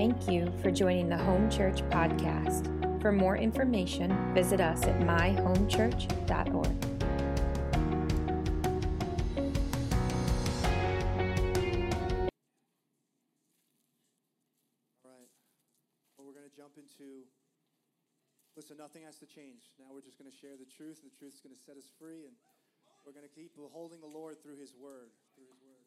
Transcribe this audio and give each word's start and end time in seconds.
Thank 0.00 0.32
you 0.32 0.50
for 0.62 0.70
joining 0.70 1.10
the 1.10 1.18
Home 1.18 1.50
Church 1.50 1.82
podcast. 1.90 2.72
For 3.02 3.12
more 3.12 3.36
information, 3.36 4.16
visit 4.32 4.58
us 4.58 4.84
at 4.84 4.98
myhomechurch.org. 5.00 6.56
All 6.56 6.72
right. 15.04 15.28
Well, 16.16 16.24
we're 16.24 16.32
going 16.32 16.48
to 16.48 16.56
jump 16.56 16.78
into. 16.78 17.28
Listen, 18.56 18.78
nothing 18.78 19.02
has 19.04 19.18
to 19.18 19.26
change. 19.26 19.76
Now 19.78 19.92
we're 19.92 20.00
just 20.00 20.18
going 20.18 20.30
to 20.30 20.36
share 20.38 20.56
the 20.56 20.64
truth, 20.64 21.00
and 21.02 21.12
the 21.12 21.16
truth 21.18 21.34
is 21.34 21.40
going 21.42 21.54
to 21.54 21.60
set 21.60 21.76
us 21.76 21.92
free, 22.00 22.24
and 22.24 22.32
we're 23.04 23.12
going 23.12 23.28
to 23.28 23.34
keep 23.36 23.54
beholding 23.54 24.00
the 24.00 24.08
Lord 24.08 24.42
through 24.42 24.56
His 24.56 24.72
Word. 24.72 25.12
Through 25.36 25.52
His 25.52 25.60
Word. 25.60 25.84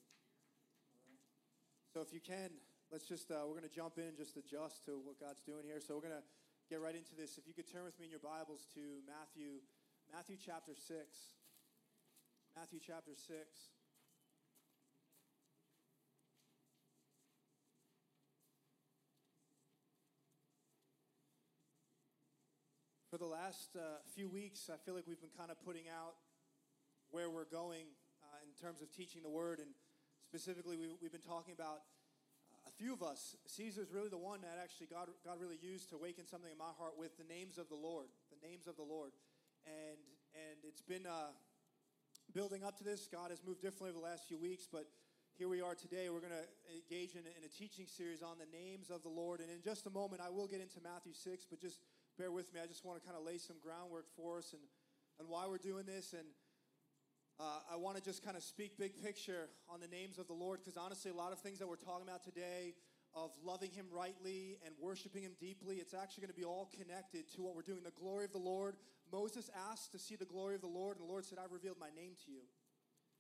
So, 1.92 2.02
if 2.02 2.14
you 2.14 2.22
can, 2.22 2.54
let's 2.94 3.10
just 3.10 3.32
uh, 3.32 3.42
we're 3.50 3.58
going 3.58 3.66
to 3.66 3.74
jump 3.74 3.98
in 3.98 4.06
and 4.06 4.16
just 4.16 4.38
adjust 4.38 4.86
to 4.86 5.02
what 5.02 5.18
God's 5.18 5.42
doing 5.42 5.66
here. 5.66 5.82
So, 5.82 5.98
we're 5.98 6.06
going 6.06 6.22
to 6.22 6.28
get 6.70 6.78
right 6.78 6.94
into 6.94 7.18
this. 7.18 7.42
If 7.42 7.50
you 7.50 7.54
could 7.58 7.66
turn 7.66 7.90
with 7.90 7.98
me 7.98 8.06
in 8.06 8.14
your 8.14 8.22
Bibles 8.22 8.70
to 8.78 9.02
Matthew, 9.10 9.66
Matthew 10.14 10.38
chapter 10.38 10.78
six. 10.78 11.42
Matthew 12.54 12.78
chapter 12.78 13.18
six. 13.18 13.74
For 23.10 23.18
the 23.18 23.26
last 23.26 23.74
uh, 23.74 24.06
few 24.14 24.30
weeks, 24.30 24.70
I 24.70 24.78
feel 24.86 24.94
like 24.94 25.06
we've 25.10 25.22
been 25.22 25.34
kind 25.34 25.50
of 25.50 25.58
putting 25.66 25.90
out 25.90 26.14
where 27.10 27.30
we're 27.30 27.50
going 27.50 27.90
uh, 28.22 28.38
in 28.46 28.54
terms 28.54 28.82
of 28.86 28.94
teaching 28.94 29.22
the 29.26 29.34
word, 29.34 29.58
and 29.58 29.70
specifically, 30.22 30.78
we, 30.78 30.94
we've 31.02 31.12
been 31.12 31.22
talking 31.22 31.58
about 31.58 31.82
few 32.78 32.94
of 32.94 33.04
us. 33.04 33.36
Caesar's 33.46 33.92
really 33.92 34.10
the 34.10 34.18
one 34.18 34.42
that 34.42 34.58
actually 34.62 34.88
God, 34.88 35.10
God 35.26 35.38
really 35.40 35.60
used 35.62 35.90
to 35.90 35.96
awaken 35.96 36.26
something 36.26 36.52
in 36.52 36.58
my 36.58 36.74
heart 36.78 36.94
with 36.98 37.18
the 37.18 37.24
names 37.24 37.58
of 37.58 37.70
the 37.70 37.78
Lord, 37.78 38.08
the 38.34 38.42
names 38.48 38.68
of 38.68 38.76
the 38.76 38.84
Lord, 38.86 39.12
and 39.66 40.02
and 40.34 40.58
it's 40.66 40.82
been 40.82 41.06
uh, 41.06 41.30
building 42.34 42.64
up 42.64 42.78
to 42.78 42.84
this. 42.84 43.06
God 43.06 43.30
has 43.30 43.42
moved 43.46 43.62
differently 43.62 43.94
over 43.94 44.00
the 44.02 44.10
last 44.10 44.26
few 44.28 44.40
weeks, 44.42 44.66
but 44.66 44.90
here 45.38 45.50
we 45.50 45.62
are 45.62 45.76
today. 45.76 46.10
We're 46.10 46.26
going 46.26 46.34
to 46.34 46.50
engage 46.74 47.14
in, 47.14 47.22
in 47.22 47.44
a 47.46 47.50
teaching 47.54 47.86
series 47.86 48.22
on 48.22 48.38
the 48.42 48.50
names 48.50 48.90
of 48.90 49.02
the 49.02 49.10
Lord, 49.14 49.42
and 49.42 49.50
in 49.50 49.62
just 49.62 49.86
a 49.86 49.94
moment, 49.94 50.22
I 50.26 50.30
will 50.30 50.48
get 50.48 50.62
into 50.62 50.82
Matthew 50.82 51.14
six, 51.14 51.46
but 51.46 51.62
just 51.62 51.82
bear 52.18 52.32
with 52.32 52.54
me. 52.54 52.62
I 52.62 52.68
just 52.68 52.86
want 52.86 53.02
to 53.02 53.06
kind 53.06 53.18
of 53.18 53.26
lay 53.26 53.38
some 53.38 53.58
groundwork 53.62 54.06
for 54.18 54.38
us 54.38 54.54
and, 54.54 54.62
and 55.20 55.30
why 55.30 55.46
we're 55.46 55.62
doing 55.62 55.86
this. 55.86 56.14
And 56.14 56.26
uh, 57.44 57.74
I 57.74 57.76
want 57.76 57.98
to 57.98 58.04
just 58.04 58.24
kind 58.24 58.38
of 58.38 58.44
speak 58.44 58.78
big 58.80 59.04
picture 59.04 59.50
on 59.68 59.82
the 59.82 59.88
names 59.88 60.18
of 60.18 60.28
the 60.28 60.34
Lord 60.34 60.60
because 60.64 60.78
honestly, 60.78 61.12
a 61.12 61.14
lot 61.14 61.34
of 61.34 61.40
things 61.40 61.60
that 61.60 61.68
we're 61.68 61.76
talking 61.76 62.08
about 62.08 62.24
today 62.24 62.74
of 63.14 63.32
loving 63.44 63.70
Him 63.70 63.86
rightly 63.92 64.58
and 64.66 64.74
worshiping 64.80 65.24
Him 65.24 65.34
deeply, 65.42 65.76
it's 65.76 65.94
actually 65.94 66.22
going 66.22 66.34
to 66.34 66.40
be 66.40 66.46
all 66.46 66.72
connected 66.72 67.28
to 67.36 67.44
what 67.44 67.54
we're 67.54 67.68
doing. 67.68 67.84
The 67.84 67.92
glory 68.00 68.26
of 68.26 68.32
the 68.32 68.40
Lord. 68.40 68.76
Moses 69.12 69.50
asked 69.70 69.92
to 69.92 70.00
see 70.00 70.16
the 70.16 70.26
glory 70.26 70.56
of 70.56 70.62
the 70.62 70.72
Lord, 70.72 70.98
and 70.98 71.06
the 71.06 71.12
Lord 71.12 71.26
said, 71.26 71.38
I've 71.38 71.52
revealed 71.52 71.78
my 71.80 71.92
name 71.94 72.16
to 72.26 72.32
you. 72.32 72.48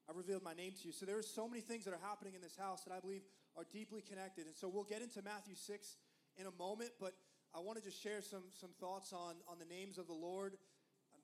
I've 0.10 0.16
revealed 0.16 0.42
my 0.42 0.54
name 0.54 0.72
to 0.82 0.88
you. 0.88 0.94
So 0.94 1.06
there 1.06 1.18
are 1.18 1.22
so 1.22 1.48
many 1.48 1.62
things 1.62 1.84
that 1.84 1.94
are 1.94 2.02
happening 2.02 2.34
in 2.34 2.42
this 2.42 2.56
house 2.56 2.84
that 2.86 2.94
I 2.94 3.00
believe 3.00 3.22
are 3.58 3.66
deeply 3.72 4.02
connected. 4.02 4.48
And 4.48 4.56
so 4.56 4.70
we'll 4.70 4.88
get 4.88 5.02
into 5.02 5.22
Matthew 5.22 5.56
6 5.56 5.98
in 6.38 6.48
a 6.48 6.56
moment, 6.58 6.92
but 7.00 7.14
I 7.54 7.60
want 7.60 7.78
to 7.78 7.84
just 7.84 8.02
share 8.02 8.22
some, 8.22 8.44
some 8.60 8.72
thoughts 8.80 9.12
on, 9.12 9.36
on 9.52 9.60
the 9.60 9.68
names 9.68 9.98
of 9.98 10.08
the 10.08 10.14
Lord. 10.14 10.56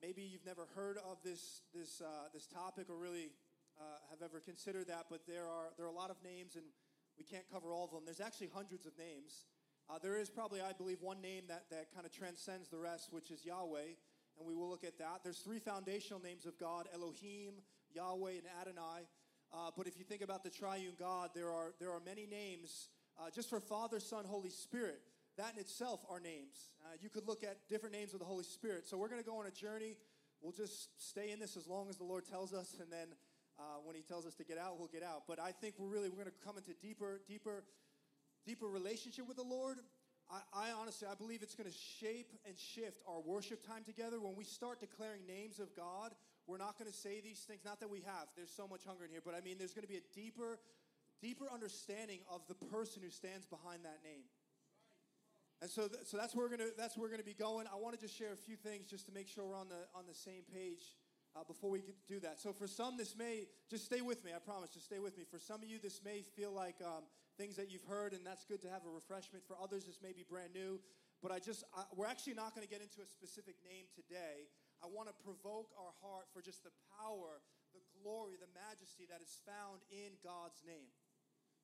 Maybe 0.02 0.22
you've 0.22 0.46
never 0.46 0.66
heard 0.74 0.96
of 0.98 1.18
this, 1.22 1.60
this, 1.74 2.00
uh, 2.00 2.28
this 2.32 2.46
topic 2.46 2.86
or 2.88 2.96
really 2.96 3.32
uh, 3.78 3.84
have 4.08 4.22
ever 4.22 4.40
considered 4.40 4.88
that, 4.88 5.06
but 5.10 5.26
there 5.28 5.44
are, 5.44 5.76
there 5.76 5.84
are 5.84 5.90
a 5.90 5.94
lot 5.94 6.10
of 6.10 6.16
names 6.24 6.56
and 6.56 6.64
we 7.18 7.24
can't 7.24 7.44
cover 7.52 7.70
all 7.70 7.84
of 7.84 7.90
them. 7.90 8.00
There's 8.06 8.20
actually 8.20 8.48
hundreds 8.54 8.86
of 8.86 8.96
names. 8.96 9.44
Uh, 9.90 9.98
there 10.02 10.16
is 10.16 10.30
probably, 10.30 10.62
I 10.62 10.72
believe, 10.72 11.02
one 11.02 11.20
name 11.20 11.44
that, 11.48 11.64
that 11.70 11.92
kind 11.92 12.06
of 12.06 12.12
transcends 12.12 12.68
the 12.68 12.78
rest, 12.78 13.12
which 13.12 13.30
is 13.30 13.44
Yahweh, 13.44 13.92
and 14.38 14.46
we 14.46 14.54
will 14.54 14.70
look 14.70 14.84
at 14.84 14.96
that. 14.98 15.20
There's 15.22 15.40
three 15.40 15.58
foundational 15.58 16.20
names 16.20 16.46
of 16.46 16.58
God 16.58 16.88
Elohim, 16.94 17.60
Yahweh, 17.92 18.30
and 18.30 18.46
Adonai. 18.58 19.04
Uh, 19.52 19.70
but 19.76 19.86
if 19.86 19.98
you 19.98 20.04
think 20.04 20.22
about 20.22 20.44
the 20.44 20.50
triune 20.50 20.94
God, 20.98 21.30
there 21.34 21.50
are, 21.50 21.74
there 21.78 21.90
are 21.90 22.00
many 22.06 22.24
names 22.24 22.88
uh, 23.18 23.28
just 23.34 23.50
for 23.50 23.60
Father, 23.60 24.00
Son, 24.00 24.24
Holy 24.24 24.48
Spirit 24.48 25.02
that 25.40 25.54
in 25.54 25.60
itself 25.60 26.04
are 26.10 26.20
names. 26.20 26.68
Uh, 26.84 26.92
you 27.00 27.08
could 27.08 27.26
look 27.26 27.42
at 27.42 27.56
different 27.68 27.94
names 27.94 28.12
of 28.12 28.20
the 28.20 28.26
Holy 28.26 28.44
Spirit. 28.44 28.86
So 28.86 28.98
we're 28.98 29.08
going 29.08 29.22
to 29.22 29.26
go 29.26 29.38
on 29.38 29.46
a 29.46 29.50
journey. 29.50 29.96
We'll 30.42 30.52
just 30.52 30.90
stay 31.00 31.30
in 31.30 31.40
this 31.40 31.56
as 31.56 31.66
long 31.66 31.88
as 31.88 31.96
the 31.96 32.04
Lord 32.04 32.26
tells 32.28 32.52
us, 32.52 32.76
and 32.78 32.92
then 32.92 33.08
uh, 33.58 33.80
when 33.82 33.96
He 33.96 34.02
tells 34.02 34.26
us 34.26 34.34
to 34.34 34.44
get 34.44 34.58
out, 34.58 34.78
we'll 34.78 34.92
get 34.92 35.02
out. 35.02 35.22
But 35.26 35.40
I 35.40 35.52
think 35.52 35.74
we're 35.78 35.88
really 35.88 36.10
we're 36.10 36.20
going 36.20 36.28
to 36.32 36.44
come 36.44 36.58
into 36.58 36.72
deeper, 36.80 37.20
deeper, 37.26 37.64
deeper 38.46 38.66
relationship 38.68 39.26
with 39.26 39.38
the 39.38 39.48
Lord. 39.48 39.78
I, 40.30 40.68
I 40.68 40.70
honestly 40.72 41.08
I 41.10 41.14
believe 41.14 41.42
it's 41.42 41.54
going 41.54 41.70
to 41.70 41.76
shape 41.76 42.32
and 42.46 42.56
shift 42.58 43.00
our 43.08 43.20
worship 43.20 43.66
time 43.66 43.84
together 43.84 44.20
when 44.20 44.36
we 44.36 44.44
start 44.44 44.78
declaring 44.78 45.26
names 45.26 45.58
of 45.58 45.74
God. 45.74 46.12
We're 46.46 46.58
not 46.58 46.78
going 46.78 46.90
to 46.90 46.96
say 46.96 47.20
these 47.20 47.40
things. 47.40 47.60
Not 47.64 47.80
that 47.80 47.88
we 47.88 48.00
have. 48.04 48.28
There's 48.36 48.52
so 48.52 48.68
much 48.68 48.84
hunger 48.86 49.04
in 49.04 49.10
here, 49.10 49.22
but 49.24 49.34
I 49.34 49.40
mean, 49.40 49.56
there's 49.56 49.72
going 49.72 49.86
to 49.86 49.92
be 49.92 50.00
a 50.00 50.08
deeper, 50.14 50.58
deeper 51.22 51.46
understanding 51.52 52.20
of 52.28 52.40
the 52.48 52.56
person 52.68 53.02
who 53.02 53.10
stands 53.10 53.46
behind 53.46 53.84
that 53.84 54.00
name. 54.04 54.24
And 55.60 55.70
so, 55.70 55.88
th- 55.88 56.06
so 56.06 56.16
that's 56.16 56.34
where 56.34 56.46
we're 56.46 56.56
gonna 56.56 56.70
that's 56.76 56.96
where 56.96 57.04
we're 57.06 57.10
gonna 57.10 57.22
be 57.22 57.34
going. 57.34 57.66
I 57.68 57.76
want 57.76 57.94
to 57.94 58.00
just 58.00 58.16
share 58.16 58.32
a 58.32 58.36
few 58.36 58.56
things 58.56 58.86
just 58.86 59.06
to 59.06 59.12
make 59.12 59.28
sure 59.28 59.44
we're 59.44 59.58
on 59.58 59.68
the 59.68 59.84
on 59.94 60.04
the 60.08 60.14
same 60.14 60.42
page 60.48 60.96
uh, 61.36 61.44
before 61.44 61.70
we 61.70 61.82
do 62.08 62.18
that. 62.20 62.40
So 62.40 62.52
for 62.52 62.66
some, 62.66 62.96
this 62.96 63.14
may 63.16 63.46
just 63.68 63.84
stay 63.84 64.00
with 64.00 64.24
me. 64.24 64.32
I 64.34 64.38
promise, 64.38 64.70
just 64.70 64.86
stay 64.86 64.98
with 64.98 65.16
me. 65.16 65.24
For 65.30 65.38
some 65.38 65.62
of 65.62 65.68
you, 65.68 65.78
this 65.78 66.00
may 66.04 66.22
feel 66.22 66.50
like 66.50 66.76
um, 66.82 67.04
things 67.36 67.56
that 67.56 67.70
you've 67.70 67.84
heard, 67.84 68.12
and 68.12 68.24
that's 68.24 68.44
good 68.44 68.62
to 68.62 68.70
have 68.70 68.82
a 68.86 68.90
refreshment. 68.90 69.44
For 69.46 69.56
others, 69.62 69.84
this 69.84 69.98
may 70.02 70.12
be 70.12 70.24
brand 70.24 70.54
new. 70.54 70.80
But 71.22 71.30
I 71.32 71.38
just 71.38 71.64
I, 71.76 71.84
we're 71.94 72.08
actually 72.08 72.34
not 72.34 72.54
going 72.54 72.66
to 72.66 72.72
get 72.72 72.80
into 72.80 73.04
a 73.04 73.06
specific 73.06 73.56
name 73.60 73.84
today. 73.92 74.48
I 74.80 74.88
want 74.88 75.12
to 75.12 75.16
provoke 75.20 75.68
our 75.76 75.92
heart 76.00 76.32
for 76.32 76.40
just 76.40 76.64
the 76.64 76.72
power, 76.96 77.44
the 77.76 77.84
glory, 78.00 78.40
the 78.40 78.48
majesty 78.56 79.04
that 79.12 79.20
is 79.20 79.36
found 79.44 79.84
in 79.92 80.16
God's 80.24 80.64
name. 80.64 80.88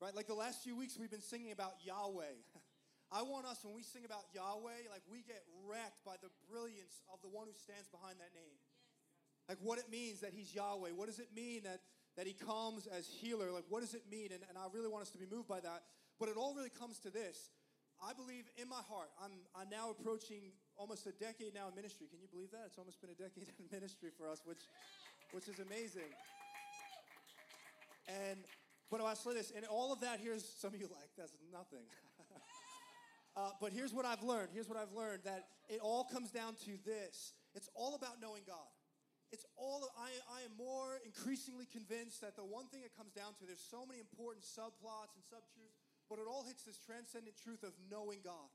Right? 0.00 0.14
Like 0.14 0.28
the 0.28 0.36
last 0.36 0.62
few 0.62 0.76
weeks, 0.76 1.00
we've 1.00 1.10
been 1.10 1.24
singing 1.24 1.52
about 1.52 1.80
Yahweh. 1.80 2.36
I 3.12 3.22
want 3.22 3.46
us, 3.46 3.62
when 3.62 3.74
we 3.74 3.82
sing 3.86 4.04
about 4.04 4.26
Yahweh, 4.34 4.90
like 4.90 5.02
we 5.06 5.22
get 5.22 5.46
wrecked 5.62 6.02
by 6.02 6.18
the 6.18 6.30
brilliance 6.50 7.02
of 7.12 7.22
the 7.22 7.30
one 7.30 7.46
who 7.46 7.54
stands 7.54 7.86
behind 7.88 8.18
that 8.18 8.34
name. 8.34 8.58
Like 9.46 9.58
what 9.62 9.78
it 9.78 9.86
means 9.86 10.20
that 10.26 10.34
he's 10.34 10.50
Yahweh. 10.50 10.90
What 10.90 11.06
does 11.06 11.22
it 11.22 11.30
mean 11.30 11.62
that, 11.62 11.86
that 12.18 12.26
he 12.26 12.34
comes 12.34 12.90
as 12.90 13.06
healer? 13.06 13.54
Like 13.54 13.64
what 13.70 13.80
does 13.80 13.94
it 13.94 14.10
mean? 14.10 14.34
And, 14.34 14.42
and 14.50 14.58
I 14.58 14.66
really 14.74 14.90
want 14.90 15.06
us 15.06 15.10
to 15.14 15.18
be 15.22 15.26
moved 15.30 15.46
by 15.46 15.60
that. 15.62 15.86
But 16.18 16.28
it 16.28 16.36
all 16.36 16.54
really 16.54 16.72
comes 16.72 16.98
to 17.06 17.10
this. 17.10 17.54
I 18.02 18.12
believe 18.12 18.44
in 18.60 18.68
my 18.68 18.82
heart, 18.90 19.08
I'm, 19.22 19.32
I'm 19.54 19.70
now 19.70 19.88
approaching 19.94 20.52
almost 20.76 21.06
a 21.06 21.14
decade 21.16 21.54
now 21.54 21.70
in 21.70 21.74
ministry. 21.78 22.10
Can 22.10 22.20
you 22.20 22.28
believe 22.28 22.50
that? 22.50 22.66
It's 22.66 22.76
almost 22.76 23.00
been 23.00 23.14
a 23.14 23.16
decade 23.16 23.48
in 23.58 23.70
ministry 23.70 24.10
for 24.10 24.28
us, 24.28 24.42
which, 24.44 24.68
which 25.32 25.48
is 25.48 25.62
amazing. 25.62 26.10
And 28.10 28.42
but 28.90 29.00
I'll 29.00 29.16
say 29.16 29.34
this, 29.34 29.52
and 29.54 29.64
all 29.66 29.92
of 29.92 30.00
that, 30.00 30.20
here's 30.22 30.46
some 30.46 30.72
of 30.72 30.80
you 30.80 30.86
like, 30.86 31.10
that's 31.18 31.32
nothing. 31.52 31.86
Uh, 33.36 33.50
but 33.60 33.72
here's 33.72 33.92
what 33.92 34.06
I've 34.06 34.22
learned. 34.22 34.48
Here's 34.52 34.68
what 34.68 34.78
I've 34.78 34.96
learned 34.96 35.20
that 35.24 35.44
it 35.68 35.80
all 35.82 36.04
comes 36.04 36.30
down 36.30 36.54
to 36.64 36.72
this 36.84 37.32
it's 37.54 37.68
all 37.74 37.94
about 37.94 38.20
knowing 38.20 38.42
God. 38.46 38.72
It's 39.32 39.44
all, 39.56 39.82
I, 39.98 40.12
I 40.38 40.46
am 40.46 40.54
more 40.56 41.02
increasingly 41.04 41.66
convinced 41.66 42.20
that 42.22 42.36
the 42.36 42.46
one 42.46 42.70
thing 42.70 42.86
it 42.86 42.94
comes 42.94 43.10
down 43.10 43.34
to, 43.40 43.46
there's 43.46 43.64
so 43.64 43.82
many 43.84 43.98
important 43.98 44.46
subplots 44.46 45.18
and 45.18 45.24
subtruths, 45.26 45.82
but 46.08 46.22
it 46.22 46.30
all 46.30 46.46
hits 46.46 46.62
this 46.62 46.78
transcendent 46.78 47.34
truth 47.42 47.66
of 47.66 47.74
knowing 47.90 48.22
God. 48.22 48.48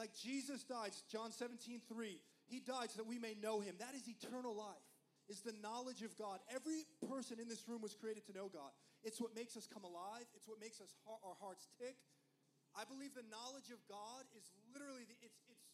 Like 0.00 0.16
Jesus 0.16 0.64
died, 0.64 0.96
John 1.12 1.30
17, 1.30 1.82
3, 1.84 2.20
he 2.46 2.60
died 2.60 2.88
so 2.88 3.04
that 3.04 3.10
we 3.10 3.18
may 3.18 3.36
know 3.36 3.60
him. 3.60 3.76
That 3.78 3.92
is 3.92 4.08
eternal 4.08 4.56
life, 4.56 4.88
is 5.28 5.44
the 5.44 5.52
knowledge 5.60 6.00
of 6.00 6.16
God. 6.16 6.40
Every 6.48 6.88
person 7.04 7.36
in 7.36 7.50
this 7.50 7.68
room 7.68 7.82
was 7.82 7.92
created 7.92 8.24
to 8.26 8.32
know 8.32 8.48
God. 8.48 8.72
It's 9.04 9.20
what 9.20 9.36
makes 9.36 9.58
us 9.58 9.68
come 9.68 9.84
alive, 9.84 10.24
it's 10.34 10.48
what 10.48 10.58
makes 10.58 10.80
us 10.80 10.94
our 11.04 11.36
hearts 11.36 11.68
tick, 11.76 12.00
I 12.76 12.84
believe 12.84 13.16
the 13.16 13.26
knowledge 13.26 13.70
of 13.72 13.80
God 13.88 14.24
is 14.36 14.48
literally, 14.72 15.08
the, 15.08 15.16
it's, 15.24 15.40
it's 15.48 15.64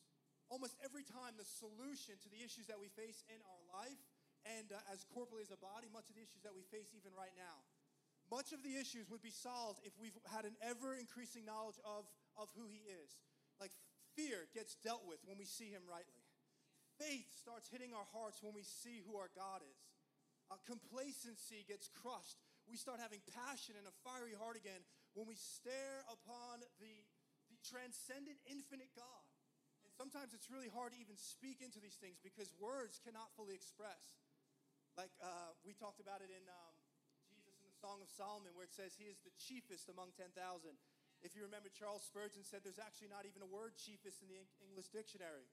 almost 0.52 0.76
every 0.84 1.02
time 1.02 1.34
the 1.34 1.46
solution 1.46 2.14
to 2.22 2.28
the 2.30 2.40
issues 2.44 2.68
that 2.68 2.78
we 2.78 2.92
face 2.92 3.24
in 3.26 3.40
our 3.44 3.62
life 3.72 4.00
and 4.44 4.72
uh, 4.72 4.92
as 4.92 5.08
corporately 5.08 5.44
as 5.44 5.52
a 5.52 5.60
body, 5.60 5.88
much 5.88 6.12
of 6.12 6.16
the 6.16 6.24
issues 6.24 6.44
that 6.44 6.52
we 6.52 6.64
face 6.68 6.92
even 6.92 7.12
right 7.16 7.32
now. 7.34 7.64
Much 8.32 8.52
of 8.56 8.64
the 8.64 8.76
issues 8.76 9.08
would 9.12 9.20
be 9.20 9.32
solved 9.32 9.80
if 9.84 9.92
we've 10.00 10.16
had 10.32 10.48
an 10.48 10.56
ever 10.64 10.96
increasing 10.96 11.44
knowledge 11.44 11.80
of, 11.84 12.08
of 12.36 12.48
who 12.56 12.68
He 12.68 12.84
is. 12.88 13.16
Like 13.60 13.72
fear 14.16 14.48
gets 14.52 14.76
dealt 14.80 15.04
with 15.04 15.20
when 15.24 15.36
we 15.36 15.48
see 15.48 15.68
Him 15.68 15.84
rightly, 15.84 16.24
faith 17.00 17.28
starts 17.36 17.68
hitting 17.68 17.92
our 17.92 18.08
hearts 18.12 18.40
when 18.40 18.56
we 18.56 18.64
see 18.64 19.04
who 19.04 19.16
our 19.16 19.32
God 19.32 19.60
is. 19.64 19.80
Uh, 20.52 20.60
complacency 20.68 21.64
gets 21.64 21.88
crushed. 21.88 22.36
We 22.68 22.76
start 22.76 23.00
having 23.00 23.20
passion 23.32 23.76
and 23.76 23.88
a 23.88 23.94
fiery 24.04 24.36
heart 24.36 24.56
again 24.56 24.84
when 25.14 25.30
we 25.30 25.38
stare 25.38 26.02
upon 26.10 26.62
the, 26.82 26.94
the 27.50 27.58
transcendent, 27.62 28.38
infinite 28.50 28.90
God. 28.98 29.26
And 29.86 29.90
sometimes 29.94 30.34
it's 30.34 30.50
really 30.50 30.68
hard 30.70 30.92
to 30.92 30.98
even 30.98 31.14
speak 31.14 31.62
into 31.62 31.78
these 31.78 31.96
things 31.96 32.18
because 32.18 32.50
words 32.58 32.98
cannot 32.98 33.30
fully 33.38 33.54
express. 33.54 34.02
Like 34.98 35.14
uh, 35.22 35.54
we 35.62 35.74
talked 35.74 35.98
about 35.98 36.22
it 36.22 36.30
in 36.30 36.42
um, 36.46 36.74
Jesus 37.26 37.54
in 37.62 37.66
the 37.66 37.78
Song 37.78 37.98
of 38.02 38.10
Solomon, 38.10 38.54
where 38.54 38.66
it 38.66 38.74
says, 38.74 38.94
He 38.94 39.10
is 39.10 39.18
the 39.22 39.34
chiefest 39.34 39.90
among 39.90 40.14
10,000. 40.14 40.34
If 41.22 41.32
you 41.32 41.42
remember, 41.46 41.72
Charles 41.72 42.04
Spurgeon 42.04 42.44
said 42.44 42.60
there's 42.60 42.82
actually 42.82 43.08
not 43.08 43.24
even 43.24 43.40
a 43.40 43.48
word 43.48 43.80
chiefest 43.80 44.20
in 44.20 44.28
the 44.28 44.38
English 44.60 44.92
dictionary. 44.92 45.48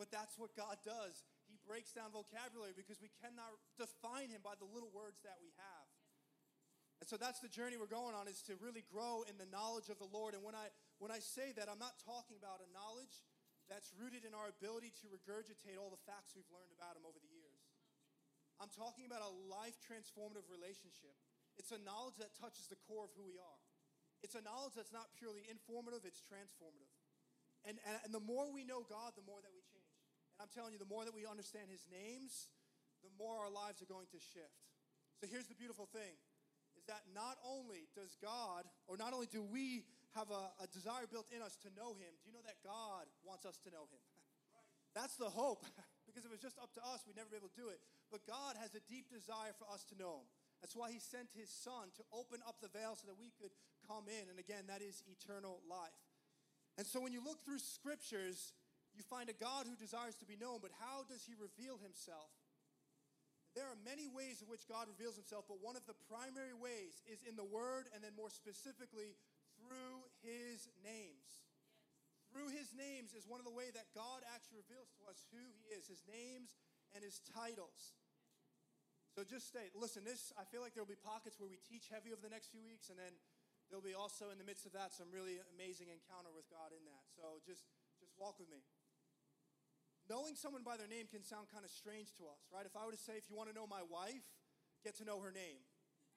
But 0.00 0.10
that's 0.10 0.34
what 0.40 0.56
God 0.58 0.80
does. 0.82 1.22
He 1.46 1.60
breaks 1.62 1.92
down 1.92 2.10
vocabulary 2.10 2.72
because 2.74 2.98
we 2.98 3.12
cannot 3.20 3.54
define 3.76 4.32
him 4.32 4.40
by 4.40 4.56
the 4.56 4.66
little 4.66 4.90
words 4.90 5.20
that 5.22 5.38
we 5.38 5.52
have. 5.60 5.81
And 7.02 7.10
so 7.10 7.18
that's 7.18 7.42
the 7.42 7.50
journey 7.50 7.74
we're 7.74 7.90
going 7.90 8.14
on 8.14 8.30
is 8.30 8.46
to 8.46 8.54
really 8.62 8.86
grow 8.86 9.26
in 9.26 9.34
the 9.34 9.50
knowledge 9.50 9.90
of 9.90 9.98
the 9.98 10.06
Lord. 10.06 10.38
And 10.38 10.46
when 10.46 10.54
I 10.54 10.70
when 11.02 11.10
I 11.10 11.18
say 11.18 11.50
that, 11.58 11.66
I'm 11.66 11.82
not 11.82 11.98
talking 11.98 12.38
about 12.38 12.62
a 12.62 12.70
knowledge 12.70 13.26
that's 13.66 13.90
rooted 13.98 14.22
in 14.22 14.38
our 14.38 14.46
ability 14.46 14.94
to 15.02 15.10
regurgitate 15.10 15.82
all 15.82 15.90
the 15.90 15.98
facts 16.06 16.38
we've 16.38 16.46
learned 16.54 16.70
about 16.70 16.94
him 16.94 17.02
over 17.02 17.18
the 17.18 17.26
years. 17.34 17.58
I'm 18.62 18.70
talking 18.70 19.02
about 19.02 19.18
a 19.18 19.34
life 19.50 19.82
transformative 19.82 20.46
relationship. 20.46 21.18
It's 21.58 21.74
a 21.74 21.82
knowledge 21.82 22.22
that 22.22 22.38
touches 22.38 22.70
the 22.70 22.78
core 22.86 23.10
of 23.10 23.12
who 23.18 23.26
we 23.26 23.34
are. 23.34 23.62
It's 24.22 24.38
a 24.38 24.44
knowledge 24.46 24.78
that's 24.78 24.94
not 24.94 25.10
purely 25.18 25.42
informative, 25.50 26.06
it's 26.06 26.22
transformative. 26.22 26.94
And, 27.66 27.82
and, 27.82 27.98
and 28.06 28.12
the 28.14 28.22
more 28.22 28.46
we 28.46 28.62
know 28.62 28.86
God, 28.86 29.18
the 29.18 29.26
more 29.26 29.42
that 29.42 29.50
we 29.50 29.66
change. 29.66 29.98
And 30.38 30.46
I'm 30.46 30.54
telling 30.54 30.70
you, 30.70 30.78
the 30.78 30.86
more 30.86 31.02
that 31.02 31.14
we 31.18 31.26
understand 31.26 31.66
his 31.66 31.82
names, 31.90 32.46
the 33.02 33.10
more 33.18 33.42
our 33.42 33.50
lives 33.50 33.82
are 33.82 33.90
going 33.90 34.06
to 34.14 34.22
shift. 34.22 34.62
So 35.18 35.26
here's 35.26 35.50
the 35.50 35.58
beautiful 35.58 35.90
thing 35.90 36.14
is 36.82 36.90
that 36.90 37.06
not 37.14 37.38
only 37.46 37.86
does 37.94 38.18
God, 38.18 38.66
or 38.90 38.98
not 38.98 39.14
only 39.14 39.30
do 39.30 39.38
we 39.38 39.86
have 40.18 40.34
a, 40.34 40.50
a 40.58 40.66
desire 40.74 41.06
built 41.06 41.30
in 41.30 41.38
us 41.38 41.54
to 41.62 41.70
know 41.78 41.94
Him, 41.94 42.10
do 42.18 42.26
you 42.26 42.34
know 42.34 42.42
that 42.42 42.58
God 42.66 43.06
wants 43.22 43.46
us 43.46 43.54
to 43.62 43.70
know 43.70 43.86
Him? 43.86 44.02
That's 44.98 45.14
the 45.14 45.30
hope, 45.30 45.62
because 46.10 46.26
if 46.26 46.34
it 46.34 46.34
was 46.34 46.42
just 46.42 46.58
up 46.58 46.74
to 46.74 46.82
us, 46.82 47.06
we'd 47.06 47.14
never 47.14 47.30
be 47.30 47.38
able 47.38 47.54
to 47.54 47.60
do 47.60 47.70
it. 47.70 47.78
But 48.10 48.26
God 48.26 48.58
has 48.58 48.74
a 48.74 48.82
deep 48.90 49.06
desire 49.14 49.54
for 49.54 49.70
us 49.70 49.86
to 49.88 49.94
know 49.94 50.26
Him. 50.26 50.28
That's 50.58 50.74
why 50.74 50.90
He 50.90 50.98
sent 50.98 51.30
His 51.38 51.54
Son 51.54 51.94
to 51.94 52.02
open 52.10 52.42
up 52.42 52.58
the 52.58 52.72
veil 52.74 52.98
so 52.98 53.06
that 53.06 53.14
we 53.14 53.30
could 53.38 53.54
come 53.86 54.10
in. 54.10 54.26
And 54.26 54.42
again, 54.42 54.66
that 54.66 54.82
is 54.82 55.06
eternal 55.06 55.62
life. 55.70 56.02
And 56.74 56.82
so 56.82 56.98
when 56.98 57.14
you 57.14 57.22
look 57.22 57.46
through 57.46 57.62
scriptures, 57.62 58.58
you 58.90 59.06
find 59.06 59.30
a 59.30 59.38
God 59.38 59.70
who 59.70 59.78
desires 59.78 60.18
to 60.18 60.26
be 60.26 60.34
known, 60.34 60.58
but 60.58 60.74
how 60.82 61.06
does 61.06 61.22
He 61.22 61.38
reveal 61.38 61.78
Himself? 61.78 62.34
There 63.52 63.68
are 63.68 63.76
many 63.84 64.08
ways 64.08 64.40
in 64.40 64.48
which 64.48 64.64
God 64.64 64.88
reveals 64.88 65.16
himself, 65.16 65.44
but 65.44 65.60
one 65.60 65.76
of 65.76 65.84
the 65.84 65.96
primary 66.08 66.56
ways 66.56 67.04
is 67.04 67.20
in 67.28 67.36
the 67.36 67.44
Word, 67.44 67.92
and 67.92 68.00
then 68.00 68.16
more 68.16 68.32
specifically, 68.32 69.12
through 69.60 70.08
his 70.24 70.72
names. 70.80 71.44
Through 72.32 72.48
his 72.48 72.72
names 72.72 73.12
is 73.12 73.28
one 73.28 73.44
of 73.44 73.44
the 73.44 73.52
ways 73.52 73.76
that 73.76 73.92
God 73.92 74.24
actually 74.32 74.64
reveals 74.64 74.88
to 74.96 75.04
us 75.04 75.28
who 75.28 75.44
he 75.52 75.68
is, 75.68 75.84
his 75.84 76.00
names 76.08 76.56
and 76.96 77.04
his 77.04 77.20
titles. 77.36 77.92
So 79.12 79.20
just 79.20 79.52
stay. 79.52 79.68
Listen, 79.76 80.08
this, 80.08 80.32
I 80.40 80.48
feel 80.48 80.64
like 80.64 80.72
there'll 80.72 80.88
be 80.88 80.96
pockets 80.96 81.36
where 81.36 81.52
we 81.52 81.60
teach 81.60 81.92
heavy 81.92 82.08
over 82.08 82.24
the 82.24 82.32
next 82.32 82.48
few 82.48 82.64
weeks, 82.64 82.88
and 82.88 82.96
then 82.96 83.12
there'll 83.68 83.84
be 83.84 83.92
also 83.92 84.32
in 84.32 84.40
the 84.40 84.48
midst 84.48 84.64
of 84.64 84.72
that 84.72 84.96
some 84.96 85.12
really 85.12 85.44
amazing 85.52 85.92
encounter 85.92 86.32
with 86.32 86.48
God 86.48 86.72
in 86.72 86.80
that. 86.88 87.04
So 87.12 87.44
just, 87.44 87.68
just 88.00 88.16
walk 88.16 88.40
with 88.40 88.48
me 88.48 88.64
knowing 90.10 90.34
someone 90.34 90.62
by 90.62 90.76
their 90.76 90.90
name 90.90 91.06
can 91.10 91.22
sound 91.22 91.50
kind 91.52 91.64
of 91.64 91.70
strange 91.70 92.14
to 92.18 92.26
us, 92.30 92.42
right? 92.50 92.66
If 92.66 92.74
I 92.74 92.86
were 92.86 92.94
to 92.94 93.00
say, 93.00 93.18
if 93.18 93.26
you 93.30 93.36
want 93.36 93.50
to 93.50 93.56
know 93.56 93.66
my 93.66 93.82
wife, 93.86 94.24
get 94.82 94.98
to 94.98 95.04
know 95.04 95.20
her 95.20 95.30
name, 95.30 95.62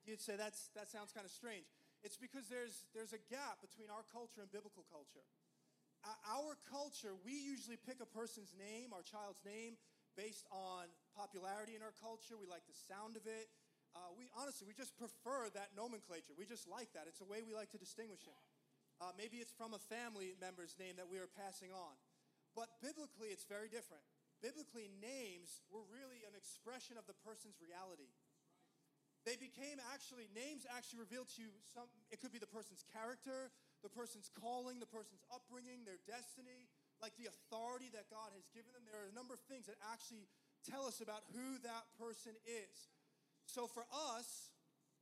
you'd 0.05 0.21
say 0.21 0.37
that's, 0.37 0.69
that 0.73 0.89
sounds 0.89 1.13
kind 1.13 1.25
of 1.25 1.33
strange. 1.33 1.65
It's 2.05 2.17
because 2.17 2.45
there's, 2.49 2.85
there's 2.93 3.13
a 3.13 3.21
gap 3.33 3.61
between 3.65 3.89
our 3.89 4.05
culture 4.13 4.41
and 4.41 4.49
biblical 4.53 4.85
culture. 4.89 5.25
Our 6.29 6.53
culture, 6.69 7.17
we 7.25 7.33
usually 7.33 7.81
pick 7.81 7.97
a 7.97 8.05
person's 8.05 8.53
name, 8.53 8.93
our 8.93 9.01
child's 9.01 9.41
name, 9.41 9.73
based 10.13 10.45
on 10.53 10.85
popularity 11.17 11.73
in 11.73 11.81
our 11.81 11.97
culture. 11.97 12.37
We 12.37 12.45
like 12.45 12.61
the 12.69 12.77
sound 12.77 13.17
of 13.17 13.25
it. 13.25 13.49
Uh, 13.97 14.13
we 14.13 14.29
honestly, 14.37 14.69
we 14.69 14.77
just 14.77 14.93
prefer 15.01 15.49
that 15.57 15.73
nomenclature. 15.73 16.37
We 16.37 16.45
just 16.45 16.69
like 16.69 16.93
that. 16.93 17.09
It's 17.09 17.25
a 17.25 17.27
way 17.27 17.41
we 17.41 17.57
like 17.57 17.73
to 17.73 17.81
distinguish 17.81 18.21
him. 18.21 18.37
Uh, 19.01 19.17
maybe 19.17 19.41
it's 19.41 19.51
from 19.51 19.73
a 19.73 19.81
family 19.89 20.37
member's 20.37 20.77
name 20.77 21.01
that 21.01 21.09
we 21.09 21.17
are 21.17 21.27
passing 21.27 21.73
on. 21.73 21.95
But 22.55 22.71
biblically, 22.79 23.35
it's 23.35 23.43
very 23.45 23.67
different. 23.67 24.01
Biblically, 24.39 24.87
names 25.03 25.59
were 25.67 25.83
really 25.91 26.23
an 26.23 26.33
expression 26.33 26.95
of 26.95 27.03
the 27.05 27.15
person's 27.27 27.59
reality. 27.59 28.07
They 29.27 29.35
became 29.35 29.81
actually, 29.91 30.29
names 30.31 30.69
actually 30.69 31.01
revealed 31.01 31.33
to 31.35 31.41
you 31.41 31.49
some, 31.73 31.89
it 32.13 32.21
could 32.21 32.31
be 32.31 32.39
the 32.39 32.49
person's 32.49 32.85
character, 32.93 33.49
the 33.81 33.89
person's 33.89 34.29
calling, 34.37 34.77
the 34.77 34.87
person's 34.87 35.25
upbringing, 35.33 35.81
their 35.81 35.97
destiny, 36.05 36.69
like 37.01 37.17
the 37.17 37.27
authority 37.27 37.89
that 37.97 38.05
God 38.13 38.31
has 38.37 38.45
given 38.53 38.69
them. 38.71 38.85
There 38.85 39.01
are 39.01 39.09
a 39.09 39.17
number 39.17 39.33
of 39.33 39.41
things 39.49 39.65
that 39.65 39.81
actually 39.91 40.29
tell 40.61 40.85
us 40.85 41.01
about 41.01 41.25
who 41.33 41.57
that 41.65 41.89
person 41.97 42.37
is. 42.45 42.77
So 43.49 43.65
for 43.65 43.83
us, 43.89 44.53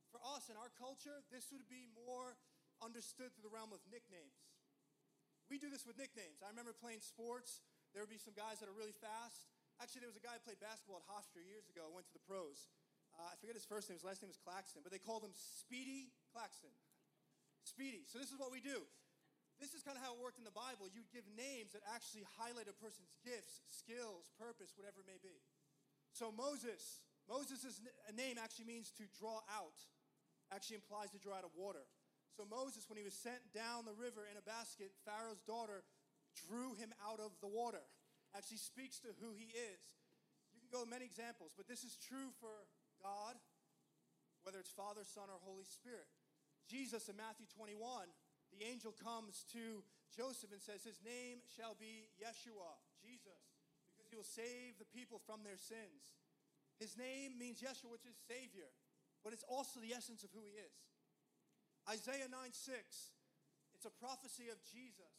for 0.08 0.24
us 0.24 0.48
in 0.48 0.56
our 0.56 0.72
culture, 0.80 1.20
this 1.28 1.52
would 1.52 1.68
be 1.68 1.84
more 2.08 2.40
understood 2.80 3.28
through 3.36 3.44
the 3.44 3.52
realm 3.52 3.76
of 3.76 3.80
nicknames. 3.92 4.40
We 5.52 5.60
do 5.60 5.68
this 5.68 5.84
with 5.84 6.00
nicknames. 6.00 6.40
I 6.40 6.48
remember 6.48 6.72
playing 6.72 7.04
sports. 7.04 7.60
There 7.92 8.00
would 8.00 8.12
be 8.12 8.20
some 8.20 8.34
guys 8.34 8.58
that 8.64 8.66
are 8.66 8.76
really 8.76 8.96
fast. 8.96 9.46
Actually, 9.78 10.06
there 10.06 10.12
was 10.12 10.18
a 10.18 10.24
guy 10.24 10.34
who 10.38 10.42
played 10.46 10.62
basketball 10.62 11.02
at 11.02 11.06
Hofstra 11.10 11.42
years 11.42 11.66
ago, 11.66 11.90
went 11.90 12.06
to 12.08 12.14
the 12.14 12.22
pros. 12.22 12.70
Uh, 13.14 13.30
I 13.30 13.34
forget 13.38 13.54
his 13.54 13.66
first 13.66 13.86
name, 13.86 13.98
his 13.98 14.06
last 14.06 14.22
name 14.22 14.30
was 14.30 14.38
Claxton, 14.38 14.82
but 14.82 14.90
they 14.90 15.02
called 15.02 15.22
him 15.22 15.34
Speedy 15.34 16.10
Claxton. 16.34 16.74
Speedy. 17.62 18.02
So 18.06 18.18
this 18.18 18.34
is 18.34 18.38
what 18.38 18.50
we 18.50 18.58
do. 18.58 18.82
This 19.62 19.70
is 19.70 19.86
kind 19.86 19.94
of 19.94 20.02
how 20.02 20.18
it 20.18 20.20
worked 20.20 20.42
in 20.42 20.46
the 20.46 20.54
Bible. 20.54 20.90
You'd 20.90 21.10
give 21.14 21.22
names 21.38 21.78
that 21.78 21.86
actually 21.86 22.26
highlight 22.34 22.66
a 22.66 22.74
person's 22.74 23.14
gifts, 23.22 23.62
skills, 23.70 24.34
purpose, 24.34 24.74
whatever 24.74 25.06
it 25.06 25.06
may 25.06 25.22
be. 25.22 25.38
So 26.10 26.34
Moses, 26.34 27.06
Moses' 27.30 27.78
name 28.14 28.34
actually 28.38 28.66
means 28.66 28.90
to 28.98 29.06
draw 29.14 29.46
out, 29.46 29.78
actually 30.50 30.82
implies 30.82 31.14
to 31.14 31.22
draw 31.22 31.38
out 31.38 31.46
of 31.46 31.54
water. 31.54 31.86
So 32.34 32.42
Moses, 32.42 32.90
when 32.90 32.98
he 32.98 33.06
was 33.06 33.14
sent 33.14 33.38
down 33.54 33.86
the 33.86 33.94
river 33.94 34.26
in 34.26 34.34
a 34.34 34.42
basket, 34.42 34.90
Pharaoh's 35.06 35.42
daughter 35.46 35.86
drew 36.34 36.74
him 36.74 36.90
out 36.98 37.22
of 37.22 37.30
the 37.38 37.46
water. 37.46 37.82
Actually 38.34 38.58
speaks 38.58 38.98
to 39.06 39.14
who 39.22 39.30
he 39.38 39.54
is. 39.54 39.82
You 40.50 40.58
can 40.58 40.70
go 40.74 40.82
many 40.82 41.06
examples, 41.06 41.54
but 41.54 41.70
this 41.70 41.86
is 41.86 41.94
true 41.94 42.34
for 42.42 42.66
God, 42.98 43.38
whether 44.42 44.58
it's 44.58 44.74
Father, 44.74 45.06
Son, 45.06 45.30
or 45.30 45.38
Holy 45.46 45.62
Spirit. 45.62 46.10
Jesus 46.66 47.06
in 47.06 47.14
Matthew 47.14 47.46
21, 47.54 47.78
the 48.50 48.66
angel 48.66 48.90
comes 48.90 49.46
to 49.54 49.86
Joseph 50.10 50.50
and 50.50 50.58
says, 50.62 50.82
His 50.82 50.98
name 51.06 51.38
shall 51.54 51.78
be 51.78 52.10
Yeshua, 52.18 52.74
Jesus, 52.98 53.54
because 53.94 54.10
he 54.10 54.18
will 54.18 54.26
save 54.26 54.82
the 54.82 54.90
people 54.90 55.22
from 55.22 55.46
their 55.46 55.58
sins. 55.58 56.18
His 56.82 56.98
name 56.98 57.38
means 57.38 57.62
Yeshua, 57.62 57.94
which 57.94 58.10
is 58.10 58.18
Savior, 58.26 58.74
but 59.22 59.30
it's 59.30 59.46
also 59.46 59.78
the 59.78 59.94
essence 59.94 60.26
of 60.26 60.34
who 60.34 60.42
he 60.42 60.58
is. 60.58 60.74
Isaiah 61.88 62.30
9 62.32 62.52
6, 62.52 62.80
it's 63.76 63.84
a 63.84 64.00
prophecy 64.00 64.48
of 64.48 64.56
Jesus. 64.64 65.14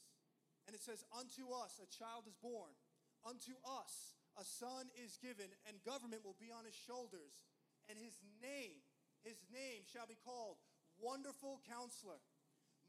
And 0.66 0.74
it 0.74 0.82
says, 0.82 1.06
Unto 1.14 1.54
us 1.54 1.78
a 1.78 1.90
child 1.94 2.26
is 2.26 2.38
born, 2.42 2.74
unto 3.22 3.54
us 3.62 4.18
a 4.36 4.44
son 4.44 4.90
is 4.98 5.22
given, 5.22 5.48
and 5.70 5.86
government 5.86 6.26
will 6.26 6.38
be 6.42 6.50
on 6.50 6.66
his 6.66 6.76
shoulders. 6.76 7.46
And 7.86 8.02
his 8.02 8.18
name, 8.42 8.82
his 9.22 9.38
name 9.54 9.86
shall 9.86 10.10
be 10.10 10.18
called 10.18 10.58
Wonderful 10.98 11.62
Counselor, 11.70 12.18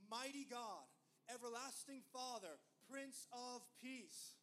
Mighty 0.08 0.48
God, 0.48 0.88
Everlasting 1.28 2.00
Father, 2.16 2.56
Prince 2.88 3.28
of 3.28 3.60
Peace. 3.76 4.40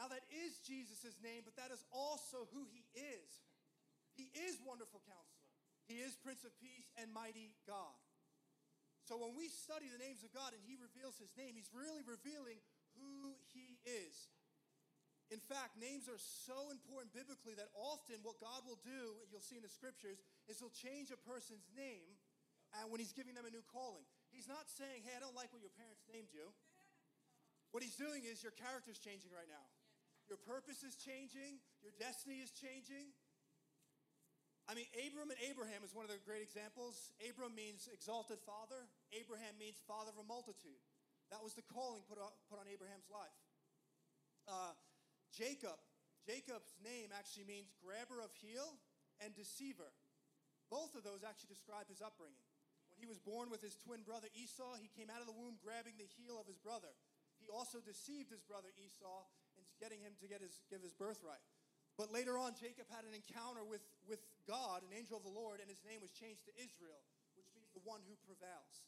Now, 0.00 0.10
that 0.10 0.26
is 0.34 0.58
Jesus' 0.66 1.22
name, 1.22 1.46
but 1.46 1.54
that 1.54 1.70
is 1.70 1.84
also 1.94 2.50
who 2.50 2.66
he 2.66 2.82
is. 2.98 3.30
He 4.18 4.26
is 4.34 4.58
Wonderful 4.66 5.00
Counselor, 5.06 5.46
he 5.86 6.02
is 6.02 6.18
Prince 6.18 6.42
of 6.42 6.50
Peace 6.58 6.90
and 6.98 7.14
Mighty 7.14 7.54
God. 7.70 8.01
So 9.02 9.18
when 9.18 9.34
we 9.34 9.50
study 9.50 9.90
the 9.90 9.98
names 9.98 10.22
of 10.22 10.30
God 10.30 10.54
and 10.54 10.62
he 10.62 10.78
reveals 10.78 11.18
his 11.18 11.34
name, 11.34 11.58
he's 11.58 11.70
really 11.74 12.06
revealing 12.06 12.62
who 12.94 13.34
he 13.50 13.82
is. 13.82 14.14
In 15.32 15.40
fact, 15.40 15.80
names 15.80 16.12
are 16.12 16.20
so 16.20 16.68
important 16.68 17.10
biblically 17.16 17.56
that 17.56 17.72
often 17.72 18.20
what 18.20 18.36
God 18.38 18.62
will 18.68 18.78
do, 18.84 19.16
you'll 19.32 19.42
see 19.42 19.56
in 19.56 19.64
the 19.64 19.72
scriptures, 19.72 20.20
is 20.44 20.60
he'll 20.60 20.74
change 20.76 21.08
a 21.08 21.16
person's 21.16 21.66
name 21.72 22.20
and 22.76 22.92
when 22.92 23.00
he's 23.00 23.16
giving 23.16 23.32
them 23.32 23.48
a 23.48 23.52
new 23.52 23.64
calling. 23.72 24.04
He's 24.28 24.48
not 24.48 24.68
saying, 24.68 25.04
hey, 25.04 25.16
I 25.16 25.20
don't 25.20 25.36
like 25.36 25.52
what 25.52 25.64
your 25.64 25.72
parents 25.72 26.04
named 26.08 26.32
you. 26.32 26.52
What 27.72 27.80
he's 27.80 27.96
doing 27.96 28.28
is 28.28 28.44
your 28.44 28.52
character's 28.52 29.00
changing 29.00 29.32
right 29.32 29.48
now. 29.48 29.64
Your 30.28 30.36
purpose 30.36 30.84
is 30.84 30.96
changing, 31.00 31.60
your 31.80 31.92
destiny 31.96 32.44
is 32.44 32.52
changing, 32.52 33.12
I 34.72 34.74
mean, 34.74 34.88
Abram 34.96 35.28
and 35.28 35.36
Abraham 35.44 35.84
is 35.84 35.92
one 35.92 36.08
of 36.08 36.12
the 36.16 36.16
great 36.24 36.40
examples. 36.40 37.12
Abram 37.20 37.52
means 37.52 37.92
exalted 37.92 38.40
father, 38.40 38.88
Abraham 39.12 39.52
means 39.60 39.76
father 39.84 40.08
of 40.08 40.16
a 40.16 40.24
multitude. 40.24 40.80
That 41.28 41.44
was 41.44 41.52
the 41.52 41.60
calling 41.76 42.00
put 42.08 42.16
on, 42.16 42.32
put 42.48 42.56
on 42.56 42.64
Abraham's 42.64 43.04
life. 43.12 43.36
Uh, 44.48 44.72
Jacob, 45.28 45.76
Jacob's 46.24 46.72
name 46.80 47.12
actually 47.12 47.44
means 47.44 47.68
grabber 47.84 48.24
of 48.24 48.32
heel 48.40 48.80
and 49.20 49.36
deceiver. 49.36 49.92
Both 50.72 50.96
of 50.96 51.04
those 51.04 51.20
actually 51.20 51.52
describe 51.52 51.92
his 51.92 52.00
upbringing. 52.00 52.40
When 52.88 52.96
he 52.96 53.04
was 53.04 53.20
born 53.20 53.52
with 53.52 53.60
his 53.60 53.76
twin 53.76 54.08
brother 54.08 54.32
Esau, 54.32 54.80
he 54.80 54.88
came 54.96 55.12
out 55.12 55.20
of 55.20 55.28
the 55.28 55.36
womb 55.36 55.60
grabbing 55.60 56.00
the 56.00 56.08
heel 56.16 56.40
of 56.40 56.48
his 56.48 56.56
brother. 56.56 56.96
He 57.36 57.52
also 57.52 57.76
deceived 57.84 58.32
his 58.32 58.40
brother 58.40 58.72
Esau 58.80 59.28
in 59.60 59.68
getting 59.76 60.00
him 60.00 60.16
to 60.24 60.26
get 60.32 60.40
his, 60.40 60.64
give 60.72 60.80
his 60.80 60.96
birthright. 60.96 61.44
But 62.00 62.08
later 62.08 62.40
on, 62.40 62.56
Jacob 62.56 62.88
had 62.88 63.04
an 63.04 63.12
encounter 63.12 63.62
with, 63.62 63.84
with 64.08 64.24
God, 64.48 64.80
an 64.80 64.96
angel 64.96 65.20
of 65.20 65.24
the 65.24 65.32
Lord, 65.32 65.60
and 65.60 65.68
his 65.68 65.84
name 65.84 66.00
was 66.00 66.10
changed 66.10 66.48
to 66.48 66.54
Israel, 66.56 67.04
which 67.36 67.52
means 67.52 67.68
the 67.76 67.84
one 67.84 68.00
who 68.08 68.16
prevails. 68.24 68.84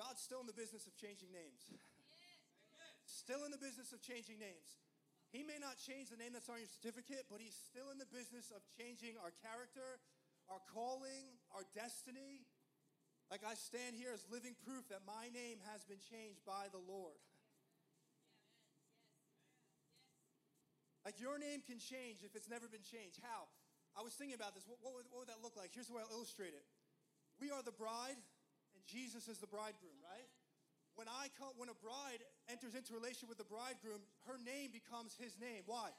God's 0.00 0.24
still 0.24 0.40
in 0.40 0.48
the 0.48 0.56
business 0.56 0.88
of 0.88 0.96
changing 0.96 1.28
names. 1.28 1.68
Still 3.04 3.44
in 3.44 3.52
the 3.52 3.60
business 3.60 3.92
of 3.92 4.00
changing 4.00 4.40
names. 4.40 4.80
He 5.28 5.46
may 5.46 5.62
not 5.62 5.78
change 5.78 6.10
the 6.10 6.18
name 6.18 6.34
that's 6.34 6.50
on 6.50 6.58
your 6.58 6.72
certificate, 6.72 7.30
but 7.30 7.38
He's 7.38 7.54
still 7.54 7.92
in 7.94 8.00
the 8.00 8.08
business 8.08 8.50
of 8.50 8.64
changing 8.74 9.14
our 9.20 9.30
character, 9.44 10.02
our 10.50 10.58
calling, 10.72 11.38
our 11.54 11.62
destiny. 11.70 12.48
Like 13.30 13.46
I 13.46 13.54
stand 13.54 13.94
here 13.94 14.10
as 14.10 14.26
living 14.26 14.58
proof 14.66 14.90
that 14.90 15.06
my 15.06 15.30
name 15.30 15.62
has 15.70 15.86
been 15.86 16.02
changed 16.02 16.42
by 16.42 16.66
the 16.74 16.82
Lord. 16.82 17.22
Like 21.10 21.18
your 21.18 21.42
name 21.42 21.58
can 21.66 21.82
change 21.82 22.22
if 22.22 22.38
it's 22.38 22.46
never 22.46 22.70
been 22.70 22.86
changed. 22.86 23.18
How? 23.18 23.50
I 23.98 24.06
was 24.06 24.14
thinking 24.14 24.38
about 24.38 24.54
this. 24.54 24.62
What, 24.62 24.78
what, 24.78 24.94
would, 24.94 25.10
what 25.10 25.26
would 25.26 25.30
that 25.34 25.42
look 25.42 25.58
like? 25.58 25.74
Here's 25.74 25.90
the 25.90 25.98
way 25.98 26.06
I'll 26.06 26.14
illustrate 26.14 26.54
it. 26.54 26.62
We 27.42 27.50
are 27.50 27.66
the 27.66 27.74
bride, 27.74 28.14
and 28.14 28.80
Jesus 28.86 29.26
is 29.26 29.42
the 29.42 29.50
bridegroom, 29.50 29.98
right? 30.06 30.30
When 30.94 31.10
I 31.10 31.34
come, 31.34 31.50
when 31.58 31.66
a 31.66 31.74
bride 31.82 32.22
enters 32.46 32.78
into 32.78 32.94
relation 32.94 33.26
with 33.26 33.42
the 33.42 33.48
bridegroom, 33.50 34.06
her 34.30 34.38
name 34.38 34.70
becomes 34.70 35.18
his 35.18 35.34
name. 35.34 35.66
Why? 35.66 35.90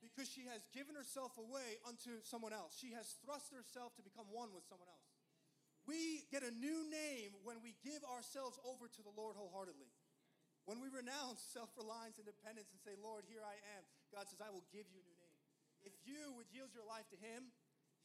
Because 0.00 0.32
she 0.32 0.48
has 0.48 0.64
given 0.72 0.96
herself 0.96 1.36
away 1.36 1.76
unto 1.84 2.24
someone 2.24 2.56
else. 2.56 2.72
She 2.72 2.96
has 2.96 3.20
thrust 3.20 3.52
herself 3.52 3.92
to 4.00 4.02
become 4.06 4.32
one 4.32 4.48
with 4.56 4.64
someone 4.64 4.88
else. 4.88 5.12
We 5.84 6.24
get 6.32 6.40
a 6.40 6.56
new 6.56 6.88
name 6.88 7.36
when 7.44 7.60
we 7.60 7.76
give 7.84 8.00
ourselves 8.08 8.56
over 8.64 8.88
to 8.88 9.00
the 9.04 9.12
Lord 9.12 9.36
wholeheartedly. 9.36 9.92
When 10.64 10.80
we 10.80 10.88
renounce 10.88 11.44
self 11.52 11.68
reliance, 11.76 12.16
independence, 12.16 12.72
and 12.72 12.80
say, 12.80 12.96
Lord, 12.96 13.28
here 13.28 13.44
I 13.44 13.60
am, 13.76 13.84
God 14.14 14.30
says, 14.30 14.38
I 14.38 14.54
will 14.54 14.64
give 14.70 14.86
you 14.86 15.02
a 15.02 15.06
new 15.06 15.18
name. 15.18 15.38
If 15.82 15.92
you 16.06 16.30
would 16.38 16.46
yield 16.54 16.70
your 16.70 16.86
life 16.86 17.10
to 17.10 17.18
Him, 17.18 17.50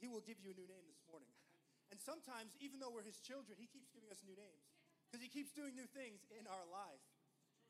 He 0.02 0.10
will 0.10 0.26
give 0.26 0.42
you 0.42 0.50
a 0.50 0.58
new 0.58 0.66
name 0.66 0.86
this 0.90 1.06
morning. 1.06 1.30
And 1.90 1.98
sometimes, 1.98 2.54
even 2.62 2.78
though 2.78 2.94
we're 2.94 3.02
His 3.02 3.18
children, 3.18 3.58
He 3.58 3.66
keeps 3.66 3.90
giving 3.90 4.14
us 4.14 4.22
new 4.22 4.38
names 4.38 4.70
because 5.10 5.26
He 5.26 5.30
keeps 5.30 5.50
doing 5.50 5.74
new 5.74 5.90
things 5.90 6.22
in 6.30 6.46
our 6.46 6.62
life. 6.70 7.02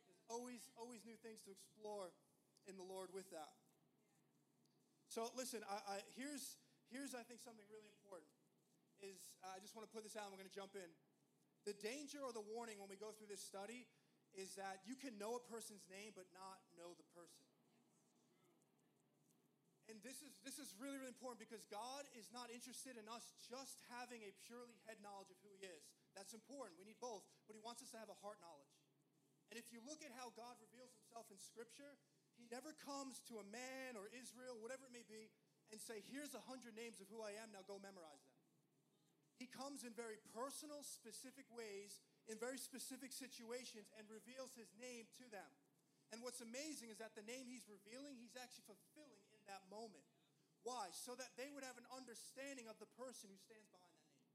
There's 0.04 0.20
always, 0.28 0.68
always 0.76 1.08
new 1.08 1.16
things 1.24 1.40
to 1.48 1.56
explore 1.56 2.12
in 2.68 2.76
the 2.76 2.84
Lord 2.84 3.16
with 3.16 3.32
that. 3.32 3.56
So 5.08 5.32
listen, 5.40 5.64
I, 5.72 5.80
I, 5.88 5.98
here's, 6.20 6.60
here's 6.92 7.16
I 7.16 7.24
think 7.24 7.40
something 7.40 7.64
really 7.72 7.88
important. 7.96 8.28
Is 9.00 9.32
uh, 9.40 9.56
I 9.56 9.64
just 9.64 9.72
want 9.72 9.88
to 9.88 9.94
put 9.96 10.04
this 10.04 10.20
out. 10.20 10.28
and 10.28 10.36
We're 10.36 10.44
going 10.44 10.52
to 10.52 10.60
jump 10.60 10.76
in. 10.76 10.90
The 11.64 11.76
danger 11.80 12.20
or 12.20 12.36
the 12.36 12.44
warning 12.44 12.76
when 12.84 12.92
we 12.92 13.00
go 13.00 13.16
through 13.16 13.32
this 13.32 13.40
study 13.40 13.88
is 14.36 14.60
that 14.60 14.84
you 14.84 15.00
can 15.00 15.18
know 15.18 15.40
a 15.40 15.44
person's 15.48 15.88
name 15.90 16.12
but 16.14 16.28
not 16.36 16.60
know 16.78 16.94
the 16.94 17.08
person. 17.16 17.49
And 19.90 19.98
this 20.06 20.22
is, 20.22 20.38
this 20.46 20.62
is 20.62 20.78
really, 20.78 21.02
really 21.02 21.10
important 21.10 21.42
because 21.42 21.66
God 21.66 22.06
is 22.14 22.30
not 22.30 22.54
interested 22.54 22.94
in 22.94 23.10
us 23.10 23.26
just 23.42 23.82
having 23.90 24.22
a 24.22 24.32
purely 24.46 24.78
head 24.86 25.02
knowledge 25.02 25.34
of 25.34 25.42
who 25.42 25.50
He 25.58 25.66
is. 25.66 25.82
That's 26.14 26.38
important. 26.38 26.78
We 26.78 26.86
need 26.86 27.02
both, 27.02 27.26
but 27.50 27.58
He 27.58 27.62
wants 27.66 27.82
us 27.82 27.90
to 27.98 28.00
have 28.00 28.14
a 28.14 28.22
heart 28.22 28.38
knowledge. 28.38 28.70
And 29.50 29.58
if 29.58 29.74
you 29.74 29.82
look 29.82 30.06
at 30.06 30.14
how 30.14 30.30
God 30.38 30.62
reveals 30.62 30.94
Himself 30.94 31.26
in 31.34 31.42
Scripture, 31.42 31.98
He 32.38 32.46
never 32.54 32.78
comes 32.86 33.18
to 33.34 33.42
a 33.42 33.50
man 33.50 33.98
or 33.98 34.14
Israel, 34.14 34.62
whatever 34.62 34.86
it 34.86 34.94
may 34.94 35.06
be, 35.10 35.34
and 35.74 35.82
say, 35.82 36.06
Here's 36.06 36.38
a 36.38 36.46
hundred 36.46 36.78
names 36.78 37.02
of 37.02 37.10
who 37.10 37.26
I 37.26 37.34
am, 37.42 37.50
now 37.50 37.66
go 37.66 37.82
memorize 37.82 38.22
them. 38.30 38.38
He 39.42 39.50
comes 39.50 39.82
in 39.82 39.98
very 39.98 40.22
personal, 40.38 40.86
specific 40.86 41.50
ways, 41.50 41.98
in 42.30 42.38
very 42.38 42.62
specific 42.62 43.10
situations, 43.10 43.90
and 43.98 44.06
reveals 44.06 44.54
His 44.54 44.70
name 44.78 45.10
to 45.18 45.26
them. 45.34 45.50
And 46.14 46.22
what's 46.22 46.46
amazing 46.46 46.94
is 46.94 47.02
that 47.02 47.18
the 47.18 47.26
name 47.26 47.50
He's 47.50 47.66
revealing, 47.66 48.22
He's 48.22 48.38
actually 48.38 48.70
fulfilling 48.70 49.19
that 49.50 49.66
moment. 49.68 50.06
Why? 50.62 50.94
So 50.94 51.18
that 51.18 51.34
they 51.36 51.50
would 51.50 51.66
have 51.66 51.82
an 51.82 51.90
understanding 51.90 52.70
of 52.70 52.78
the 52.78 52.90
person 52.94 53.34
who 53.34 53.40
stands 53.42 53.68
behind 53.74 53.96
that 53.98 54.14
name. 54.14 54.30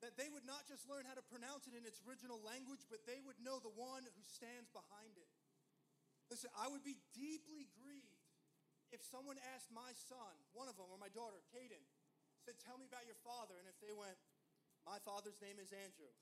That 0.00 0.14
they 0.16 0.30
would 0.30 0.46
not 0.46 0.64
just 0.64 0.88
learn 0.88 1.04
how 1.04 1.18
to 1.18 1.26
pronounce 1.26 1.68
it 1.68 1.74
in 1.76 1.84
its 1.84 2.00
original 2.06 2.40
language, 2.40 2.86
but 2.86 3.04
they 3.04 3.20
would 3.20 3.36
know 3.42 3.58
the 3.60 3.74
one 3.74 4.06
who 4.06 4.24
stands 4.24 4.70
behind 4.70 5.18
it. 5.18 5.30
Listen, 6.30 6.48
I 6.54 6.70
would 6.70 6.86
be 6.86 6.96
deeply 7.12 7.66
grieved 7.76 8.28
if 8.88 9.04
someone 9.04 9.36
asked 9.52 9.68
my 9.68 9.92
son, 10.08 10.32
one 10.56 10.68
of 10.68 10.76
them, 10.80 10.88
or 10.88 10.96
my 10.96 11.12
daughter, 11.12 11.44
Caden, 11.52 11.82
said, 12.40 12.56
Tell 12.62 12.80
me 12.80 12.88
about 12.88 13.04
your 13.04 13.18
father. 13.20 13.60
And 13.60 13.68
if 13.68 13.76
they 13.84 13.92
went, 13.92 14.16
My 14.88 14.96
father's 15.04 15.36
name 15.44 15.60
is 15.60 15.74
Andrew. 15.74 16.12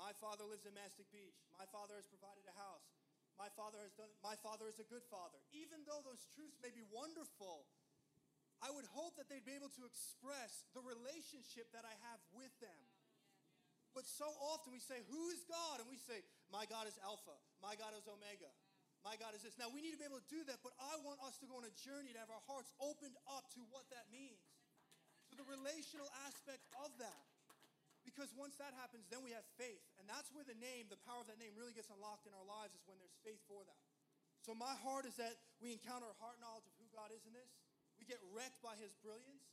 My 0.00 0.10
father 0.18 0.42
lives 0.48 0.66
in 0.66 0.74
Mastic 0.74 1.06
Beach. 1.14 1.38
My 1.54 1.68
father 1.70 1.94
has 1.94 2.08
provided 2.10 2.42
a 2.48 2.56
house. 2.58 3.01
My 3.42 3.50
father 3.58 3.82
has 3.82 3.90
done 3.98 4.06
my 4.22 4.38
father 4.38 4.70
is 4.70 4.78
a 4.78 4.86
good 4.86 5.02
father. 5.10 5.42
Even 5.50 5.82
though 5.82 5.98
those 6.06 6.22
truths 6.30 6.62
may 6.62 6.70
be 6.70 6.86
wonderful, 6.94 7.66
I 8.62 8.70
would 8.70 8.86
hope 8.94 9.18
that 9.18 9.26
they'd 9.26 9.42
be 9.42 9.58
able 9.58 9.74
to 9.74 9.82
express 9.82 10.62
the 10.78 10.82
relationship 10.86 11.66
that 11.74 11.82
I 11.82 11.90
have 12.06 12.22
with 12.30 12.54
them. 12.62 12.78
But 13.98 14.06
so 14.06 14.30
often 14.38 14.70
we 14.70 14.78
say, 14.78 15.02
Who 15.10 15.34
is 15.34 15.42
God? 15.50 15.82
And 15.82 15.90
we 15.90 15.98
say, 15.98 16.22
My 16.54 16.70
God 16.70 16.86
is 16.86 16.94
Alpha, 17.02 17.34
my 17.58 17.74
God 17.74 17.98
is 17.98 18.06
Omega, 18.06 18.46
my 19.02 19.18
God 19.18 19.34
is 19.34 19.42
this. 19.42 19.58
Now 19.58 19.74
we 19.74 19.82
need 19.82 19.98
to 19.98 19.98
be 19.98 20.06
able 20.06 20.22
to 20.22 20.30
do 20.30 20.46
that, 20.46 20.62
but 20.62 20.78
I 20.78 21.02
want 21.02 21.18
us 21.26 21.34
to 21.42 21.50
go 21.50 21.58
on 21.58 21.66
a 21.66 21.74
journey 21.82 22.14
to 22.14 22.20
have 22.22 22.30
our 22.30 22.46
hearts 22.46 22.70
opened 22.78 23.18
up 23.26 23.50
to 23.58 23.60
what 23.74 23.90
that 23.90 24.06
means, 24.14 24.38
to 25.30 25.34
the 25.34 25.48
relational 25.50 26.06
aspect. 26.30 26.51
Because 28.32 28.48
once 28.48 28.56
that 28.64 28.72
happens, 28.80 29.04
then 29.12 29.20
we 29.20 29.36
have 29.36 29.44
faith. 29.60 29.84
And 30.00 30.08
that's 30.08 30.32
where 30.32 30.40
the 30.40 30.56
name, 30.56 30.88
the 30.88 30.96
power 31.04 31.20
of 31.20 31.28
that 31.28 31.36
name 31.36 31.52
really 31.52 31.76
gets 31.76 31.92
unlocked 31.92 32.24
in 32.24 32.32
our 32.32 32.48
lives, 32.48 32.72
is 32.72 32.80
when 32.88 32.96
there's 32.96 33.12
faith 33.20 33.44
for 33.44 33.60
that. 33.60 33.84
So 34.40 34.56
my 34.56 34.72
heart 34.80 35.04
is 35.04 35.20
that 35.20 35.36
we 35.60 35.76
encounter 35.76 36.08
a 36.08 36.16
heart 36.16 36.40
knowledge 36.40 36.64
of 36.64 36.72
who 36.80 36.88
God 36.96 37.12
is 37.12 37.28
in 37.28 37.36
this. 37.36 37.52
We 38.00 38.08
get 38.08 38.24
wrecked 38.32 38.64
by 38.64 38.80
his 38.80 38.96
brilliance. 39.04 39.52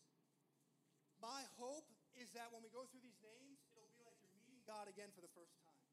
My 1.19 1.43
hope 1.59 1.91
is 2.15 2.31
that 2.39 2.55
when 2.55 2.63
we 2.63 2.71
go 2.71 2.87
through 2.87 3.03
these 3.03 3.19
names, 3.19 3.59
it'll 3.75 3.91
be 3.91 4.07
like 4.07 4.15
you're 4.23 4.39
meeting 4.39 4.63
God 4.63 4.87
again 4.87 5.11
for 5.11 5.19
the 5.19 5.33
first 5.35 5.59
time. 5.59 5.83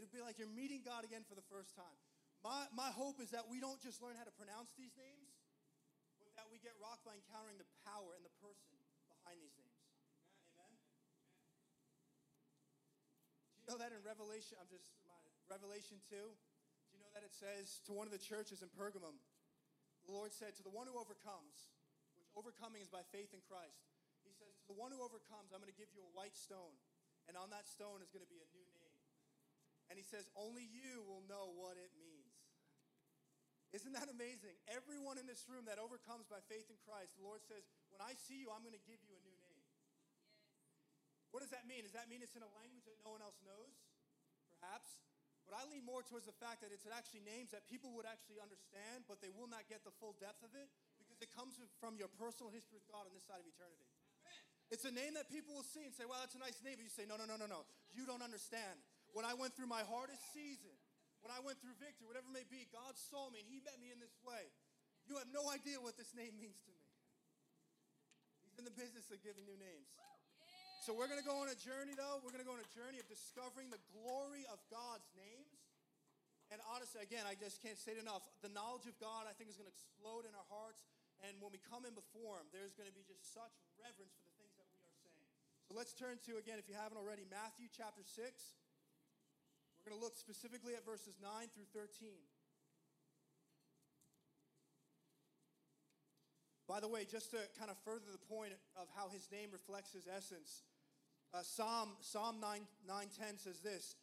It'll 0.00 0.16
be 0.16 0.24
like 0.24 0.40
you're 0.40 0.48
meeting 0.48 0.80
God 0.80 1.04
again 1.04 1.28
for 1.28 1.36
the 1.36 1.44
first 1.52 1.76
time. 1.76 2.00
My, 2.40 2.64
my 2.72 2.88
hope 2.88 3.20
is 3.20 3.36
that 3.36 3.52
we 3.52 3.60
don't 3.60 3.84
just 3.84 4.00
learn 4.00 4.16
how 4.16 4.24
to 4.24 4.32
pronounce 4.32 4.72
these 4.80 4.96
names, 4.96 5.36
but 6.16 6.32
that 6.40 6.48
we 6.48 6.56
get 6.56 6.72
rocked 6.80 7.04
by 7.04 7.12
encountering 7.20 7.60
the 7.60 7.68
power 7.84 8.16
and 8.16 8.24
the 8.24 8.32
person 8.40 8.80
behind 9.12 9.44
these 9.44 9.52
names. 9.60 9.84
you 13.53 13.53
know 13.68 13.80
that 13.80 13.96
in 13.96 14.00
Revelation, 14.04 14.60
I'm 14.60 14.68
just 14.68 14.92
reminded, 15.00 15.32
Revelation 15.48 15.96
2, 16.12 16.16
do 16.16 16.90
you 16.92 17.00
know 17.00 17.08
that 17.16 17.24
it 17.24 17.32
says 17.32 17.80
to 17.88 17.96
one 17.96 18.04
of 18.04 18.12
the 18.12 18.20
churches 18.20 18.60
in 18.60 18.68
Pergamum, 18.76 19.16
the 20.04 20.12
Lord 20.12 20.36
said, 20.36 20.52
To 20.60 20.64
the 20.64 20.72
one 20.72 20.84
who 20.84 21.00
overcomes, 21.00 21.72
which 22.20 22.28
overcoming 22.36 22.84
is 22.84 22.92
by 22.92 23.00
faith 23.08 23.32
in 23.32 23.40
Christ, 23.48 23.88
he 24.20 24.32
says, 24.36 24.52
To 24.64 24.68
the 24.68 24.76
one 24.76 24.92
who 24.92 25.00
overcomes, 25.00 25.52
I'm 25.52 25.64
going 25.64 25.72
to 25.72 25.80
give 25.80 25.92
you 25.96 26.04
a 26.04 26.12
white 26.12 26.36
stone, 26.36 26.76
and 27.24 27.40
on 27.40 27.48
that 27.56 27.64
stone 27.64 28.04
is 28.04 28.12
going 28.12 28.24
to 28.24 28.28
be 28.28 28.40
a 28.40 28.48
new 28.52 28.68
name. 28.76 29.00
And 29.88 29.96
he 29.96 30.04
says, 30.04 30.28
Only 30.36 30.68
you 30.68 31.04
will 31.08 31.24
know 31.24 31.56
what 31.56 31.80
it 31.80 31.92
means. 31.96 32.36
Isn't 33.72 33.96
that 33.96 34.06
amazing? 34.12 34.54
Everyone 34.70 35.18
in 35.18 35.26
this 35.26 35.50
room 35.50 35.66
that 35.66 35.82
overcomes 35.82 36.30
by 36.30 36.38
faith 36.46 36.68
in 36.70 36.78
Christ, 36.84 37.16
the 37.16 37.24
Lord 37.24 37.42
says, 37.42 37.64
When 37.90 38.04
I 38.04 38.12
see 38.14 38.38
you, 38.38 38.52
I'm 38.52 38.62
going 38.62 38.76
to 38.76 38.86
give 38.86 39.00
you 39.08 39.16
a. 39.16 39.23
What 41.34 41.42
does 41.42 41.50
that 41.50 41.66
mean? 41.66 41.82
Does 41.82 41.98
that 41.98 42.06
mean 42.06 42.22
it's 42.22 42.38
in 42.38 42.46
a 42.46 42.52
language 42.54 42.86
that 42.86 42.94
no 43.02 43.10
one 43.10 43.18
else 43.18 43.42
knows? 43.42 43.74
Perhaps. 44.54 45.02
But 45.42 45.58
I 45.58 45.66
lean 45.66 45.82
more 45.82 46.06
towards 46.06 46.30
the 46.30 46.36
fact 46.38 46.62
that 46.62 46.70
it's 46.70 46.86
actually 46.86 47.26
names 47.26 47.50
that 47.50 47.66
people 47.66 47.90
would 47.98 48.06
actually 48.06 48.38
understand, 48.38 49.02
but 49.10 49.18
they 49.18 49.34
will 49.34 49.50
not 49.50 49.66
get 49.66 49.82
the 49.82 49.90
full 49.98 50.14
depth 50.22 50.46
of 50.46 50.54
it 50.54 50.70
because 50.94 51.18
it 51.18 51.34
comes 51.34 51.58
from 51.82 51.98
your 51.98 52.06
personal 52.22 52.54
history 52.54 52.78
with 52.78 52.86
God 52.86 53.02
on 53.02 53.10
this 53.10 53.26
side 53.26 53.42
of 53.42 53.50
eternity. 53.50 53.90
It's 54.70 54.86
a 54.86 54.94
name 54.94 55.18
that 55.18 55.26
people 55.26 55.58
will 55.58 55.66
see 55.66 55.82
and 55.82 55.90
say, 55.90 56.06
well, 56.06 56.22
that's 56.22 56.38
a 56.38 56.40
nice 56.40 56.62
name. 56.62 56.78
But 56.78 56.86
you 56.86 56.94
say, 56.94 57.02
no, 57.02 57.18
no, 57.18 57.26
no, 57.26 57.34
no, 57.34 57.50
no. 57.50 57.66
You 57.90 58.06
don't 58.06 58.22
understand. 58.22 58.78
When 59.10 59.26
I 59.26 59.34
went 59.34 59.58
through 59.58 59.68
my 59.68 59.82
hardest 59.82 60.22
season, 60.30 60.72
when 61.18 61.34
I 61.34 61.42
went 61.42 61.58
through 61.58 61.74
victory, 61.82 62.06
whatever 62.06 62.30
it 62.30 62.46
may 62.46 62.46
be, 62.46 62.70
God 62.70 62.94
saw 62.94 63.26
me 63.34 63.42
and 63.42 63.48
He 63.50 63.58
met 63.58 63.82
me 63.82 63.90
in 63.90 63.98
this 63.98 64.14
way. 64.22 64.54
You 65.10 65.18
have 65.18 65.28
no 65.34 65.50
idea 65.50 65.82
what 65.82 65.98
this 65.98 66.14
name 66.14 66.38
means 66.38 66.62
to 66.62 66.70
me. 66.70 66.86
He's 68.46 68.54
in 68.54 68.64
the 68.64 68.72
business 68.78 69.10
of 69.10 69.18
giving 69.18 69.42
new 69.44 69.58
names. 69.58 69.90
So 70.84 70.92
we're 70.92 71.08
going 71.08 71.16
to 71.16 71.24
go 71.24 71.40
on 71.40 71.48
a 71.48 71.56
journey, 71.56 71.96
though. 71.96 72.20
We're 72.20 72.28
going 72.28 72.44
to 72.44 72.50
go 72.50 72.52
on 72.52 72.60
a 72.60 72.72
journey 72.76 73.00
of 73.00 73.08
discovering 73.08 73.72
the 73.72 73.80
glory 73.96 74.44
of 74.52 74.60
God's 74.68 75.08
names. 75.16 75.64
And 76.52 76.60
honestly, 76.68 77.00
again, 77.00 77.24
I 77.24 77.40
just 77.40 77.64
can't 77.64 77.80
say 77.80 77.96
it 77.96 78.00
enough. 78.04 78.20
The 78.44 78.52
knowledge 78.52 78.84
of 78.84 78.92
God, 79.00 79.24
I 79.24 79.32
think, 79.32 79.48
is 79.48 79.56
going 79.56 79.64
to 79.64 79.72
explode 79.72 80.28
in 80.28 80.36
our 80.36 80.44
hearts. 80.52 80.84
And 81.24 81.40
when 81.40 81.56
we 81.56 81.60
come 81.72 81.88
in 81.88 81.96
before 81.96 82.36
Him, 82.36 82.52
there's 82.52 82.76
going 82.76 82.84
to 82.84 82.92
be 82.92 83.00
just 83.00 83.32
such 83.32 83.56
reverence 83.80 84.12
for 84.12 84.28
the 84.28 84.36
things 84.36 84.52
that 84.60 84.68
we 84.76 84.76
are 84.84 84.92
saying. 85.00 85.24
So 85.64 85.72
let's 85.72 85.96
turn 85.96 86.20
to, 86.28 86.36
again, 86.36 86.60
if 86.60 86.68
you 86.68 86.76
haven't 86.76 87.00
already, 87.00 87.24
Matthew 87.32 87.72
chapter 87.72 88.04
6. 88.04 88.20
We're 89.80 89.88
going 89.88 89.96
to 89.96 90.04
look 90.04 90.20
specifically 90.20 90.76
at 90.76 90.84
verses 90.84 91.16
9 91.16 91.48
through 91.56 91.72
13. 91.72 92.12
By 96.68 96.84
the 96.84 96.92
way, 96.92 97.08
just 97.08 97.32
to 97.32 97.40
kind 97.56 97.72
of 97.72 97.80
further 97.88 98.12
the 98.12 98.20
point 98.28 98.52
of 98.76 98.84
how 98.92 99.08
his 99.08 99.32
name 99.32 99.48
reflects 99.48 99.96
his 99.96 100.04
essence, 100.04 100.60
uh, 101.34 101.42
Psalm, 101.42 101.98
Psalm 101.98 102.38
9, 102.38 102.62
910 102.86 103.42
says 103.42 103.58
this, 103.58 103.98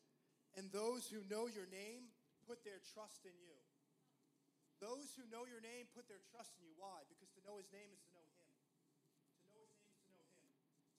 and 0.59 0.67
those 0.75 1.07
who 1.07 1.23
know 1.31 1.47
your 1.47 1.65
name 1.71 2.11
put 2.43 2.67
their 2.67 2.83
trust 2.91 3.23
in 3.23 3.31
you. 3.39 3.55
Those 4.83 5.15
who 5.15 5.23
know 5.31 5.47
your 5.47 5.63
name 5.63 5.87
put 5.95 6.11
their 6.11 6.19
trust 6.27 6.59
in 6.59 6.67
you. 6.67 6.75
Why? 6.75 7.07
Because 7.07 7.31
to 7.39 7.41
know 7.47 7.55
his 7.55 7.71
name 7.71 7.87
is 7.95 8.03
to 8.03 8.11
know 8.11 8.25
him. 8.35 8.49
To 9.47 9.49
know 9.55 9.63
his 9.63 9.79
name 9.79 9.95
is 9.95 10.03
to 10.09 10.13
know 10.19 10.27
him. 10.43 10.51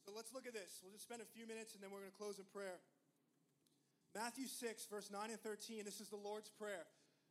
So 0.06 0.08
let's 0.16 0.32
look 0.32 0.48
at 0.48 0.56
this. 0.56 0.80
We'll 0.80 0.94
just 0.94 1.04
spend 1.04 1.20
a 1.20 1.28
few 1.28 1.44
minutes 1.44 1.76
and 1.76 1.84
then 1.84 1.92
we're 1.92 2.00
going 2.00 2.14
to 2.14 2.22
close 2.22 2.40
in 2.40 2.48
prayer. 2.48 2.80
Matthew 4.16 4.48
6, 4.48 4.88
verse 4.88 5.10
9 5.10 5.34
and 5.34 5.40
13, 5.42 5.84
this 5.84 6.00
is 6.00 6.08
the 6.08 6.20
Lord's 6.20 6.48
Prayer. 6.48 6.84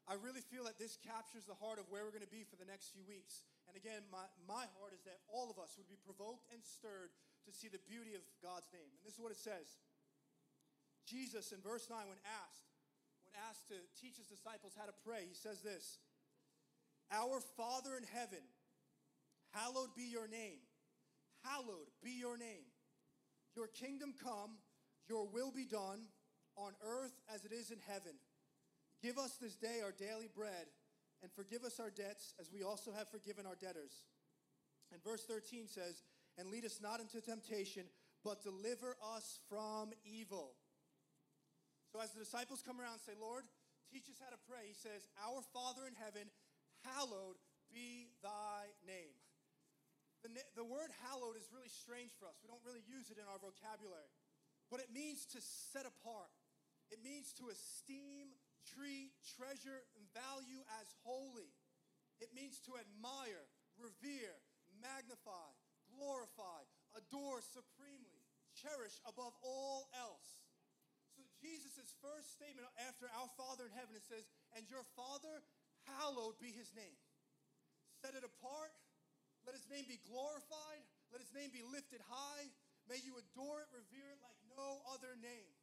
I 0.09 0.17
really 0.17 0.41
feel 0.41 0.65
that 0.65 0.81
this 0.81 0.97
captures 0.97 1.45
the 1.45 1.55
heart 1.57 1.77
of 1.77 1.85
where 1.93 2.03
we're 2.03 2.13
going 2.13 2.25
to 2.25 2.35
be 2.35 2.41
for 2.41 2.57
the 2.57 2.65
next 2.65 2.91
few 2.91 3.05
weeks. 3.05 3.45
And 3.69 3.77
again, 3.77 4.01
my, 4.09 4.25
my 4.49 4.65
heart 4.75 4.91
is 4.91 5.05
that 5.05 5.21
all 5.29 5.47
of 5.47 5.61
us 5.61 5.77
would 5.77 5.87
be 5.87 5.97
provoked 6.01 6.49
and 6.51 6.59
stirred 6.65 7.13
to 7.45 7.51
see 7.51 7.67
the 7.67 7.81
beauty 7.89 8.13
of 8.13 8.21
God's 8.41 8.69
name. 8.73 8.89
And 8.89 9.01
this 9.05 9.15
is 9.15 9.21
what 9.21 9.31
it 9.31 9.41
says 9.41 9.77
Jesus, 11.05 11.51
in 11.51 11.59
verse 11.61 11.89
9, 11.89 11.97
when 12.07 12.21
asked, 12.45 12.69
when 13.25 13.35
asked 13.49 13.67
to 13.69 13.77
teach 13.99 14.17
his 14.17 14.27
disciples 14.27 14.73
how 14.77 14.85
to 14.85 14.95
pray, 15.05 15.25
he 15.27 15.35
says 15.35 15.61
this 15.61 15.99
Our 17.11 17.41
Father 17.57 17.97
in 17.97 18.05
heaven, 18.05 18.43
hallowed 19.51 19.95
be 19.95 20.05
your 20.05 20.27
name. 20.27 20.61
Hallowed 21.43 21.89
be 22.03 22.11
your 22.11 22.37
name. 22.37 22.69
Your 23.55 23.67
kingdom 23.67 24.13
come, 24.13 24.61
your 25.09 25.25
will 25.25 25.51
be 25.51 25.65
done 25.65 26.07
on 26.55 26.73
earth 26.85 27.17
as 27.33 27.45
it 27.45 27.51
is 27.51 27.71
in 27.71 27.79
heaven. 27.87 28.13
Give 29.01 29.17
us 29.17 29.37
this 29.41 29.55
day 29.55 29.81
our 29.83 29.91
daily 29.91 30.29
bread, 30.33 30.69
and 31.23 31.31
forgive 31.31 31.63
us 31.63 31.79
our 31.79 31.89
debts 31.89 32.33
as 32.39 32.51
we 32.53 32.63
also 32.63 32.91
have 32.91 33.09
forgiven 33.09 33.45
our 33.45 33.55
debtors. 33.55 34.05
And 34.93 35.03
verse 35.03 35.23
13 35.25 35.67
says, 35.67 36.03
And 36.37 36.49
lead 36.49 36.65
us 36.65 36.79
not 36.81 36.99
into 36.99 37.19
temptation, 37.21 37.83
but 38.23 38.43
deliver 38.43 38.95
us 39.15 39.39
from 39.49 39.91
evil. 40.03 40.55
So 41.91 41.99
as 41.99 42.11
the 42.11 42.23
disciples 42.23 42.63
come 42.63 42.79
around 42.79 43.03
and 43.03 43.05
say, 43.05 43.19
Lord, 43.19 43.43
teach 43.91 44.07
us 44.07 44.21
how 44.23 44.31
to 44.31 44.39
pray, 44.47 44.71
he 44.71 44.77
says, 44.77 45.03
Our 45.19 45.43
Father 45.51 45.83
in 45.83 45.95
heaven, 45.99 46.31
hallowed 46.87 47.35
be 47.67 48.11
thy 48.23 48.71
name. 48.87 49.15
The, 50.23 50.29
the 50.55 50.67
word 50.67 50.93
hallowed 51.03 51.35
is 51.35 51.49
really 51.49 51.71
strange 51.71 52.13
for 52.15 52.29
us. 52.29 52.37
We 52.39 52.47
don't 52.47 52.61
really 52.63 52.85
use 52.85 53.09
it 53.09 53.17
in 53.17 53.25
our 53.25 53.41
vocabulary. 53.41 54.07
But 54.69 54.79
it 54.79 54.93
means 54.93 55.27
to 55.35 55.43
set 55.43 55.83
apart, 55.83 56.31
it 56.93 57.03
means 57.03 57.35
to 57.43 57.51
esteem, 57.51 58.31
treat, 58.63 59.11
treasure, 59.35 59.83
and 59.99 60.03
value 60.15 60.63
as 60.79 60.87
holy. 61.03 61.51
It 62.23 62.31
means 62.31 62.61
to 62.69 62.77
admire, 62.77 63.49
revere, 63.75 64.37
magnify, 64.79 65.51
glorify, 66.01 66.65
adore 66.97 67.45
supremely, 67.45 68.25
cherish 68.57 68.97
above 69.05 69.37
all 69.45 69.85
else. 69.93 70.41
So 71.13 71.21
Jesus' 71.37 71.93
first 72.01 72.33
statement 72.33 72.65
after 72.89 73.05
our 73.13 73.29
Father 73.37 73.69
in 73.69 73.73
heaven, 73.77 73.93
it 73.93 74.05
says, 74.09 74.25
And 74.57 74.65
your 74.65 74.81
Father, 74.97 75.45
hallowed 75.85 76.41
be 76.41 76.49
his 76.49 76.73
name. 76.73 76.97
Set 78.01 78.17
it 78.17 78.25
apart. 78.25 78.73
Let 79.45 79.53
his 79.53 79.69
name 79.69 79.85
be 79.85 80.01
glorified. 80.09 80.81
Let 81.13 81.21
his 81.21 81.33
name 81.37 81.53
be 81.53 81.61
lifted 81.61 82.01
high. 82.09 82.49
May 82.89 82.97
you 83.05 83.13
adore 83.21 83.61
it, 83.61 83.69
revere 83.69 84.09
it 84.09 84.21
like 84.25 84.37
no 84.57 84.81
other 84.89 85.13
name. 85.21 85.53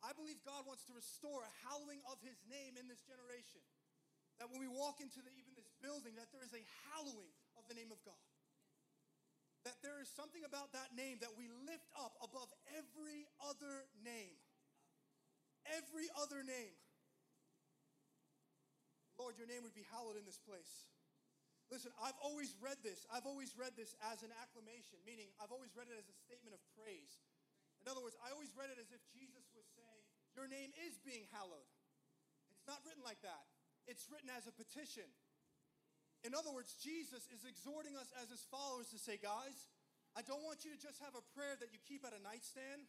I 0.00 0.16
believe 0.16 0.40
God 0.42 0.64
wants 0.64 0.82
to 0.88 0.96
restore 0.96 1.44
a 1.44 1.52
hallowing 1.68 2.00
of 2.08 2.18
his 2.24 2.40
name 2.48 2.80
in 2.80 2.88
this 2.88 3.04
generation. 3.04 3.60
That 4.40 4.48
when 4.48 4.64
we 4.64 4.72
walk 4.72 5.04
into 5.04 5.20
the, 5.20 5.28
even 5.36 5.52
this 5.52 5.68
building, 5.84 6.16
that 6.16 6.32
there 6.32 6.40
is 6.40 6.56
a 6.56 6.64
hallowing 6.88 7.30
of 7.60 7.68
the 7.68 7.76
name 7.76 7.92
of 7.92 8.00
God. 8.08 8.29
That 9.68 9.76
there 9.84 10.00
is 10.00 10.08
something 10.08 10.40
about 10.48 10.72
that 10.72 10.96
name 10.96 11.20
that 11.20 11.36
we 11.36 11.52
lift 11.68 11.88
up 11.92 12.16
above 12.24 12.48
every 12.72 13.28
other 13.44 13.84
name. 14.00 14.40
Every 15.68 16.08
other 16.16 16.40
name. 16.40 16.72
Lord, 19.20 19.36
your 19.36 19.44
name 19.44 19.60
would 19.68 19.76
be 19.76 19.84
hallowed 19.92 20.16
in 20.16 20.24
this 20.24 20.40
place. 20.40 20.88
Listen, 21.68 21.92
I've 22.00 22.16
always 22.24 22.56
read 22.58 22.80
this. 22.80 23.04
I've 23.12 23.28
always 23.28 23.52
read 23.52 23.76
this 23.76 23.92
as 24.10 24.24
an 24.24 24.32
acclamation, 24.40 24.96
meaning 25.04 25.28
I've 25.36 25.52
always 25.52 25.76
read 25.76 25.92
it 25.92 25.94
as 26.00 26.08
a 26.08 26.16
statement 26.24 26.56
of 26.56 26.62
praise. 26.74 27.20
In 27.84 27.86
other 27.86 28.00
words, 28.00 28.16
I 28.24 28.32
always 28.32 28.50
read 28.56 28.72
it 28.72 28.80
as 28.80 28.90
if 28.90 28.98
Jesus 29.12 29.44
was 29.52 29.68
saying, 29.76 30.02
Your 30.32 30.48
name 30.48 30.72
is 30.82 30.96
being 31.04 31.28
hallowed. 31.30 31.68
It's 32.50 32.66
not 32.66 32.80
written 32.82 33.04
like 33.04 33.20
that, 33.22 33.44
it's 33.84 34.08
written 34.08 34.32
as 34.32 34.48
a 34.48 34.54
petition. 34.56 35.06
In 36.20 36.36
other 36.36 36.52
words, 36.52 36.76
Jesus 36.76 37.24
is 37.32 37.48
exhorting 37.48 37.96
us 37.96 38.12
as 38.20 38.28
his 38.28 38.44
followers 38.52 38.92
to 38.92 39.00
say, 39.00 39.16
Guys, 39.16 39.56
I 40.12 40.20
don't 40.20 40.44
want 40.44 40.66
you 40.66 40.74
to 40.74 40.80
just 40.80 41.00
have 41.00 41.16
a 41.16 41.24
prayer 41.32 41.56
that 41.56 41.72
you 41.72 41.80
keep 41.86 42.04
at 42.04 42.12
a 42.12 42.20
nightstand, 42.20 42.84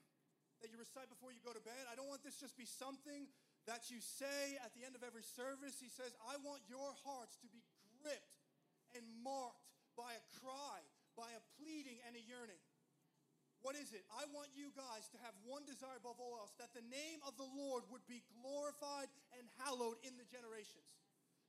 that 0.60 0.74
you 0.74 0.78
recite 0.78 1.08
before 1.08 1.32
you 1.32 1.40
go 1.40 1.56
to 1.56 1.64
bed. 1.64 1.88
I 1.88 1.96
don't 1.96 2.12
want 2.12 2.26
this 2.26 2.36
just 2.36 2.58
be 2.60 2.68
something 2.68 3.30
that 3.70 3.94
you 3.94 4.02
say 4.02 4.58
at 4.66 4.74
the 4.74 4.84
end 4.84 4.98
of 4.98 5.06
every 5.06 5.24
service. 5.24 5.78
He 5.78 5.90
says, 5.90 6.12
I 6.28 6.36
want 6.42 6.66
your 6.66 6.92
hearts 7.06 7.38
to 7.46 7.48
be 7.50 7.62
gripped 8.02 8.42
and 8.98 9.06
marked 9.22 9.70
by 9.94 10.12
a 10.18 10.24
cry, 10.42 10.82
by 11.14 11.30
a 11.32 11.42
pleading 11.62 12.02
and 12.10 12.18
a 12.18 12.24
yearning. 12.26 12.60
What 13.62 13.78
is 13.78 13.94
it? 13.94 14.02
I 14.10 14.26
want 14.34 14.50
you 14.58 14.74
guys 14.74 15.06
to 15.14 15.22
have 15.22 15.38
one 15.46 15.62
desire 15.70 16.02
above 16.02 16.18
all 16.18 16.42
else 16.42 16.58
that 16.58 16.74
the 16.74 16.82
name 16.90 17.22
of 17.22 17.38
the 17.38 17.46
Lord 17.46 17.86
would 17.94 18.02
be 18.10 18.26
glorified 18.42 19.06
and 19.38 19.46
hallowed 19.62 20.02
in 20.02 20.18
the 20.18 20.26
generations. 20.26 20.90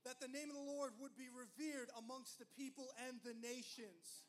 That 0.03 0.19
the 0.19 0.31
name 0.31 0.51
of 0.51 0.59
the 0.59 0.67
Lord 0.67 0.99
would 0.99 1.15
be 1.15 1.31
revered 1.31 1.91
amongst 1.95 2.43
the 2.43 2.49
people 2.59 2.91
and 3.07 3.23
the 3.23 3.39
nations. 3.39 4.27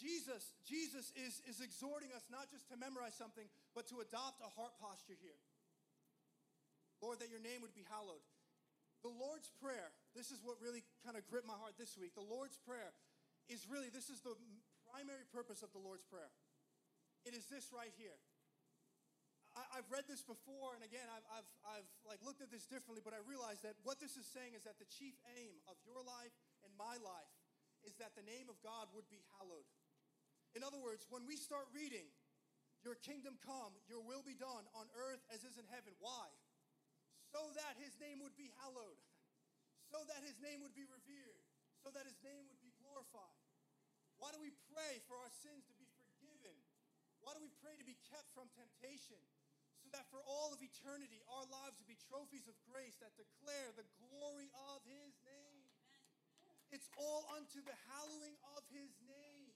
Jesus, 0.00 0.56
Jesus 0.64 1.12
is, 1.12 1.44
is 1.44 1.60
exhorting 1.60 2.08
us 2.16 2.24
not 2.32 2.48
just 2.48 2.72
to 2.72 2.76
memorize 2.80 3.12
something, 3.12 3.44
but 3.76 3.84
to 3.92 4.00
adopt 4.00 4.40
a 4.40 4.48
heart 4.48 4.72
posture 4.80 5.16
here. 5.20 5.36
Lord, 7.04 7.20
that 7.20 7.28
your 7.28 7.44
name 7.44 7.60
would 7.60 7.76
be 7.76 7.84
hallowed. 7.84 8.24
The 9.04 9.12
Lord's 9.12 9.52
Prayer, 9.60 9.92
this 10.16 10.32
is 10.32 10.40
what 10.40 10.56
really 10.60 10.84
kind 11.04 11.20
of 11.20 11.28
gripped 11.28 11.48
my 11.48 11.56
heart 11.56 11.76
this 11.76 12.00
week. 12.00 12.16
The 12.16 12.24
Lord's 12.24 12.56
Prayer 12.64 12.96
is 13.52 13.68
really, 13.68 13.92
this 13.92 14.08
is 14.08 14.24
the 14.24 14.36
primary 14.88 15.24
purpose 15.28 15.60
of 15.60 15.72
the 15.76 15.80
Lord's 15.80 16.04
Prayer. 16.08 16.32
It 17.28 17.36
is 17.36 17.44
this 17.52 17.68
right 17.68 17.92
here. 18.00 18.16
I, 19.58 19.82
have 19.82 19.90
read 19.90 20.06
this 20.06 20.22
before, 20.22 20.78
and 20.78 20.86
again, 20.86 21.04
I've, 21.10 21.26
I've, 21.26 21.50
I've 21.66 21.90
like 22.06 22.22
looked 22.22 22.38
at 22.38 22.54
this 22.54 22.70
differently, 22.70 23.02
but 23.02 23.10
I 23.10 23.20
realized 23.26 23.66
that 23.66 23.74
what 23.82 23.98
this 23.98 24.14
is 24.14 24.22
saying 24.30 24.54
is 24.54 24.62
that 24.62 24.78
the 24.78 24.86
chief 24.86 25.18
aim 25.34 25.58
of 25.66 25.74
your 25.82 25.98
life 26.06 26.34
and 26.62 26.70
my 26.78 26.94
life 27.02 27.34
is 27.82 27.98
that 27.98 28.14
the 28.14 28.22
name 28.22 28.46
of 28.46 28.60
God 28.62 28.86
would 28.94 29.08
be 29.10 29.18
hallowed. 29.38 29.66
In 30.54 30.62
other 30.62 30.78
words, 30.78 31.06
when 31.10 31.26
we 31.26 31.34
start 31.34 31.66
reading, 31.74 32.06
Your 32.86 32.94
kingdom 33.02 33.36
come, 33.42 33.74
Your 33.90 34.02
will 34.02 34.22
be 34.22 34.38
done 34.38 34.64
on 34.78 34.86
earth 34.94 35.22
as 35.34 35.42
is 35.42 35.58
in 35.58 35.66
heaven. 35.68 35.94
Why? 35.98 36.30
So 37.34 37.50
that 37.58 37.74
His 37.82 37.94
name 37.98 38.22
would 38.22 38.34
be 38.38 38.54
hallowed, 38.62 38.98
so 39.90 40.02
that 40.10 40.22
His 40.22 40.38
name 40.38 40.62
would 40.62 40.74
be 40.78 40.86
revered, 40.86 41.42
so 41.82 41.90
that 41.90 42.06
His 42.06 42.18
name 42.22 42.46
would 42.50 42.62
be 42.62 42.74
glorified. 42.78 43.42
Why 44.18 44.30
do 44.30 44.38
we 44.38 44.52
pray 44.70 45.02
for 45.10 45.16
our 45.18 45.32
sins 45.42 45.64
to 45.70 45.74
be 45.74 45.88
forgiven? 45.96 46.54
Why 47.24 47.32
do 47.36 47.40
we 47.40 47.52
pray 47.60 47.76
to 47.76 47.86
be 47.86 47.96
kept 48.08 48.28
from 48.36 48.52
temptation? 48.52 49.20
That 49.90 50.06
for 50.08 50.22
all 50.22 50.54
of 50.54 50.62
eternity, 50.62 51.18
our 51.26 51.46
lives 51.50 51.74
would 51.82 51.90
be 51.90 51.98
trophies 52.06 52.46
of 52.46 52.54
grace 52.70 52.94
that 53.02 53.10
declare 53.18 53.74
the 53.74 53.86
glory 53.98 54.46
of 54.70 54.82
His 54.86 55.18
name. 55.26 55.66
It's 56.70 56.86
all 56.94 57.26
unto 57.34 57.58
the 57.66 57.74
hallowing 57.90 58.38
of 58.54 58.62
His 58.70 58.94
name. 59.02 59.50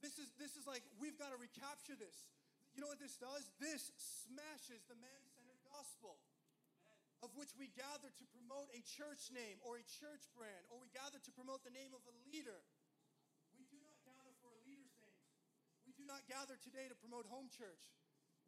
This 0.00 0.16
is, 0.16 0.32
this 0.40 0.56
is 0.56 0.64
like, 0.64 0.84
we've 0.96 1.16
got 1.20 1.32
to 1.32 1.40
recapture 1.40 1.96
this. 1.96 2.28
You 2.72 2.84
know 2.84 2.88
what 2.88 3.00
this 3.00 3.16
does? 3.16 3.48
This 3.60 3.92
smashes 3.96 4.84
the 4.88 4.96
man 4.96 5.22
centered 5.32 5.60
gospel 5.68 6.20
of 7.24 7.32
which 7.36 7.52
we 7.56 7.72
gather 7.72 8.12
to 8.12 8.24
promote 8.28 8.68
a 8.76 8.84
church 8.84 9.32
name 9.32 9.56
or 9.64 9.80
a 9.80 9.86
church 9.98 10.28
brand, 10.36 10.68
or 10.68 10.76
we 10.80 10.92
gather 10.92 11.16
to 11.16 11.32
promote 11.32 11.64
the 11.64 11.72
name 11.72 11.96
of 11.96 12.04
a 12.04 12.14
leader. 12.28 12.60
We 13.56 13.64
do 13.72 13.80
not 13.80 13.96
gather 14.04 14.32
for 14.44 14.52
a 14.52 14.60
leader's 14.68 14.92
name. 15.00 15.24
We 15.88 15.96
do 15.96 16.04
not 16.04 16.28
gather 16.28 16.60
today 16.60 16.92
to 16.92 16.96
promote 16.98 17.24
home 17.24 17.48
church. 17.48 17.80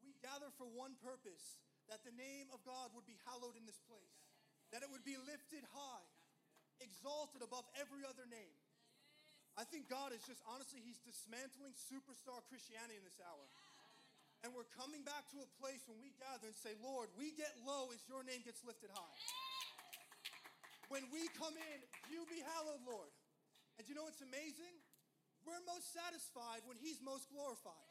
We 0.08 0.16
gather 0.24 0.48
for 0.56 0.64
one 0.64 0.96
purpose 1.04 1.60
that 1.92 2.00
the 2.00 2.16
name 2.16 2.48
of 2.56 2.64
God 2.64 2.96
would 2.96 3.04
be 3.04 3.20
hallowed 3.28 3.60
in 3.60 3.68
this 3.68 3.76
place, 3.84 4.16
that 4.72 4.80
it 4.80 4.88
would 4.88 5.04
be 5.04 5.20
lifted 5.20 5.68
high, 5.76 6.08
exalted 6.80 7.44
above 7.44 7.68
every 7.76 8.08
other 8.08 8.24
name. 8.24 8.56
I 9.60 9.68
think 9.68 9.92
God 9.92 10.16
is 10.16 10.24
just 10.24 10.40
honestly, 10.48 10.80
He's 10.80 10.96
dismantling 11.04 11.76
superstar 11.76 12.40
Christianity 12.48 12.96
in 12.96 13.04
this 13.04 13.20
hour. 13.20 13.44
And 14.40 14.56
we're 14.56 14.70
coming 14.80 15.04
back 15.04 15.28
to 15.36 15.44
a 15.44 15.48
place 15.60 15.84
when 15.84 16.00
we 16.00 16.16
gather 16.16 16.48
and 16.48 16.56
say, 16.56 16.72
Lord, 16.80 17.12
we 17.20 17.36
get 17.36 17.52
low 17.68 17.92
as 17.92 18.00
your 18.08 18.24
name 18.24 18.40
gets 18.48 18.64
lifted 18.64 18.88
high. 18.88 19.18
When 20.88 21.04
we 21.12 21.28
come 21.36 21.52
in, 21.52 21.78
you 22.08 22.24
be 22.32 22.40
hallowed, 22.56 22.80
Lord. 22.88 23.12
And 23.76 23.84
you 23.84 23.92
know 23.92 24.08
what's 24.08 24.24
amazing? 24.24 24.72
We're 25.44 25.60
most 25.68 25.92
satisfied 25.92 26.64
when 26.64 26.80
he's 26.80 27.02
most 27.04 27.28
glorified. 27.28 27.87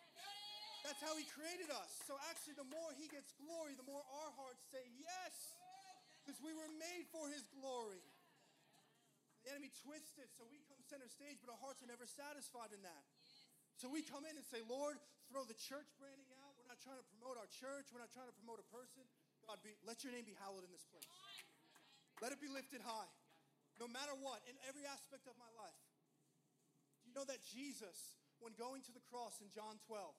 That's 0.87 1.03
how 1.03 1.19
he 1.19 1.27
created 1.27 1.67
us. 1.67 1.91
So 2.07 2.15
actually, 2.31 2.55
the 2.55 2.71
more 2.71 2.95
he 2.95 3.11
gets 3.11 3.35
glory, 3.35 3.75
the 3.75 3.83
more 3.83 3.99
our 3.99 4.31
hearts 4.39 4.63
say 4.71 4.87
yes. 4.95 5.35
Because 6.23 6.39
we 6.39 6.55
were 6.55 6.71
made 6.79 7.03
for 7.11 7.27
his 7.27 7.43
glory. 7.51 7.99
The 9.43 9.51
enemy 9.51 9.67
twists 9.83 10.15
it 10.15 10.31
so 10.31 10.47
we 10.47 10.63
come 10.71 10.79
center 10.87 11.11
stage, 11.11 11.43
but 11.43 11.51
our 11.51 11.59
hearts 11.59 11.83
are 11.83 11.91
never 11.91 12.07
satisfied 12.07 12.71
in 12.71 12.79
that. 12.87 13.03
So 13.75 13.91
we 13.91 13.99
come 13.99 14.23
in 14.23 14.39
and 14.39 14.47
say, 14.47 14.63
Lord, 14.63 14.95
throw 15.27 15.43
the 15.43 15.59
church 15.59 15.91
branding 15.99 16.31
out. 16.39 16.55
We're 16.55 16.71
not 16.71 16.79
trying 16.79 17.03
to 17.03 17.07
promote 17.19 17.35
our 17.35 17.51
church. 17.51 17.91
We're 17.91 18.03
not 18.03 18.15
trying 18.15 18.31
to 18.31 18.37
promote 18.39 18.63
a 18.63 18.67
person. 18.71 19.03
God, 19.43 19.59
be, 19.59 19.75
let 19.83 20.07
your 20.07 20.15
name 20.15 20.23
be 20.23 20.39
hallowed 20.39 20.63
in 20.63 20.71
this 20.71 20.87
place. 20.87 21.07
Let 22.23 22.31
it 22.31 22.39
be 22.39 22.47
lifted 22.47 22.79
high. 22.79 23.11
No 23.75 23.91
matter 23.91 24.15
what, 24.23 24.39
in 24.47 24.55
every 24.63 24.87
aspect 24.87 25.27
of 25.27 25.35
my 25.35 25.51
life. 25.59 25.83
Do 27.03 27.11
you 27.11 27.15
know 27.15 27.27
that 27.27 27.43
Jesus, 27.43 28.19
when 28.39 28.55
going 28.55 28.83
to 28.87 28.93
the 28.95 29.03
cross 29.11 29.43
in 29.43 29.51
John 29.51 29.79
12, 29.85 30.15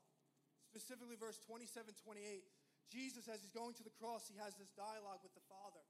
Specifically, 0.68 1.16
verse 1.16 1.40
27 1.48 1.96
28. 1.96 2.44
Jesus, 2.88 3.28
as 3.28 3.40
he's 3.44 3.52
going 3.52 3.76
to 3.76 3.84
the 3.84 3.92
cross, 4.00 4.28
he 4.28 4.36
has 4.40 4.56
this 4.56 4.72
dialogue 4.72 5.20
with 5.20 5.36
the 5.36 5.44
Father. 5.44 5.80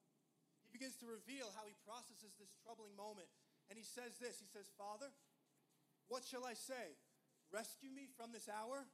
He 0.67 0.75
begins 0.75 0.99
to 0.99 1.07
reveal 1.07 1.51
how 1.55 1.67
he 1.67 1.75
processes 1.87 2.35
this 2.39 2.51
troubling 2.63 2.95
moment. 2.99 3.31
And 3.71 3.79
he 3.79 3.87
says 3.87 4.19
this 4.23 4.39
He 4.39 4.51
says, 4.51 4.71
Father, 4.79 5.11
what 6.07 6.23
shall 6.23 6.47
I 6.47 6.55
say? 6.55 6.99
Rescue 7.51 7.91
me 7.91 8.07
from 8.15 8.31
this 8.31 8.47
hour? 8.47 8.87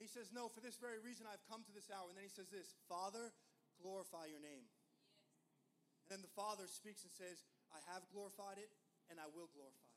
He 0.00 0.08
says, 0.08 0.32
No, 0.32 0.48
for 0.48 0.64
this 0.64 0.80
very 0.80 0.98
reason 1.04 1.28
I've 1.28 1.44
come 1.44 1.60
to 1.68 1.74
this 1.74 1.92
hour. 1.92 2.08
And 2.08 2.16
then 2.16 2.24
he 2.24 2.32
says 2.32 2.48
this 2.48 2.72
Father, 2.88 3.32
glorify 3.80 4.32
your 4.32 4.40
name. 4.40 4.64
And 6.06 6.08
then 6.08 6.22
the 6.24 6.32
Father 6.32 6.64
speaks 6.64 7.04
and 7.04 7.12
says, 7.12 7.44
I 7.68 7.78
have 7.92 8.08
glorified 8.08 8.56
it 8.56 8.72
and 9.12 9.20
I 9.20 9.28
will 9.28 9.50
glorify 9.52 9.84
it. 9.84 9.90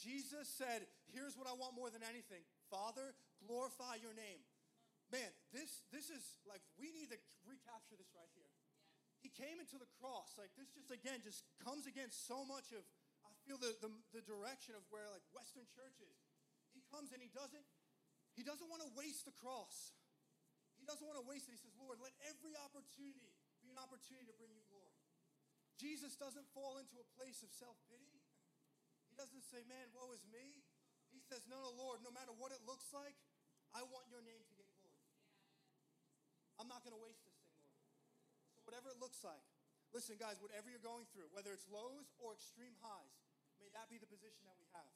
Jesus 0.00 0.48
said, 0.48 0.88
Here's 1.12 1.36
what 1.36 1.46
I 1.46 1.54
want 1.54 1.76
more 1.76 1.92
than 1.92 2.02
anything 2.02 2.42
Father, 2.72 3.14
glorify 3.44 4.00
your 4.00 4.12
name. 4.14 4.42
Man, 5.10 5.30
this, 5.50 5.82
this 5.90 6.06
is 6.06 6.22
like, 6.46 6.62
we 6.78 6.94
need 6.94 7.10
to 7.10 7.18
recapture 7.42 7.98
this 7.98 8.14
right 8.14 8.30
here. 8.38 8.50
He 9.20 9.28
came 9.28 9.58
into 9.60 9.76
the 9.76 9.90
cross. 10.00 10.38
Like, 10.38 10.54
this 10.56 10.70
just, 10.72 10.88
again, 10.88 11.20
just 11.20 11.44
comes 11.60 11.84
against 11.84 12.24
so 12.24 12.46
much 12.46 12.72
of, 12.72 12.80
I 13.26 13.34
feel 13.44 13.60
the, 13.60 13.76
the, 13.84 13.90
the 14.16 14.24
direction 14.24 14.78
of 14.78 14.86
where, 14.88 15.10
like, 15.10 15.26
Western 15.34 15.66
churches. 15.68 16.14
He 16.72 16.80
comes 16.88 17.10
and 17.10 17.20
he 17.20 17.28
doesn't, 17.34 17.66
he 18.38 18.46
doesn't 18.46 18.70
want 18.70 18.80
to 18.86 18.90
waste 18.94 19.26
the 19.26 19.34
cross. 19.34 19.92
He 20.78 20.86
doesn't 20.88 21.04
want 21.04 21.20
to 21.20 21.26
waste 21.26 21.50
it. 21.50 21.58
He 21.58 21.60
says, 21.60 21.74
Lord, 21.76 22.00
let 22.00 22.14
every 22.24 22.56
opportunity 22.56 23.34
be 23.60 23.68
an 23.68 23.76
opportunity 23.76 24.24
to 24.30 24.36
bring 24.40 24.54
you 24.56 24.64
glory. 24.72 24.96
Jesus 25.76 26.16
doesn't 26.16 26.48
fall 26.56 26.80
into 26.80 26.96
a 27.02 27.06
place 27.18 27.44
of 27.44 27.52
self 27.52 27.76
pity. 27.90 28.16
He 29.10 29.14
doesn't 29.18 29.44
say, 29.44 29.66
man, 29.68 29.90
woe 29.92 30.14
is 30.16 30.24
me. 30.30 30.64
He 31.12 31.20
says, 31.20 31.44
no, 31.50 31.58
no, 31.58 31.74
Lord, 31.74 32.00
no 32.00 32.14
matter 32.14 32.30
what 32.32 32.54
it 32.54 32.62
looks 32.64 32.94
like, 32.94 33.18
I 33.74 33.86
want 33.86 34.10
your 34.10 34.22
name 34.22 34.42
to 34.42 34.54
get 34.58 34.66
glory. 34.82 35.06
I'm 36.58 36.68
not 36.68 36.82
going 36.82 36.92
to 36.94 37.02
waste 37.02 37.22
this 37.24 37.38
thing, 37.40 37.56
Lord. 37.62 37.80
So, 38.52 38.58
whatever 38.66 38.90
it 38.92 38.98
looks 38.98 39.22
like, 39.22 39.40
listen, 39.94 40.18
guys, 40.18 40.42
whatever 40.42 40.68
you're 40.68 40.82
going 40.82 41.06
through, 41.14 41.30
whether 41.32 41.54
it's 41.54 41.70
lows 41.70 42.12
or 42.18 42.34
extreme 42.34 42.74
highs, 42.82 43.16
may 43.62 43.70
that 43.72 43.88
be 43.88 43.96
the 43.96 44.10
position 44.10 44.44
that 44.44 44.58
we 44.58 44.66
have. 44.74 44.92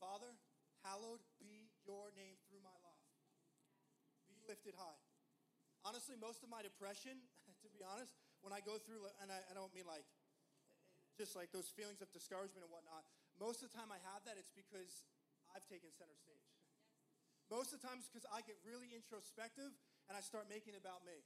Father, 0.00 0.34
hallowed 0.82 1.22
be 1.38 1.70
your 1.84 2.10
name 2.14 2.38
through 2.48 2.62
my 2.64 2.74
life. 2.82 3.06
Be 4.30 4.40
lifted 4.46 4.74
high. 4.78 5.00
Honestly, 5.86 6.18
most 6.18 6.42
of 6.42 6.50
my 6.50 6.64
depression, 6.64 7.22
to 7.64 7.68
be 7.70 7.84
honest, 7.84 8.18
when 8.42 8.54
I 8.54 8.62
go 8.62 8.78
through, 8.78 9.06
and 9.22 9.30
I, 9.30 9.38
I 9.50 9.52
don't 9.54 9.70
mean 9.74 9.86
like 9.86 10.06
just 11.18 11.34
like 11.34 11.50
those 11.50 11.66
feelings 11.74 11.98
of 11.98 12.10
discouragement 12.14 12.62
and 12.62 12.70
whatnot, 12.70 13.02
most 13.42 13.62
of 13.62 13.70
the 13.70 13.74
time 13.74 13.90
I 13.90 13.98
have 14.14 14.22
that, 14.26 14.38
it's 14.38 14.54
because 14.54 15.06
I've 15.50 15.66
taken 15.66 15.90
center 15.90 16.14
stage. 16.14 16.57
Most 17.48 17.72
of 17.72 17.80
the 17.80 17.84
time 17.88 17.96
it's 17.96 18.12
because 18.12 18.28
I 18.28 18.44
get 18.44 18.60
really 18.60 18.92
introspective 18.92 19.72
and 20.08 20.12
I 20.12 20.20
start 20.20 20.52
making 20.52 20.76
it 20.76 20.80
about 20.84 21.00
me. 21.08 21.16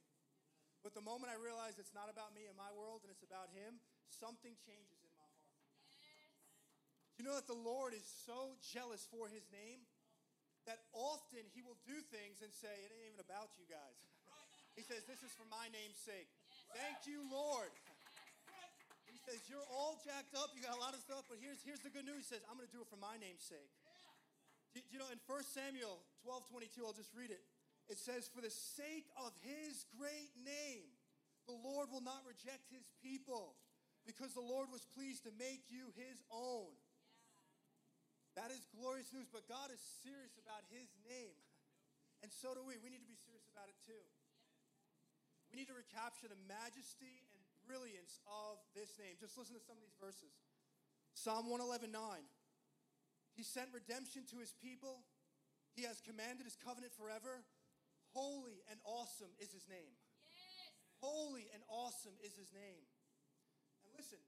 But 0.83 0.95
the 0.95 1.03
moment 1.03 1.31
I 1.31 1.39
realize 1.39 1.79
it's 1.79 1.95
not 1.95 2.11
about 2.11 2.35
me 2.35 2.47
and 2.47 2.55
my 2.59 2.71
world 2.75 3.07
and 3.07 3.11
it's 3.11 3.23
about 3.23 3.51
Him, 3.55 3.79
something 4.07 4.51
changes 4.67 4.99
in 4.99 5.11
my 5.15 5.27
heart. 5.31 5.51
Do 7.15 7.23
you 7.23 7.25
know 7.27 7.39
that 7.39 7.47
the 7.47 7.55
Lord 7.55 7.95
is 7.95 8.03
so 8.03 8.59
jealous 8.59 9.07
for 9.07 9.31
His 9.31 9.47
name 9.51 9.83
that 10.67 10.83
often 10.91 11.43
He 11.55 11.63
will 11.63 11.79
do 11.87 11.99
things 12.11 12.43
and 12.43 12.51
say, 12.51 12.71
It 12.71 12.91
ain't 12.91 13.15
even 13.15 13.23
about 13.23 13.55
you 13.55 13.63
guys. 13.67 13.95
he 14.79 14.83
says, 14.83 15.07
This 15.07 15.23
is 15.23 15.31
for 15.35 15.47
my 15.47 15.71
name's 15.71 15.99
sake. 16.03 16.27
Thank 16.75 17.07
you, 17.07 17.23
Lord. 17.31 17.71
He 19.07 19.19
says, 19.23 19.39
You're 19.47 19.67
all 19.71 19.99
jacked 20.03 20.35
up, 20.35 20.51
you 20.51 20.59
got 20.59 20.75
a 20.75 20.83
lot 20.83 20.95
of 20.95 20.99
stuff, 20.99 21.27
but 21.31 21.39
here's, 21.39 21.63
here's 21.63 21.83
the 21.83 21.91
good 21.91 22.03
news. 22.03 22.27
He 22.27 22.29
says, 22.31 22.43
I'm 22.51 22.59
going 22.59 22.67
to 22.67 22.75
do 22.75 22.83
it 22.83 22.91
for 22.91 22.99
my 22.99 23.15
name's 23.19 23.43
sake. 23.43 23.71
You 24.91 24.99
know, 24.99 25.07
in 25.15 25.21
1 25.31 25.47
Samuel 25.47 26.03
12 26.23 26.47
22, 26.49 26.87
I'll 26.87 26.95
just 26.95 27.13
read 27.13 27.29
it. 27.29 27.43
It 27.91 27.99
says, 27.99 28.31
For 28.31 28.39
the 28.39 28.51
sake 28.51 29.11
of 29.19 29.35
his 29.43 29.83
great 29.99 30.31
name, 30.39 30.87
the 31.45 31.59
Lord 31.59 31.91
will 31.91 32.03
not 32.03 32.23
reject 32.23 32.71
his 32.71 32.87
people, 33.03 33.59
because 34.07 34.31
the 34.31 34.43
Lord 34.43 34.71
was 34.71 34.87
pleased 34.95 35.27
to 35.27 35.33
make 35.35 35.67
you 35.67 35.91
his 35.99 36.23
own. 36.31 36.71
That 38.39 38.49
is 38.49 38.65
glorious 38.73 39.13
news, 39.13 39.29
but 39.29 39.45
God 39.45 39.69
is 39.69 39.83
serious 40.01 40.33
about 40.41 40.65
his 40.73 40.89
name. 41.05 41.37
And 42.25 42.31
so 42.31 42.55
do 42.55 42.63
we. 42.65 42.79
We 42.79 42.89
need 42.89 43.03
to 43.03 43.11
be 43.11 43.19
serious 43.19 43.45
about 43.51 43.69
it 43.69 43.77
too. 43.83 43.99
We 45.51 45.59
need 45.61 45.69
to 45.69 45.77
recapture 45.77 46.31
the 46.31 46.39
majesty 46.49 47.21
and 47.35 47.41
brilliance 47.67 48.23
of 48.25 48.57
this 48.73 48.97
name. 48.97 49.19
Just 49.21 49.37
listen 49.37 49.53
to 49.53 49.61
some 49.61 49.77
of 49.77 49.83
these 49.85 49.99
verses. 50.01 50.33
Psalm 51.13 51.45
111 51.51 51.93
9. 51.93 52.01
He 53.37 53.45
sent 53.45 53.69
redemption 53.69 54.25
to 54.33 54.41
his 54.41 54.55
people. 54.57 55.05
He 55.73 55.83
has 55.89 56.01
commanded 56.01 56.45
his 56.45 56.57
covenant 56.57 56.93
forever. 56.93 57.41
Holy 58.13 58.61
and 58.69 58.77
awesome 58.85 59.33
is 59.41 59.49
his 59.49 59.65
name. 59.65 59.93
Yes. 60.29 60.69
Holy 61.01 61.49
and 61.49 61.65
awesome 61.65 62.13
is 62.21 62.37
his 62.37 62.53
name. 62.53 62.85
And 63.85 63.91
listen, 63.97 64.21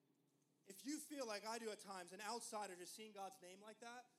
if 0.65 0.81
you 0.81 0.97
feel 0.97 1.29
like 1.29 1.45
I 1.45 1.61
do 1.61 1.69
at 1.69 1.77
times, 1.81 2.09
an 2.09 2.21
outsider 2.25 2.73
just 2.73 2.97
seeing 2.97 3.13
God's 3.13 3.37
name 3.45 3.61
like 3.61 3.77
that, 3.85 4.09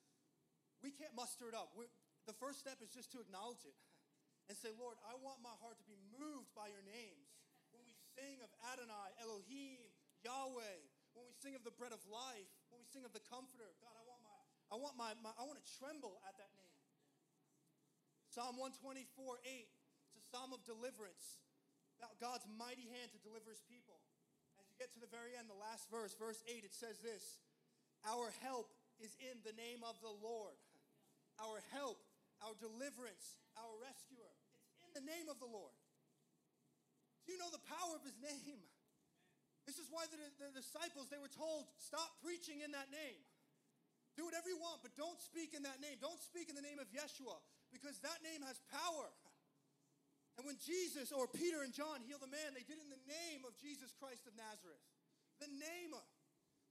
we 0.82 0.94
can't 0.94 1.14
muster 1.18 1.50
it 1.50 1.56
up. 1.58 1.74
We're, 1.74 1.90
the 2.30 2.36
first 2.38 2.62
step 2.62 2.78
is 2.78 2.94
just 2.94 3.10
to 3.14 3.18
acknowledge 3.18 3.66
it 3.66 3.74
and 4.46 4.54
say, 4.54 4.70
Lord, 4.70 4.94
I 5.02 5.18
want 5.18 5.42
my 5.42 5.54
heart 5.58 5.82
to 5.82 5.86
be 5.86 5.98
moved 6.14 6.54
by 6.54 6.70
your 6.70 6.82
names. 6.86 7.34
When 7.74 7.82
we 7.82 7.98
sing 8.14 8.38
of 8.46 8.50
Adonai, 8.70 9.18
Elohim, 9.18 9.82
Yahweh, 10.22 10.78
when 11.18 11.26
we 11.26 11.34
sing 11.34 11.58
of 11.58 11.66
the 11.66 11.74
bread 11.74 11.90
of 11.90 12.02
life, 12.06 12.50
when 12.70 12.78
we 12.78 12.86
sing 12.86 13.02
of 13.02 13.10
the 13.10 13.24
comforter, 13.26 13.74
God, 13.82 13.94
I 13.98 14.04
want 14.06 14.22
my, 14.22 14.38
I 14.70 14.76
want 14.78 14.94
my, 14.94 15.10
my 15.22 15.32
I 15.34 15.42
want 15.42 15.58
to 15.58 15.66
tremble 15.82 16.22
at 16.22 16.38
that 16.38 16.54
name. 16.54 16.65
Psalm 18.37 18.61
124, 18.61 19.09
8. 19.49 19.64
It's 20.12 20.20
a 20.20 20.25
psalm 20.29 20.53
of 20.53 20.61
deliverance. 20.68 21.40
About 21.96 22.20
God's 22.20 22.44
mighty 22.61 22.85
hand 22.85 23.09
to 23.16 23.20
deliver 23.25 23.49
his 23.49 23.64
people. 23.64 23.96
As 24.61 24.68
you 24.68 24.77
get 24.77 24.92
to 24.92 25.01
the 25.01 25.09
very 25.09 25.33
end, 25.33 25.49
the 25.49 25.57
last 25.57 25.88
verse, 25.88 26.12
verse 26.20 26.44
8, 26.44 26.61
it 26.61 26.77
says 26.77 27.01
this 27.01 27.40
Our 28.05 28.29
help 28.44 28.77
is 29.01 29.16
in 29.25 29.40
the 29.40 29.57
name 29.57 29.81
of 29.81 29.96
the 30.05 30.12
Lord. 30.12 30.61
Our 31.40 31.64
help, 31.72 31.96
our 32.44 32.53
deliverance, 32.61 33.40
our 33.57 33.72
rescuer. 33.81 34.29
It's 34.77 34.85
in 34.85 35.01
the 35.01 35.09
name 35.09 35.33
of 35.33 35.40
the 35.40 35.49
Lord. 35.49 35.72
Do 37.25 37.33
you 37.33 37.40
know 37.40 37.49
the 37.49 37.64
power 37.72 37.96
of 37.96 38.05
his 38.05 38.20
name? 38.20 38.61
This 39.64 39.81
is 39.81 39.88
why 39.88 40.05
the, 40.12 40.20
the 40.37 40.53
disciples, 40.53 41.09
they 41.09 41.18
were 41.18 41.33
told, 41.33 41.72
stop 41.81 42.20
preaching 42.20 42.61
in 42.61 42.77
that 42.77 42.92
name. 42.92 43.18
Do 44.20 44.29
whatever 44.29 44.53
you 44.53 44.61
want, 44.61 44.85
but 44.85 44.92
don't 44.92 45.16
speak 45.25 45.57
in 45.57 45.64
that 45.64 45.81
name. 45.81 45.96
Don't 46.05 46.20
speak 46.20 46.53
in 46.53 46.57
the 46.57 46.62
name 46.62 46.77
of 46.77 46.92
Yeshua 46.92 47.40
because 47.72 47.98
that 48.02 48.22
name 48.22 48.42
has 48.46 48.59
power. 48.72 49.09
And 50.37 50.44
when 50.44 50.61
Jesus 50.61 51.11
or 51.12 51.24
Peter 51.26 51.64
and 51.64 51.72
John 51.72 52.05
healed 52.05 52.20
the 52.20 52.31
man, 52.31 52.52
they 52.52 52.66
did 52.66 52.76
it 52.76 52.85
in 52.85 52.92
the 52.92 53.07
name 53.09 53.48
of 53.48 53.57
Jesus 53.57 53.88
Christ 53.96 54.29
of 54.29 54.37
Nazareth. 54.37 54.83
The 55.40 55.48
name. 55.48 55.96
of. 55.96 56.05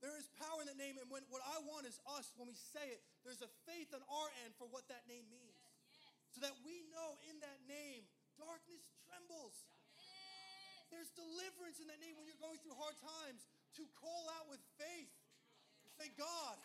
There 0.06 0.14
is 0.22 0.30
power 0.38 0.62
in 0.62 0.70
that 0.70 0.78
name. 0.78 1.02
And 1.02 1.10
when, 1.10 1.26
what 1.34 1.42
I 1.42 1.58
want 1.66 1.90
is 1.90 1.98
us, 2.14 2.30
when 2.38 2.46
we 2.46 2.54
say 2.54 2.94
it, 2.94 3.02
there's 3.26 3.42
a 3.42 3.50
faith 3.66 3.90
on 3.96 4.06
our 4.06 4.30
end 4.46 4.54
for 4.60 4.70
what 4.70 4.86
that 4.94 5.08
name 5.10 5.26
means. 5.34 5.58
Yes, 5.58 5.98
yes. 5.98 6.38
So 6.38 6.40
that 6.46 6.56
we 6.62 6.86
know 6.94 7.18
in 7.26 7.42
that 7.42 7.60
name, 7.66 8.06
darkness 8.38 8.86
trembles. 9.08 9.66
Yes. 9.98 10.94
There's 10.94 11.12
deliverance 11.18 11.82
in 11.82 11.90
that 11.90 11.98
name 12.04 12.20
when 12.22 12.30
you're 12.30 12.38
going 12.44 12.62
through 12.62 12.78
hard 12.78 12.94
times 13.02 13.50
to 13.82 13.84
call 13.98 14.30
out 14.38 14.46
with 14.52 14.62
faith. 14.78 15.10
Say, 15.98 16.12
God, 16.20 16.60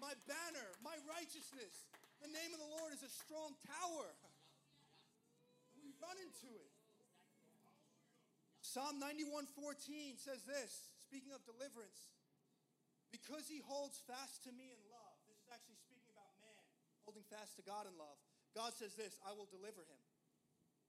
my 0.00 0.14
banner, 0.24 0.68
my 0.80 0.94
righteousness. 1.10 1.90
The 2.24 2.32
name 2.32 2.52
of 2.56 2.60
the 2.60 2.72
Lord 2.80 2.92
is 2.96 3.02
a 3.04 3.12
strong 3.12 3.52
tower. 3.66 4.08
We 5.76 5.92
run 6.00 6.16
into 6.20 6.50
it. 6.56 6.72
Psalm 8.60 9.00
91:14 9.00 10.18
says 10.18 10.44
this, 10.44 10.90
speaking 11.00 11.32
of 11.32 11.44
deliverance, 11.46 12.08
because 13.08 13.48
he 13.48 13.60
holds 13.64 13.98
fast 14.04 14.44
to 14.44 14.52
me 14.52 14.68
in 14.68 14.80
love. 14.90 15.16
This 15.28 15.40
is 15.40 15.48
actually 15.48 15.80
speaking 15.80 16.10
about 16.12 16.28
man 16.42 16.64
holding 17.06 17.24
fast 17.32 17.56
to 17.56 17.62
God 17.62 17.86
in 17.86 17.96
love. 17.96 18.18
God 18.52 18.74
says 18.74 18.92
this, 18.96 19.16
I 19.24 19.32
will 19.32 19.46
deliver 19.46 19.86
him. 19.86 20.00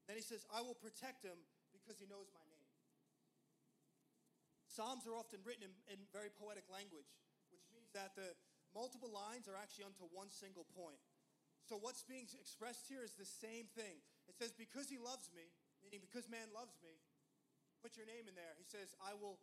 Then 0.08 0.16
he 0.18 0.26
says, 0.26 0.44
I 0.52 0.60
will 0.64 0.76
protect 0.76 1.24
him 1.24 1.38
because 1.72 2.00
he 2.00 2.08
knows 2.08 2.28
my 2.34 2.44
name. 2.48 2.68
Psalms 4.68 5.08
are 5.08 5.16
often 5.16 5.40
written 5.44 5.68
in, 5.68 5.74
in 5.88 6.00
very 6.12 6.32
poetic 6.32 6.68
language, 6.68 7.08
which 7.52 7.64
means 7.72 7.92
that 7.96 8.16
the, 8.16 8.36
multiple 8.76 9.10
lines 9.10 9.48
are 9.48 9.56
actually 9.56 9.88
onto 9.88 10.06
one 10.12 10.30
single 10.30 10.68
point. 10.76 11.00
So 11.68 11.76
what's 11.76 12.08
being 12.08 12.24
expressed 12.40 12.88
here 12.88 13.04
is 13.04 13.12
the 13.20 13.28
same 13.28 13.68
thing. 13.76 14.00
It 14.32 14.40
says, 14.40 14.56
Because 14.56 14.88
he 14.88 14.96
loves 14.96 15.28
me, 15.36 15.44
meaning 15.84 16.00
because 16.00 16.32
man 16.32 16.48
loves 16.56 16.80
me, 16.80 16.96
put 17.84 18.00
your 18.00 18.08
name 18.08 18.32
in 18.32 18.40
there. 18.40 18.56
He 18.56 18.64
says, 18.64 18.96
I 19.04 19.12
will 19.20 19.36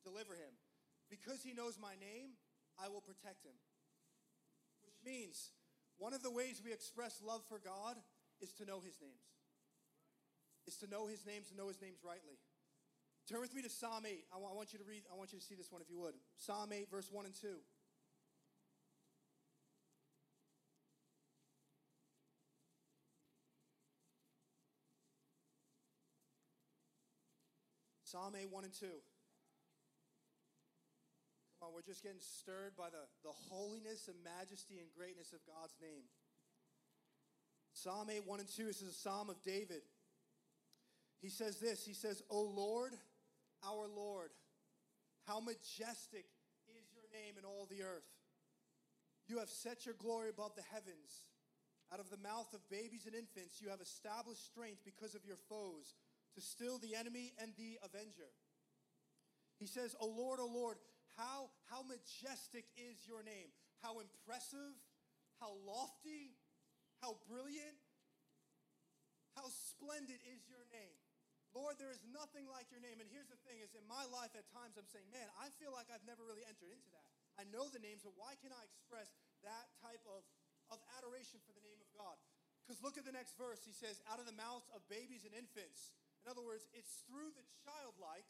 deliver 0.00 0.32
him. 0.32 0.56
Because 1.12 1.44
he 1.44 1.52
knows 1.52 1.76
my 1.76 1.92
name, 2.00 2.40
I 2.80 2.88
will 2.88 3.04
protect 3.04 3.44
him. 3.44 3.54
Which 4.88 4.96
means 5.04 5.52
one 6.00 6.16
of 6.16 6.24
the 6.24 6.32
ways 6.32 6.64
we 6.64 6.72
express 6.72 7.20
love 7.20 7.44
for 7.44 7.60
God 7.60 8.00
is 8.40 8.56
to 8.56 8.64
know 8.64 8.80
his 8.80 8.96
names. 8.98 9.28
Is 10.64 10.80
to 10.80 10.88
know 10.88 11.06
his 11.06 11.28
names 11.28 11.52
and 11.52 11.60
know 11.60 11.68
his 11.68 11.80
names 11.80 12.00
rightly. 12.02 12.40
Turn 13.28 13.40
with 13.40 13.54
me 13.54 13.62
to 13.62 13.70
Psalm 13.70 14.06
8. 14.06 14.24
I 14.32 14.38
want 14.38 14.72
you 14.72 14.78
to 14.78 14.86
read, 14.88 15.02
I 15.12 15.14
want 15.14 15.32
you 15.32 15.38
to 15.38 15.44
see 15.44 15.54
this 15.54 15.70
one 15.70 15.82
if 15.82 15.90
you 15.90 15.98
would. 15.98 16.14
Psalm 16.38 16.72
8, 16.72 16.88
verse 16.90 17.10
1 17.10 17.26
and 17.26 17.34
2. 17.34 17.58
Psalm 28.16 28.32
8, 28.32 28.48
1 28.48 28.64
and 28.64 28.72
2. 28.72 28.86
Come 31.60 31.68
on, 31.68 31.74
we're 31.74 31.84
just 31.84 32.02
getting 32.02 32.24
stirred 32.24 32.72
by 32.72 32.88
the, 32.88 33.04
the 33.20 33.36
holiness 33.52 34.08
and 34.08 34.16
majesty 34.24 34.80
and 34.80 34.88
greatness 34.96 35.36
of 35.36 35.44
God's 35.44 35.76
name. 35.84 36.08
Psalm 37.74 38.08
8, 38.08 38.24
1 38.24 38.40
and 38.40 38.48
2, 38.48 38.64
this 38.64 38.80
is 38.80 38.88
a 38.88 39.00
psalm 39.04 39.28
of 39.28 39.36
David. 39.44 39.84
He 41.20 41.28
says 41.28 41.60
this 41.60 41.84
He 41.84 41.92
says, 41.92 42.22
O 42.30 42.40
Lord, 42.40 42.94
our 43.62 43.86
Lord, 43.86 44.30
how 45.28 45.40
majestic 45.40 46.24
is 46.72 46.88
your 46.96 47.04
name 47.12 47.34
in 47.38 47.44
all 47.44 47.68
the 47.68 47.82
earth. 47.82 48.08
You 49.28 49.40
have 49.40 49.50
set 49.50 49.84
your 49.84 49.94
glory 49.94 50.30
above 50.30 50.56
the 50.56 50.64
heavens. 50.72 51.28
Out 51.92 52.00
of 52.00 52.08
the 52.08 52.16
mouth 52.16 52.48
of 52.54 52.66
babies 52.70 53.04
and 53.04 53.14
infants, 53.14 53.60
you 53.60 53.68
have 53.68 53.82
established 53.82 54.46
strength 54.46 54.80
because 54.86 55.14
of 55.14 55.26
your 55.26 55.36
foes, 55.36 55.94
to 56.36 56.40
still 56.44 56.76
the 56.78 56.94
enemy 56.94 57.32
and 57.40 57.56
the 57.56 57.80
avenger. 57.80 58.28
He 59.56 59.66
says, 59.66 59.96
O 59.98 60.06
Lord, 60.06 60.36
O 60.38 60.46
Lord, 60.46 60.76
how, 61.16 61.48
how 61.72 61.80
majestic 61.88 62.68
is 62.76 63.00
your 63.08 63.24
name? 63.24 63.48
How 63.80 64.04
impressive, 64.04 64.76
how 65.40 65.56
lofty, 65.64 66.36
how 67.00 67.16
brilliant, 67.24 67.76
how 69.32 69.48
splendid 69.48 70.20
is 70.28 70.44
your 70.48 70.64
name. 70.72 70.96
Lord, 71.56 71.80
there 71.80 71.92
is 71.92 72.04
nothing 72.12 72.44
like 72.52 72.68
your 72.68 72.84
name. 72.84 73.00
And 73.00 73.08
here's 73.08 73.32
the 73.32 73.40
thing 73.48 73.64
is 73.64 73.72
in 73.72 73.84
my 73.88 74.04
life 74.12 74.36
at 74.36 74.44
times 74.52 74.76
I'm 74.76 74.88
saying, 74.88 75.08
man, 75.08 75.24
I 75.40 75.48
feel 75.56 75.72
like 75.72 75.88
I've 75.88 76.04
never 76.04 76.20
really 76.20 76.44
entered 76.44 76.68
into 76.68 76.92
that. 76.92 77.08
I 77.40 77.48
know 77.48 77.68
the 77.72 77.80
names, 77.80 78.04
but 78.04 78.12
why 78.16 78.36
can 78.44 78.52
I 78.52 78.60
express 78.68 79.12
that 79.40 79.72
type 79.80 80.04
of, 80.04 80.20
of 80.68 80.80
adoration 81.00 81.40
for 81.48 81.56
the 81.56 81.64
name 81.64 81.80
of 81.80 81.88
God? 81.96 82.16
Because 82.64 82.80
look 82.84 83.00
at 83.00 83.08
the 83.08 83.14
next 83.14 83.40
verse. 83.40 83.64
He 83.64 83.72
says, 83.72 84.04
out 84.04 84.20
of 84.20 84.28
the 84.28 84.36
mouths 84.36 84.68
of 84.76 84.84
babies 84.92 85.24
and 85.24 85.32
infants. 85.32 85.96
In 86.26 86.34
other 86.34 86.42
words, 86.42 86.66
it's 86.74 87.06
through 87.06 87.30
the 87.38 87.46
childlike 87.62 88.26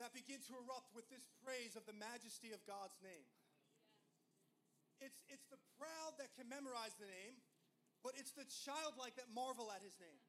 that 0.00 0.16
begin 0.16 0.40
to 0.48 0.56
erupt 0.56 0.96
with 0.96 1.04
this 1.12 1.28
praise 1.44 1.76
of 1.76 1.84
the 1.84 1.92
majesty 1.92 2.56
of 2.56 2.64
God's 2.64 2.96
name. 3.04 3.28
It's, 5.04 5.20
it's 5.28 5.44
the 5.52 5.60
proud 5.76 6.16
that 6.16 6.32
can 6.40 6.48
memorize 6.48 6.96
the 6.96 7.04
name, 7.04 7.36
but 8.00 8.16
it's 8.16 8.32
the 8.32 8.48
childlike 8.64 9.12
that 9.20 9.28
marvel 9.28 9.68
at 9.68 9.84
his 9.84 9.92
name. 10.00 10.20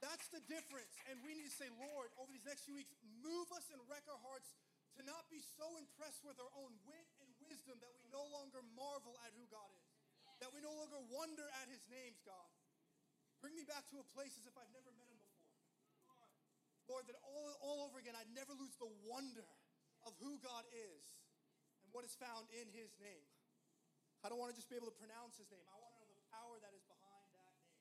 That's 0.00 0.32
the 0.32 0.40
difference. 0.48 0.96
And 1.12 1.20
we 1.20 1.36
need 1.36 1.44
to 1.44 1.52
say, 1.52 1.68
Lord, 1.76 2.08
over 2.16 2.32
these 2.32 2.48
next 2.48 2.64
few 2.64 2.80
weeks, 2.80 2.96
move 3.20 3.52
us 3.52 3.68
and 3.68 3.80
wreck 3.92 4.08
our 4.08 4.20
hearts 4.24 4.56
to 4.96 5.04
not 5.04 5.28
be 5.28 5.44
so 5.60 5.68
impressed 5.76 6.24
with 6.24 6.40
our 6.40 6.52
own 6.56 6.72
wit 6.88 7.08
and 7.20 7.28
wisdom 7.44 7.76
that 7.84 7.92
we 7.92 8.08
no 8.08 8.24
longer 8.32 8.64
marvel 8.72 9.20
at 9.28 9.36
who 9.36 9.44
God 9.52 9.68
is, 9.76 9.92
that 10.40 10.48
we 10.56 10.64
no 10.64 10.72
longer 10.72 10.96
wonder 11.12 11.44
at 11.60 11.68
his 11.68 11.84
names, 11.92 12.24
God. 12.24 12.48
Bring 13.44 13.56
me 13.56 13.64
back 13.68 13.88
to 13.92 14.00
a 14.00 14.06
place 14.16 14.36
as 14.36 14.44
if 14.48 14.56
I've 14.56 14.72
never 14.72 14.92
met. 14.96 15.09
Lord, 16.90 17.06
that 17.06 17.14
all, 17.22 17.54
all 17.62 17.78
over 17.86 18.02
again, 18.02 18.18
I'd 18.18 18.34
never 18.34 18.50
lose 18.58 18.74
the 18.82 18.90
wonder 19.06 19.46
of 20.02 20.10
who 20.18 20.42
God 20.42 20.66
is 20.74 21.06
and 21.86 21.94
what 21.94 22.02
is 22.02 22.18
found 22.18 22.50
in 22.50 22.66
his 22.74 22.90
name. 22.98 23.22
I 24.26 24.28
don't 24.28 24.42
want 24.42 24.50
to 24.50 24.58
just 24.58 24.66
be 24.66 24.74
able 24.74 24.90
to 24.90 24.98
pronounce 24.98 25.38
his 25.38 25.46
name. 25.54 25.62
I 25.70 25.78
want 25.78 25.94
to 25.94 26.02
know 26.02 26.10
the 26.10 26.26
power 26.34 26.58
that 26.58 26.74
is 26.74 26.82
behind 26.84 27.30
that 27.38 27.54
name. 27.54 27.78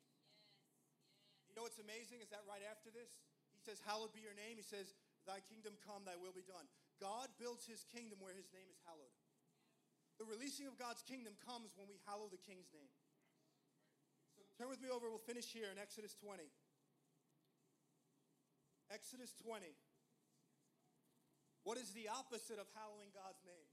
You 1.50 1.54
know 1.58 1.66
what's 1.66 1.82
amazing 1.82 2.22
is 2.22 2.30
that 2.30 2.46
right 2.46 2.62
after 2.70 2.94
this, 2.94 3.18
he 3.58 3.60
says, 3.60 3.82
Hallowed 3.82 4.14
be 4.14 4.22
your 4.22 4.38
name. 4.38 4.56
He 4.56 4.64
says, 4.64 4.94
Thy 5.28 5.44
kingdom 5.50 5.76
come, 5.84 6.08
thy 6.08 6.16
will 6.16 6.32
be 6.32 6.46
done. 6.46 6.70
God 7.02 7.28
builds 7.42 7.68
his 7.68 7.84
kingdom 7.90 8.22
where 8.24 8.38
his 8.38 8.48
name 8.56 8.70
is 8.72 8.80
hallowed. 8.86 9.12
The 10.22 10.28
releasing 10.28 10.68
of 10.68 10.80
God's 10.80 11.04
kingdom 11.04 11.36
comes 11.44 11.76
when 11.76 11.88
we 11.88 12.00
hallow 12.08 12.28
the 12.32 12.40
king's 12.40 12.72
name. 12.76 12.92
So 14.36 14.44
turn 14.56 14.72
with 14.72 14.84
me 14.84 14.92
over, 14.92 15.08
we'll 15.08 15.24
finish 15.24 15.48
here 15.52 15.72
in 15.72 15.80
Exodus 15.80 16.16
20. 16.16 16.44
Exodus 18.90 19.34
20. 19.46 19.66
What 21.64 21.78
is 21.78 21.94
the 21.94 22.10
opposite 22.10 22.58
of 22.58 22.66
hallowing 22.74 23.14
God's 23.14 23.46
name? 23.46 23.70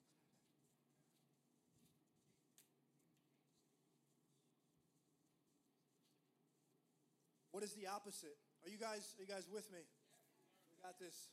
What 7.57 7.65
is 7.65 7.73
the 7.73 7.89
opposite? 7.89 8.37
Are 8.61 8.69
you 8.69 8.77
guys 8.77 9.17
are 9.17 9.25
you 9.25 9.31
guys 9.33 9.49
with 9.49 9.65
me? 9.73 9.81
We 10.69 10.77
got 10.85 11.01
this. 11.01 11.33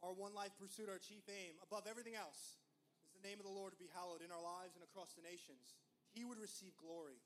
Our 0.00 0.16
one 0.16 0.32
life 0.32 0.56
pursuit, 0.56 0.88
our 0.88 0.96
chief 0.96 1.28
aim, 1.28 1.60
above 1.60 1.84
everything 1.84 2.16
else, 2.16 2.56
is 3.04 3.12
the 3.12 3.20
name 3.20 3.36
of 3.36 3.44
the 3.44 3.52
Lord 3.52 3.76
to 3.76 3.80
be 3.80 3.92
hallowed 3.92 4.24
in 4.24 4.32
our 4.32 4.40
lives 4.40 4.80
and 4.80 4.84
across 4.84 5.12
the 5.12 5.20
nations. 5.20 5.76
He 6.16 6.24
would 6.24 6.40
receive 6.40 6.72
glory. 6.80 7.20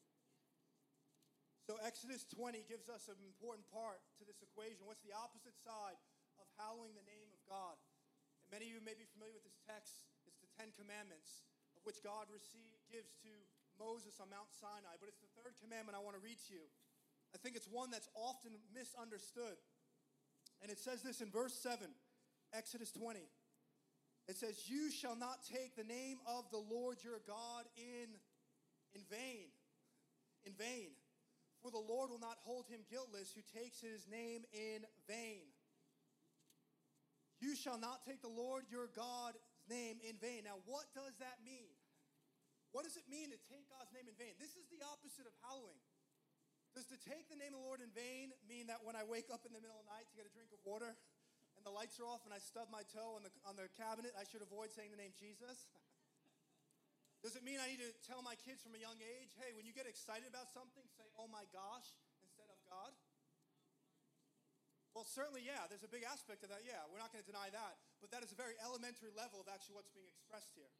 So 1.70 1.78
Exodus 1.86 2.26
20 2.34 2.66
gives 2.66 2.90
us 2.90 3.06
an 3.06 3.14
important 3.22 3.62
part 3.70 4.02
to 4.18 4.26
this 4.26 4.42
equation. 4.42 4.90
What's 4.90 5.06
the 5.06 5.14
opposite 5.14 5.54
side 5.54 5.94
of 6.42 6.50
hallowing 6.58 6.98
the 6.98 7.06
name 7.06 7.30
of 7.30 7.38
God? 7.46 7.78
And 8.42 8.50
many 8.50 8.66
of 8.66 8.74
you 8.74 8.82
may 8.82 8.98
be 8.98 9.06
familiar 9.06 9.38
with 9.38 9.46
this 9.46 9.54
text. 9.70 10.02
It's 10.26 10.42
the 10.42 10.50
Ten 10.58 10.74
Commandments, 10.74 11.46
of 11.78 11.86
which 11.86 12.02
God 12.02 12.26
gives 12.90 13.14
to 13.22 13.30
Moses 13.78 14.18
on 14.18 14.34
Mount 14.34 14.50
Sinai. 14.50 14.98
But 14.98 15.14
it's 15.14 15.22
the 15.22 15.30
third 15.38 15.54
commandment 15.62 15.94
I 15.94 16.02
want 16.02 16.18
to 16.18 16.24
read 16.26 16.42
to 16.50 16.58
you. 16.58 16.66
I 17.30 17.38
think 17.38 17.54
it's 17.54 17.70
one 17.70 17.94
that's 17.94 18.10
often 18.18 18.58
misunderstood. 18.74 19.54
And 20.66 20.74
it 20.74 20.82
says 20.82 21.06
this 21.06 21.22
in 21.22 21.30
verse 21.30 21.54
7, 21.54 21.86
Exodus 22.50 22.90
20. 22.90 23.22
It 24.26 24.34
says, 24.34 24.66
You 24.66 24.90
shall 24.90 25.14
not 25.14 25.46
take 25.46 25.78
the 25.78 25.86
name 25.86 26.18
of 26.26 26.50
the 26.50 26.58
Lord 26.58 26.98
your 27.06 27.22
God 27.30 27.70
in, 27.78 28.10
in 28.90 29.06
vain. 29.06 29.54
In 30.42 30.58
vain. 30.58 30.98
For 31.60 31.70
the 31.70 31.80
Lord 31.80 32.08
will 32.08 32.22
not 32.22 32.40
hold 32.40 32.64
him 32.66 32.80
guiltless 32.88 33.36
who 33.36 33.44
takes 33.52 33.80
his 33.80 34.08
name 34.08 34.48
in 34.52 34.88
vain. 35.04 35.44
You 37.40 37.56
shall 37.56 37.80
not 37.80 38.04
take 38.04 38.20
the 38.20 38.32
Lord 38.32 38.68
your 38.68 38.88
God's 38.92 39.40
name 39.68 40.00
in 40.04 40.16
vain. 40.20 40.44
Now, 40.44 40.60
what 40.64 40.88
does 40.92 41.16
that 41.20 41.40
mean? 41.44 41.72
What 42.72 42.84
does 42.84 42.96
it 42.96 43.08
mean 43.08 43.32
to 43.32 43.40
take 43.48 43.68
God's 43.68 43.92
name 43.92 44.08
in 44.08 44.16
vain? 44.16 44.36
This 44.36 44.54
is 44.56 44.68
the 44.68 44.80
opposite 44.88 45.24
of 45.24 45.34
hallowing. 45.44 45.80
Does 46.76 46.86
to 46.94 47.00
take 47.02 47.26
the 47.26 47.34
name 47.34 47.50
of 47.50 47.60
the 47.60 47.66
Lord 47.66 47.82
in 47.82 47.90
vain 47.90 48.30
mean 48.46 48.70
that 48.70 48.86
when 48.86 48.94
I 48.94 49.02
wake 49.02 49.26
up 49.32 49.42
in 49.42 49.50
the 49.50 49.58
middle 49.58 49.74
of 49.74 49.82
the 49.84 49.90
night 49.90 50.06
to 50.06 50.14
get 50.14 50.22
a 50.22 50.32
drink 50.32 50.54
of 50.54 50.62
water 50.62 50.94
and 51.58 51.62
the 51.66 51.74
lights 51.74 51.98
are 51.98 52.06
off 52.06 52.22
and 52.22 52.30
I 52.30 52.38
stub 52.38 52.70
my 52.70 52.86
toe 52.94 53.18
on 53.18 53.26
the, 53.26 53.32
on 53.42 53.58
the 53.58 53.66
cabinet, 53.74 54.14
I 54.14 54.22
should 54.22 54.40
avoid 54.40 54.70
saying 54.70 54.94
the 54.94 55.00
name 55.00 55.10
Jesus? 55.18 55.66
Does 57.20 57.36
it 57.36 57.44
mean 57.44 57.60
I 57.60 57.68
need 57.68 57.84
to 57.84 57.92
tell 58.08 58.24
my 58.24 58.34
kids 58.40 58.64
from 58.64 58.72
a 58.72 58.80
young 58.80 58.96
age, 59.00 59.36
hey, 59.36 59.52
when 59.52 59.68
you 59.68 59.76
get 59.76 59.84
excited 59.84 60.24
about 60.24 60.48
something, 60.50 60.82
say, 60.96 61.04
oh 61.20 61.28
my 61.28 61.44
gosh, 61.52 61.92
instead 62.24 62.48
of 62.48 62.56
God? 62.64 62.96
Well, 64.96 65.06
certainly, 65.06 65.44
yeah, 65.44 65.68
there's 65.70 65.86
a 65.86 65.92
big 65.92 66.02
aspect 66.02 66.42
of 66.42 66.50
that. 66.50 66.66
Yeah, 66.66 66.82
we're 66.90 66.98
not 66.98 67.14
going 67.14 67.22
to 67.22 67.30
deny 67.30 67.52
that. 67.52 67.78
But 68.02 68.10
that 68.10 68.26
is 68.26 68.32
a 68.34 68.38
very 68.40 68.58
elementary 68.64 69.12
level 69.14 69.38
of 69.38 69.46
actually 69.46 69.78
what's 69.78 69.92
being 69.92 70.08
expressed 70.08 70.50
here. 70.56 70.72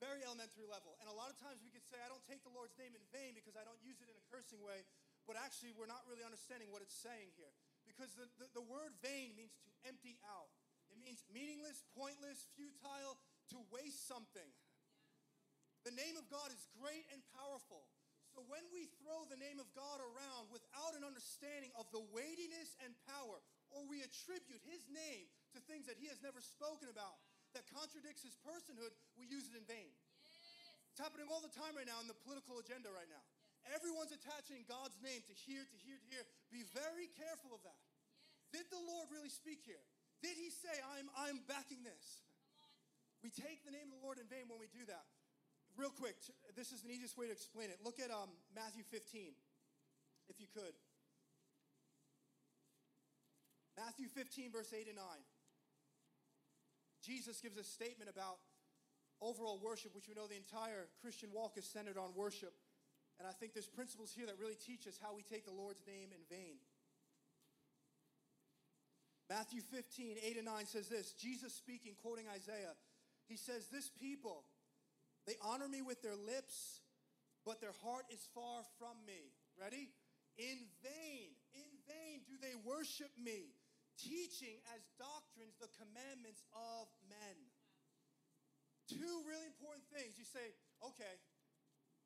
Very 0.00 0.24
elementary 0.24 0.64
level. 0.64 0.96
And 1.02 1.10
a 1.10 1.16
lot 1.16 1.28
of 1.28 1.36
times 1.36 1.60
we 1.60 1.68
could 1.68 1.84
say, 1.84 2.00
I 2.00 2.08
don't 2.08 2.24
take 2.24 2.40
the 2.46 2.54
Lord's 2.54 2.78
name 2.80 2.96
in 2.96 3.04
vain 3.12 3.36
because 3.36 3.58
I 3.58 3.66
don't 3.66 3.78
use 3.84 4.00
it 4.00 4.08
in 4.08 4.16
a 4.16 4.24
cursing 4.32 4.64
way 4.64 4.86
but 5.26 5.40
actually 5.40 5.72
we're 5.72 5.90
not 5.90 6.04
really 6.08 6.24
understanding 6.24 6.68
what 6.68 6.84
it's 6.84 6.96
saying 6.96 7.32
here. 7.36 7.50
Because 7.88 8.12
the, 8.16 8.28
the, 8.40 8.48
the, 8.60 8.64
word 8.64 8.96
vain 9.04 9.36
means 9.36 9.52
to 9.64 9.70
empty 9.84 10.16
out, 10.24 10.52
it 10.88 10.96
means 10.96 11.20
meaningless, 11.28 11.84
pointless, 11.92 12.48
futile, 12.56 13.20
to 13.52 13.60
waste 13.68 14.08
something. 14.08 14.48
The 15.84 15.92
name 15.92 16.16
of 16.16 16.24
God 16.32 16.48
is 16.48 16.64
great 16.80 17.04
and 17.12 17.20
powerful. 17.36 17.84
So 18.32 18.42
when 18.50 18.64
we 18.74 18.90
throw 18.98 19.28
the 19.30 19.38
name 19.38 19.62
of 19.62 19.68
God 19.78 20.02
around 20.02 20.50
without 20.50 20.98
an 20.98 21.06
understanding 21.06 21.70
of 21.78 21.86
the 21.94 22.02
weightiness 22.10 22.74
and 22.82 22.90
power, 23.06 23.38
or 23.70 23.86
we 23.86 24.02
attribute 24.02 24.64
his 24.66 24.82
name 24.90 25.30
to 25.54 25.62
things 25.70 25.86
that 25.86 26.00
he 26.00 26.10
has 26.10 26.18
never 26.18 26.42
spoken 26.42 26.90
about, 26.90 27.22
that 27.54 27.70
contradicts 27.70 28.26
his 28.26 28.34
personhood, 28.42 28.90
we 29.14 29.30
use 29.30 29.46
it 29.46 29.54
in 29.54 29.62
vain. 29.70 29.86
Yes. 29.86 30.26
It's 30.90 30.98
happening 30.98 31.30
all 31.30 31.38
the 31.38 31.52
time 31.54 31.78
right 31.78 31.86
now 31.86 32.02
in 32.02 32.10
the 32.10 32.18
political 32.26 32.58
agenda 32.58 32.90
right 32.90 33.06
now. 33.06 33.22
Everyone's 33.70 34.10
attaching 34.10 34.66
God's 34.66 34.98
name 34.98 35.22
to 35.30 35.34
here, 35.46 35.62
to 35.62 35.78
here, 35.86 35.96
to 35.96 36.06
here. 36.10 36.26
Be 36.50 36.66
very 36.74 37.06
careful 37.14 37.54
of 37.54 37.62
that. 37.62 37.78
Yes. 37.78 38.60
Did 38.60 38.66
the 38.74 38.82
Lord 38.82 39.14
really 39.14 39.30
speak 39.30 39.62
here? 39.62 39.80
Did 40.20 40.34
he 40.34 40.50
say, 40.50 40.74
I'm, 40.98 41.06
I'm 41.14 41.38
backing 41.46 41.86
this? 41.86 42.26
We 43.22 43.30
take 43.30 43.62
the 43.62 43.72
name 43.72 43.94
of 43.94 44.00
the 44.00 44.04
Lord 44.04 44.18
in 44.18 44.26
vain 44.26 44.50
when 44.50 44.58
we 44.58 44.68
do 44.68 44.82
that. 44.90 45.06
Real 45.76 45.90
quick, 45.90 46.14
this 46.54 46.70
is 46.70 46.82
the 46.82 46.90
easiest 46.90 47.18
way 47.18 47.26
to 47.26 47.32
explain 47.32 47.70
it. 47.70 47.78
Look 47.84 47.98
at 47.98 48.10
um, 48.10 48.30
Matthew 48.54 48.84
15, 48.90 49.34
if 50.28 50.38
you 50.38 50.46
could. 50.54 50.74
Matthew 53.76 54.06
15, 54.06 54.52
verse 54.52 54.72
8 54.72 54.86
and 54.86 54.96
9. 54.96 55.04
Jesus 57.02 57.40
gives 57.40 57.58
a 57.58 57.64
statement 57.64 58.08
about 58.08 58.38
overall 59.20 59.58
worship, 59.58 59.94
which 59.94 60.08
we 60.08 60.14
know 60.14 60.26
the 60.26 60.38
entire 60.38 60.86
Christian 61.02 61.30
walk 61.34 61.58
is 61.58 61.66
centered 61.66 61.98
on 61.98 62.14
worship. 62.14 62.54
And 63.18 63.26
I 63.26 63.32
think 63.32 63.52
there's 63.52 63.66
principles 63.66 64.12
here 64.14 64.26
that 64.26 64.38
really 64.38 64.58
teach 64.58 64.86
us 64.86 64.98
how 65.02 65.14
we 65.14 65.22
take 65.22 65.44
the 65.44 65.52
Lord's 65.54 65.82
name 65.86 66.10
in 66.14 66.22
vain. 66.30 66.62
Matthew 69.28 69.60
15, 69.60 70.16
8 70.22 70.36
and 70.36 70.46
9 70.46 70.66
says 70.66 70.88
this 70.88 71.12
Jesus 71.12 71.54
speaking, 71.54 71.94
quoting 72.00 72.26
Isaiah. 72.30 72.78
He 73.26 73.36
says, 73.36 73.68
This 73.72 73.88
people, 73.88 74.44
they 75.26 75.36
honor 75.40 75.68
me 75.68 75.80
with 75.80 76.04
their 76.04 76.16
lips, 76.16 76.80
but 77.44 77.60
their 77.60 77.76
heart 77.84 78.04
is 78.12 78.20
far 78.36 78.64
from 78.76 78.96
me. 79.08 79.32
Ready? 79.56 79.92
In 80.36 80.66
vain, 80.82 81.30
in 81.54 81.68
vain 81.86 82.26
do 82.26 82.34
they 82.42 82.58
worship 82.66 83.12
me, 83.14 83.54
teaching 83.94 84.58
as 84.74 84.82
doctrines 84.98 85.54
the 85.62 85.70
commandments 85.78 86.42
of 86.52 86.90
men. 87.06 87.36
Two 88.90 89.22
really 89.24 89.46
important 89.46 89.86
things. 89.94 90.18
You 90.18 90.26
say, 90.26 90.52
okay, 90.82 91.14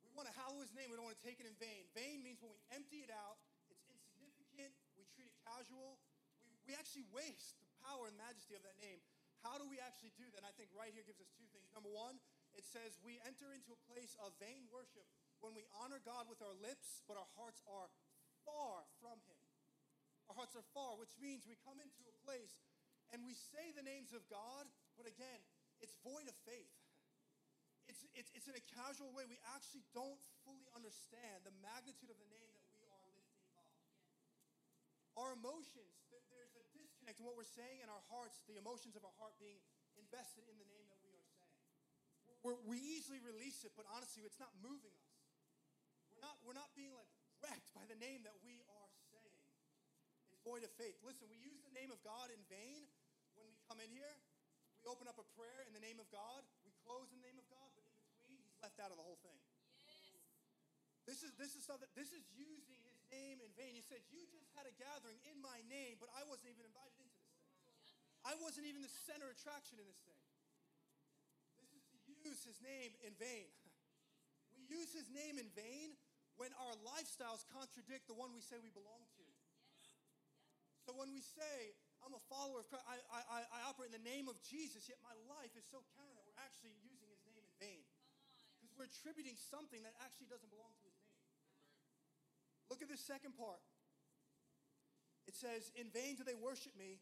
we 0.04 0.12
want 0.12 0.28
to 0.28 0.36
hallow 0.36 0.60
his 0.60 0.70
name, 0.76 0.92
we 0.92 1.00
don't 1.00 1.08
want 1.08 1.16
to 1.16 1.24
take 1.24 1.40
it 1.40 1.48
in 1.48 1.56
vain. 1.56 1.88
Vain 1.96 2.20
means 2.20 2.38
when 2.44 2.52
we 2.52 2.60
empty 2.70 3.00
it 3.02 3.10
out, 3.10 3.40
it's 3.72 3.82
insignificant, 3.88 4.76
we 4.94 5.08
treat 5.16 5.26
it 5.26 5.36
casual, 5.42 5.98
we, 6.44 6.52
we 6.68 6.76
actually 6.76 7.08
waste 7.10 7.56
the 7.64 7.68
power 7.82 8.12
and 8.12 8.16
majesty 8.20 8.54
of 8.54 8.62
that 8.62 8.76
name. 8.78 9.00
How 9.40 9.56
do 9.56 9.64
we 9.66 9.78
actually 9.78 10.12
do 10.18 10.26
that? 10.34 10.42
And 10.42 10.48
I 10.48 10.54
think 10.58 10.70
right 10.74 10.90
here 10.90 11.06
gives 11.06 11.22
us 11.22 11.30
two 11.32 11.46
things. 11.54 11.70
Number 11.72 11.90
one, 11.90 12.18
it 12.58 12.66
says 12.66 12.98
we 13.06 13.22
enter 13.22 13.54
into 13.54 13.70
a 13.70 13.80
place 13.86 14.18
of 14.18 14.34
vain 14.42 14.66
worship 14.74 15.06
when 15.38 15.54
we 15.54 15.62
honor 15.78 16.02
God 16.02 16.26
with 16.26 16.42
our 16.42 16.58
lips, 16.58 17.06
but 17.06 17.14
our 17.14 17.30
hearts 17.38 17.62
are 17.70 17.86
far 18.42 18.82
from 18.98 19.22
Him. 19.30 19.38
Our 20.26 20.36
hearts 20.42 20.58
are 20.58 20.66
far, 20.74 20.98
which 20.98 21.14
means 21.22 21.46
we 21.46 21.54
come 21.62 21.78
into 21.78 22.02
a 22.10 22.14
place 22.26 22.58
and 23.14 23.22
we 23.22 23.32
say 23.32 23.70
the 23.72 23.86
names 23.86 24.10
of 24.10 24.26
God, 24.26 24.66
but 24.98 25.06
again, 25.06 25.40
it's 25.78 25.94
void 26.02 26.26
of 26.26 26.36
faith. 26.44 26.74
It's, 27.88 28.04
it's, 28.12 28.28
it's 28.36 28.50
in 28.50 28.58
a 28.58 28.64
casual 28.76 29.14
way. 29.16 29.24
We 29.24 29.40
actually 29.56 29.86
don't 29.96 30.20
fully 30.44 30.68
understand 30.76 31.46
the 31.48 31.54
magnitude 31.64 32.12
of 32.12 32.20
the 32.20 32.28
name 32.28 32.52
that 32.52 32.68
we 32.76 32.84
are 32.84 33.06
lifting 33.16 33.48
up. 33.56 33.70
Our 35.16 35.32
emotions, 35.40 36.04
there's 36.12 36.52
a 36.52 36.64
disconnect 36.76 37.22
in 37.22 37.24
what 37.24 37.38
we're 37.38 37.48
saying 37.48 37.80
and 37.80 37.88
our 37.88 38.04
hearts, 38.12 38.44
the 38.44 38.60
emotions 38.60 38.92
of 38.92 39.08
our 39.08 39.16
heart 39.16 39.40
being 39.40 39.56
invested 39.96 40.44
in 40.52 40.60
the 40.60 40.68
name 40.68 40.84
that. 40.92 40.97
We're, 42.46 42.58
we 42.70 42.78
easily 42.78 43.18
release 43.18 43.66
it, 43.66 43.74
but 43.74 43.84
honestly, 43.90 44.22
it's 44.22 44.38
not 44.38 44.54
moving 44.62 44.94
us. 44.94 45.14
We're 46.14 46.22
not, 46.22 46.36
we're 46.46 46.58
not 46.58 46.70
being 46.78 46.94
like 46.94 47.10
wrecked 47.42 47.70
by 47.74 47.82
the 47.86 47.98
name 47.98 48.22
that 48.26 48.34
we 48.42 48.62
are 48.66 48.90
saying. 49.10 49.42
It's 50.30 50.42
void 50.46 50.62
of 50.62 50.70
faith. 50.78 50.98
Listen, 51.02 51.26
we 51.30 51.38
use 51.38 51.58
the 51.66 51.74
name 51.74 51.90
of 51.90 51.98
God 52.06 52.30
in 52.30 52.38
vain 52.46 52.86
when 53.34 53.46
we 53.46 53.58
come 53.66 53.82
in 53.82 53.90
here. 53.90 54.10
We 54.78 54.86
open 54.86 55.10
up 55.10 55.18
a 55.18 55.26
prayer 55.34 55.66
in 55.66 55.74
the 55.74 55.82
name 55.82 55.98
of 55.98 56.06
God. 56.14 56.46
We 56.62 56.70
close 56.86 57.10
in 57.10 57.18
the 57.18 57.26
name 57.26 57.38
of 57.42 57.46
God, 57.50 57.66
but 57.74 57.82
in 57.82 57.94
between, 58.06 58.38
He's 58.46 58.58
left 58.62 58.78
out 58.78 58.94
of 58.94 58.98
the 58.98 59.06
whole 59.06 59.18
thing. 59.26 59.38
Yes. 59.74 60.14
This 61.02 61.20
is 61.26 61.34
this 61.34 61.58
is 61.58 61.66
something. 61.66 61.90
This 61.98 62.14
is 62.14 62.22
using 62.38 62.78
His 62.86 62.98
name 63.10 63.42
in 63.42 63.50
vain. 63.58 63.74
He 63.74 63.82
said, 63.82 63.98
"You 64.14 64.22
just 64.30 64.46
had 64.54 64.70
a 64.70 64.74
gathering 64.78 65.18
in 65.26 65.42
my 65.42 65.58
name, 65.66 65.98
but 65.98 66.06
I 66.14 66.22
wasn't 66.30 66.54
even 66.54 66.62
invited 66.62 66.94
into 67.02 67.18
this 67.18 67.34
thing. 67.66 67.74
I 68.22 68.38
wasn't 68.38 68.70
even 68.70 68.86
the 68.86 68.94
center 69.08 69.26
attraction 69.26 69.82
in 69.82 69.86
this 69.90 69.98
thing. 70.06 70.27
This 72.28 72.44
use 72.44 72.60
His 72.60 72.60
name 72.60 72.92
in 73.00 73.16
vain. 73.16 73.48
We 74.52 74.68
use 74.68 74.92
His 74.92 75.08
name 75.08 75.40
in 75.40 75.48
vain 75.56 75.96
when 76.36 76.52
our 76.60 76.76
lifestyles 76.84 77.48
contradict 77.48 78.04
the 78.04 78.12
one 78.12 78.36
we 78.36 78.44
say 78.44 78.60
we 78.60 78.68
belong 78.68 79.00
to. 79.16 79.24
So 80.84 80.92
when 80.92 81.08
we 81.16 81.24
say, 81.24 81.72
I'm 82.04 82.12
a 82.12 82.20
follower 82.28 82.60
of 82.60 82.68
Christ, 82.68 82.84
I, 82.84 83.00
I, 83.08 83.48
I 83.48 83.60
operate 83.64 83.96
in 83.96 83.96
the 83.96 84.04
name 84.04 84.28
of 84.28 84.36
Jesus, 84.44 84.92
yet 84.92 85.00
my 85.00 85.16
life 85.24 85.56
is 85.56 85.64
so 85.72 85.80
counter 85.96 86.12
that 86.20 86.24
we're 86.28 86.42
actually 86.44 86.76
using 86.84 87.08
his 87.08 87.24
name 87.24 87.40
in 87.40 87.48
vain. 87.56 87.84
Because 88.60 88.76
we're 88.76 88.92
attributing 88.92 89.40
something 89.40 89.80
that 89.88 89.96
actually 90.04 90.28
doesn't 90.28 90.52
belong 90.52 90.76
to 90.84 90.84
his 90.84 91.00
name. 91.00 91.24
Look 92.68 92.84
at 92.84 92.92
the 92.92 93.00
second 93.00 93.40
part. 93.40 93.64
It 95.24 95.32
says, 95.32 95.72
In 95.80 95.88
vain 95.96 96.20
do 96.20 96.28
they 96.28 96.36
worship 96.36 96.76
me, 96.76 97.00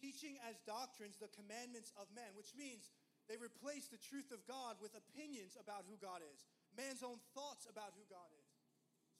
teaching 0.00 0.36
as 0.44 0.60
doctrines 0.68 1.16
the 1.16 1.32
commandments 1.32 1.96
of 1.96 2.12
men, 2.12 2.36
which 2.36 2.52
means 2.52 2.92
they 3.32 3.40
replace 3.40 3.88
the 3.88 3.96
truth 3.96 4.28
of 4.28 4.44
God 4.44 4.76
with 4.84 4.92
opinions 4.92 5.56
about 5.56 5.88
who 5.88 5.96
God 5.96 6.20
is 6.20 6.44
man's 6.76 7.04
own 7.04 7.20
thoughts 7.36 7.68
about 7.68 7.92
who 7.96 8.04
God 8.08 8.28
is. 8.32 8.52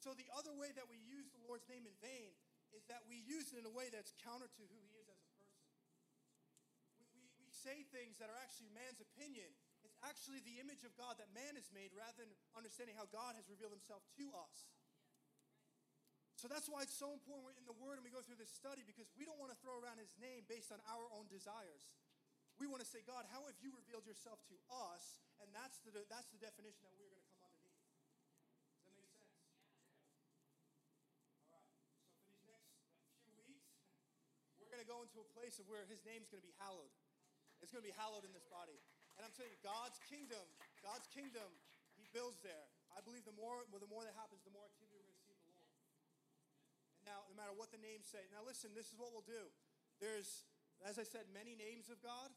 So 0.01 0.11
the 0.17 0.27
other 0.35 0.51
way 0.53 0.73
that 0.75 0.89
we 0.89 0.99
use 0.99 1.29
the 1.31 1.41
Lord's 1.45 1.69
name 1.69 1.85
in 1.85 1.95
vain 2.03 2.33
is 2.73 2.83
that 2.89 3.05
we 3.05 3.21
use 3.23 3.53
it 3.53 3.61
in 3.61 3.65
a 3.69 3.73
way 3.73 3.93
that's 3.93 4.11
counter 4.25 4.49
to 4.49 4.63
who 4.65 4.77
he 4.81 4.91
is 4.97 5.07
as 5.07 5.21
a 5.21 5.29
person. 5.37 5.69
We, 6.97 7.05
we, 7.13 7.23
we 7.45 7.49
say 7.53 7.85
things 7.93 8.17
that 8.17 8.27
are 8.27 8.39
actually 8.41 8.73
man's 8.73 8.99
opinion. 8.99 9.47
It's 9.85 9.95
actually 10.01 10.41
the 10.43 10.57
image 10.57 10.81
of 10.81 10.97
God 10.97 11.21
that 11.21 11.29
man 11.31 11.53
has 11.55 11.69
made 11.71 11.93
rather 11.93 12.25
than 12.25 12.33
understanding 12.57 12.97
how 12.97 13.05
God 13.13 13.37
has 13.37 13.45
revealed 13.45 13.71
himself 13.71 14.01
to 14.17 14.25
us. 14.33 14.73
So 16.35 16.51
that's 16.51 16.67
why 16.67 16.83
it's 16.83 16.97
so 16.97 17.15
important 17.15 17.47
we're 17.47 17.55
in 17.55 17.63
the 17.63 17.79
Word 17.79 18.01
and 18.01 18.03
we 18.03 18.11
go 18.11 18.19
through 18.19 18.41
this 18.41 18.51
study 18.51 18.83
because 18.83 19.07
we 19.15 19.23
don't 19.23 19.39
want 19.39 19.55
to 19.55 19.59
throw 19.63 19.79
around 19.79 20.01
His 20.01 20.11
name 20.19 20.43
based 20.51 20.75
on 20.75 20.83
our 20.91 21.07
own 21.15 21.29
desires. 21.31 21.95
We 22.61 22.69
want 22.69 22.81
to 22.85 22.89
say, 22.89 23.01
God, 23.03 23.25
how 23.33 23.43
have 23.49 23.57
you 23.59 23.73
revealed 23.73 24.05
yourself 24.05 24.39
to 24.49 24.55
us? 24.89 25.19
And 25.41 25.49
that's 25.51 25.81
the, 25.83 25.91
that's 26.07 26.29
the 26.31 26.39
definition 26.39 26.85
that 26.87 26.93
we're 26.95 27.09
going 27.11 27.25
to 27.25 27.35
come 27.41 27.51
underneath. 27.51 27.91
Does 28.79 28.87
that 28.87 28.95
make 28.95 29.09
sense? 29.11 29.43
All 31.51 31.59
right. 31.59 31.75
So 32.07 32.47
for 32.55 32.63
these 32.63 32.79
next 32.87 33.11
few 33.27 33.35
weeks, 33.43 33.73
we're 34.61 34.71
going 34.71 34.83
to 34.83 34.87
go 34.87 35.03
into 35.03 35.19
a 35.19 35.27
place 35.35 35.59
of 35.59 35.67
where 35.67 35.83
his 35.89 36.05
name's 36.07 36.31
going 36.31 36.39
to 36.39 36.47
be 36.47 36.55
hallowed. 36.61 36.93
It's 37.59 37.71
going 37.71 37.83
to 37.83 37.89
be 37.89 37.95
hallowed 37.95 38.23
in 38.23 38.31
this 38.31 38.47
body. 38.47 38.79
And 39.19 39.23
I'm 39.27 39.33
telling 39.35 39.51
you, 39.51 39.61
God's 39.63 39.99
kingdom, 40.07 40.41
God's 40.81 41.07
kingdom, 41.11 41.47
he 41.99 42.07
builds 42.15 42.39
there. 42.41 42.67
I 42.93 43.01
believe 43.01 43.25
the 43.25 43.35
more, 43.35 43.65
well, 43.69 43.81
the 43.81 43.89
more 43.89 44.05
that 44.05 44.13
happens, 44.17 44.45
the 44.45 44.53
more 44.53 44.65
activity 44.65 44.99
we're 45.01 45.09
going 45.09 45.17
to 45.17 45.25
see 45.25 45.33
of 45.33 45.41
the 45.43 45.53
Lord. 45.53 45.73
And 47.01 47.05
now, 47.09 47.25
no 47.29 47.35
matter 47.37 47.53
what 47.53 47.73
the 47.73 47.81
names 47.81 48.05
say, 48.09 48.25
now 48.29 48.45
listen, 48.45 48.73
this 48.77 48.89
is 48.93 48.97
what 48.97 49.11
we'll 49.11 49.25
do. 49.25 49.49
There's, 50.01 50.45
as 50.83 50.97
I 51.01 51.05
said, 51.05 51.29
many 51.31 51.53
names 51.57 51.87
of 51.87 52.01
God, 52.01 52.33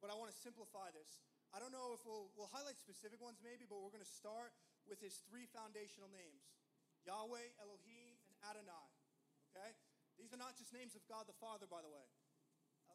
but 0.00 0.08
I 0.08 0.16
want 0.16 0.32
to 0.32 0.38
simplify 0.40 0.88
this. 0.92 1.20
I 1.52 1.60
don't 1.60 1.70
know 1.70 1.92
if 1.92 2.02
we'll, 2.08 2.32
we'll 2.34 2.50
highlight 2.50 2.80
specific 2.80 3.20
ones 3.20 3.38
maybe, 3.44 3.68
but 3.68 3.78
we're 3.84 3.92
going 3.92 4.04
to 4.04 4.16
start 4.18 4.56
with 4.88 4.98
his 4.98 5.20
three 5.28 5.46
foundational 5.50 6.08
names 6.10 6.48
Yahweh, 7.04 7.56
Elohim, 7.60 8.16
and 8.28 8.34
Adonai. 8.44 8.88
Okay? 9.52 9.70
These 10.20 10.32
are 10.36 10.40
not 10.40 10.56
just 10.56 10.72
names 10.76 10.92
of 10.96 11.04
God 11.08 11.24
the 11.24 11.36
Father, 11.40 11.64
by 11.64 11.80
the 11.80 11.88
way. 11.88 12.04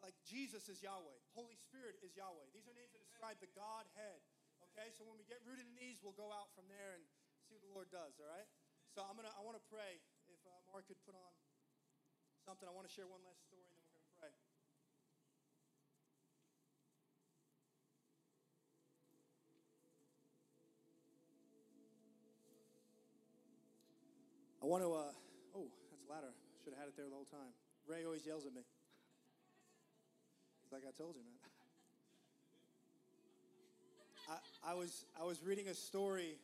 Like 0.03 0.17
Jesus 0.27 0.67
is 0.69 0.83
Yahweh, 0.83 1.17
Holy 1.33 1.55
Spirit 1.55 1.97
is 2.03 2.13
Yahweh. 2.13 2.51
These 2.51 2.67
are 2.67 2.75
names 2.75 2.91
that 2.93 3.01
describe 3.01 3.39
the 3.41 3.49
Godhead. 3.55 4.21
Okay, 4.69 4.91
so 4.91 5.07
when 5.07 5.15
we 5.15 5.23
get 5.23 5.39
rooted 5.47 5.63
in 5.63 5.75
these, 5.79 6.03
we'll 6.03 6.17
go 6.19 6.35
out 6.35 6.51
from 6.51 6.67
there 6.67 6.99
and 6.99 7.03
see 7.47 7.55
what 7.55 7.63
the 7.63 7.71
Lord 7.71 7.87
does. 7.95 8.19
All 8.19 8.27
right. 8.27 8.49
So 8.91 9.07
I'm 9.07 9.15
gonna, 9.15 9.31
I 9.31 9.39
want 9.39 9.55
to 9.55 9.65
pray. 9.71 10.03
If 10.27 10.41
uh, 10.43 10.51
Mark 10.67 10.83
could 10.91 10.99
put 11.07 11.15
on 11.15 11.31
something, 12.43 12.67
I 12.67 12.75
want 12.75 12.83
to 12.83 12.93
share 12.93 13.07
one 13.07 13.23
last 13.23 13.47
story, 13.47 13.54
want 24.75 24.83
to. 24.83 24.91
Uh, 24.91 25.55
oh, 25.55 25.71
that's 25.87 26.03
a 26.03 26.11
ladder. 26.11 26.35
Should 26.59 26.75
have 26.75 26.83
had 26.83 26.91
it 26.91 26.99
there 26.99 27.07
the 27.07 27.15
whole 27.15 27.31
time. 27.31 27.55
Ray 27.87 28.03
always 28.03 28.27
yells 28.27 28.43
at 28.43 28.51
me. 28.51 28.59
He's 30.59 30.73
like, 30.75 30.83
I 30.83 30.91
told 30.99 31.15
you, 31.15 31.23
man. 31.23 31.39
I, 34.35 34.35
I, 34.71 34.73
was, 34.75 35.07
I 35.15 35.23
was 35.23 35.39
reading 35.39 35.71
a 35.71 35.73
story. 35.73 36.35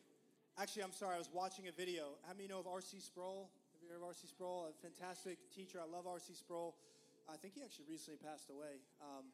Actually, 0.56 0.88
I'm 0.88 0.96
sorry, 0.96 1.16
I 1.16 1.18
was 1.20 1.28
watching 1.28 1.68
a 1.68 1.76
video. 1.76 2.16
How 2.24 2.32
many 2.32 2.48
know 2.48 2.56
of 2.56 2.66
R.C. 2.66 3.04
Sproul? 3.04 3.52
Have 3.76 3.84
you 3.84 3.92
heard 3.92 4.00
of 4.00 4.08
R.C. 4.08 4.24
Sproul? 4.24 4.72
A 4.72 4.72
fantastic 4.80 5.36
teacher. 5.52 5.76
I 5.76 5.84
love 5.84 6.08
R.C. 6.08 6.32
Sproul. 6.32 6.72
I 7.28 7.36
think 7.36 7.52
he 7.52 7.60
actually 7.60 7.84
recently 7.92 8.16
passed 8.16 8.48
away. 8.48 8.80
Um, 9.04 9.28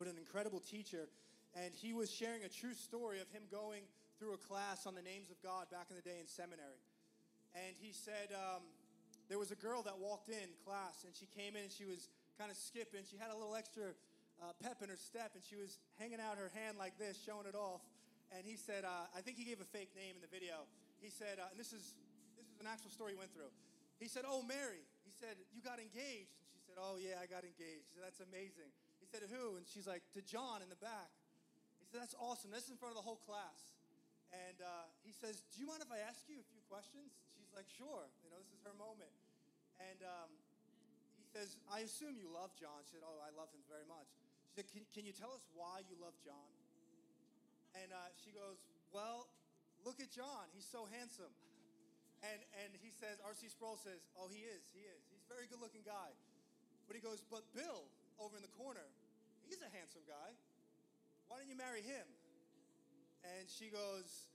but 0.00 0.08
an 0.08 0.16
incredible 0.16 0.64
teacher. 0.64 1.12
And 1.52 1.76
he 1.76 1.92
was 1.92 2.08
sharing 2.08 2.40
a 2.44 2.48
true 2.48 2.72
story 2.72 3.20
of 3.20 3.28
him 3.36 3.42
going 3.52 3.84
through 4.16 4.32
a 4.32 4.40
class 4.40 4.86
on 4.86 4.94
the 4.94 5.04
names 5.04 5.28
of 5.28 5.36
God 5.44 5.68
back 5.68 5.92
in 5.92 5.96
the 5.96 6.06
day 6.08 6.16
in 6.16 6.26
seminary. 6.26 6.80
And 7.54 7.74
he 7.78 7.94
said, 7.94 8.34
um, 8.34 8.62
there 9.30 9.38
was 9.38 9.50
a 9.50 9.58
girl 9.58 9.82
that 9.86 9.98
walked 9.98 10.28
in 10.28 10.50
class 10.66 11.06
and 11.06 11.14
she 11.14 11.26
came 11.32 11.54
in 11.54 11.70
and 11.70 11.72
she 11.72 11.86
was 11.86 12.10
kind 12.38 12.50
of 12.50 12.58
skipping. 12.58 13.06
She 13.06 13.16
had 13.16 13.30
a 13.30 13.38
little 13.38 13.54
extra 13.54 13.94
uh, 14.42 14.52
pep 14.58 14.82
in 14.82 14.90
her 14.90 14.98
step 14.98 15.32
and 15.38 15.42
she 15.42 15.54
was 15.56 15.78
hanging 15.98 16.18
out 16.18 16.36
her 16.36 16.50
hand 16.52 16.76
like 16.76 16.98
this, 16.98 17.16
showing 17.22 17.46
it 17.46 17.54
off. 17.54 17.80
And 18.34 18.42
he 18.42 18.58
said, 18.58 18.82
uh, 18.82 19.06
I 19.14 19.22
think 19.22 19.38
he 19.38 19.46
gave 19.46 19.62
a 19.62 19.68
fake 19.70 19.94
name 19.94 20.18
in 20.18 20.22
the 20.22 20.32
video. 20.32 20.66
He 20.98 21.08
said, 21.08 21.38
uh, 21.38 21.52
and 21.54 21.58
this 21.60 21.70
is 21.70 21.94
this 22.34 22.50
is 22.50 22.58
an 22.58 22.66
actual 22.66 22.90
story 22.90 23.14
he 23.14 23.18
went 23.18 23.30
through. 23.30 23.50
He 23.98 24.08
said, 24.10 24.26
"Oh, 24.26 24.42
Mary." 24.42 24.82
He 25.06 25.12
said, 25.14 25.38
"You 25.54 25.62
got 25.62 25.78
engaged." 25.78 26.34
And 26.42 26.48
she 26.50 26.60
said, 26.66 26.76
"Oh 26.78 26.98
yeah, 26.98 27.22
I 27.22 27.26
got 27.26 27.46
engaged." 27.46 27.86
He 27.88 27.92
Said, 27.94 28.04
That's 28.04 28.20
amazing. 28.20 28.70
He 28.98 29.06
said, 29.06 29.22
"Who?" 29.30 29.56
And 29.56 29.66
she's 29.66 29.86
like, 29.86 30.02
"To 30.14 30.22
John 30.22 30.62
in 30.62 30.68
the 30.68 30.80
back." 30.82 31.10
He 31.78 31.86
said, 31.86 32.02
"That's 32.02 32.16
awesome. 32.18 32.50
This 32.50 32.66
is 32.66 32.74
in 32.74 32.78
front 32.78 32.92
of 32.92 32.98
the 32.98 33.06
whole 33.06 33.22
class." 33.22 33.73
And 34.34 34.58
uh, 34.58 34.90
he 35.06 35.14
says, 35.14 35.46
"Do 35.54 35.62
you 35.62 35.66
mind 35.70 35.80
if 35.84 35.92
I 35.94 36.02
ask 36.02 36.26
you 36.26 36.42
a 36.42 36.46
few 36.50 36.62
questions?" 36.66 37.14
She's 37.38 37.54
like, 37.54 37.70
"Sure." 37.70 38.10
You 38.26 38.34
know, 38.34 38.38
this 38.42 38.50
is 38.50 38.60
her 38.66 38.74
moment. 38.74 39.14
And 39.82 40.00
um, 40.06 40.30
he 41.18 41.26
says, 41.26 41.58
I 41.66 41.82
assume 41.82 42.14
you 42.14 42.30
love 42.30 42.54
John. 42.54 42.84
She 42.86 42.94
said, 42.94 43.02
Oh, 43.02 43.18
I 43.18 43.34
love 43.34 43.50
him 43.50 43.64
very 43.66 43.86
much. 43.88 44.06
She 44.46 44.52
said, 44.54 44.66
Can, 44.70 44.86
can 44.94 45.02
you 45.02 45.14
tell 45.14 45.34
us 45.34 45.42
why 45.56 45.82
you 45.90 45.98
love 45.98 46.14
John? 46.22 46.50
And 47.74 47.90
uh, 47.90 48.10
she 48.22 48.30
goes, 48.30 48.62
Well, 48.94 49.26
look 49.82 49.98
at 49.98 50.14
John. 50.14 50.46
He's 50.54 50.68
so 50.68 50.86
handsome. 50.94 51.32
And, 52.22 52.40
and 52.64 52.70
he 52.80 52.88
says, 52.88 53.20
R.C. 53.20 53.50
Sproul 53.50 53.76
says, 53.82 54.06
Oh, 54.14 54.30
he 54.30 54.46
is. 54.46 54.62
He 54.70 54.86
is. 54.86 55.02
He's 55.10 55.24
a 55.26 55.30
very 55.30 55.50
good 55.50 55.60
looking 55.60 55.82
guy. 55.82 56.14
But 56.86 56.94
he 56.94 57.02
goes, 57.02 57.24
But 57.26 57.42
Bill 57.50 57.88
over 58.22 58.38
in 58.38 58.44
the 58.46 58.54
corner, 58.54 58.86
he's 59.42 59.58
a 59.58 59.70
handsome 59.74 60.06
guy. 60.06 60.30
Why 61.26 61.40
don't 61.40 61.50
you 61.50 61.58
marry 61.58 61.82
him? 61.82 62.06
And 63.24 63.48
she 63.48 63.72
goes, 63.72 64.28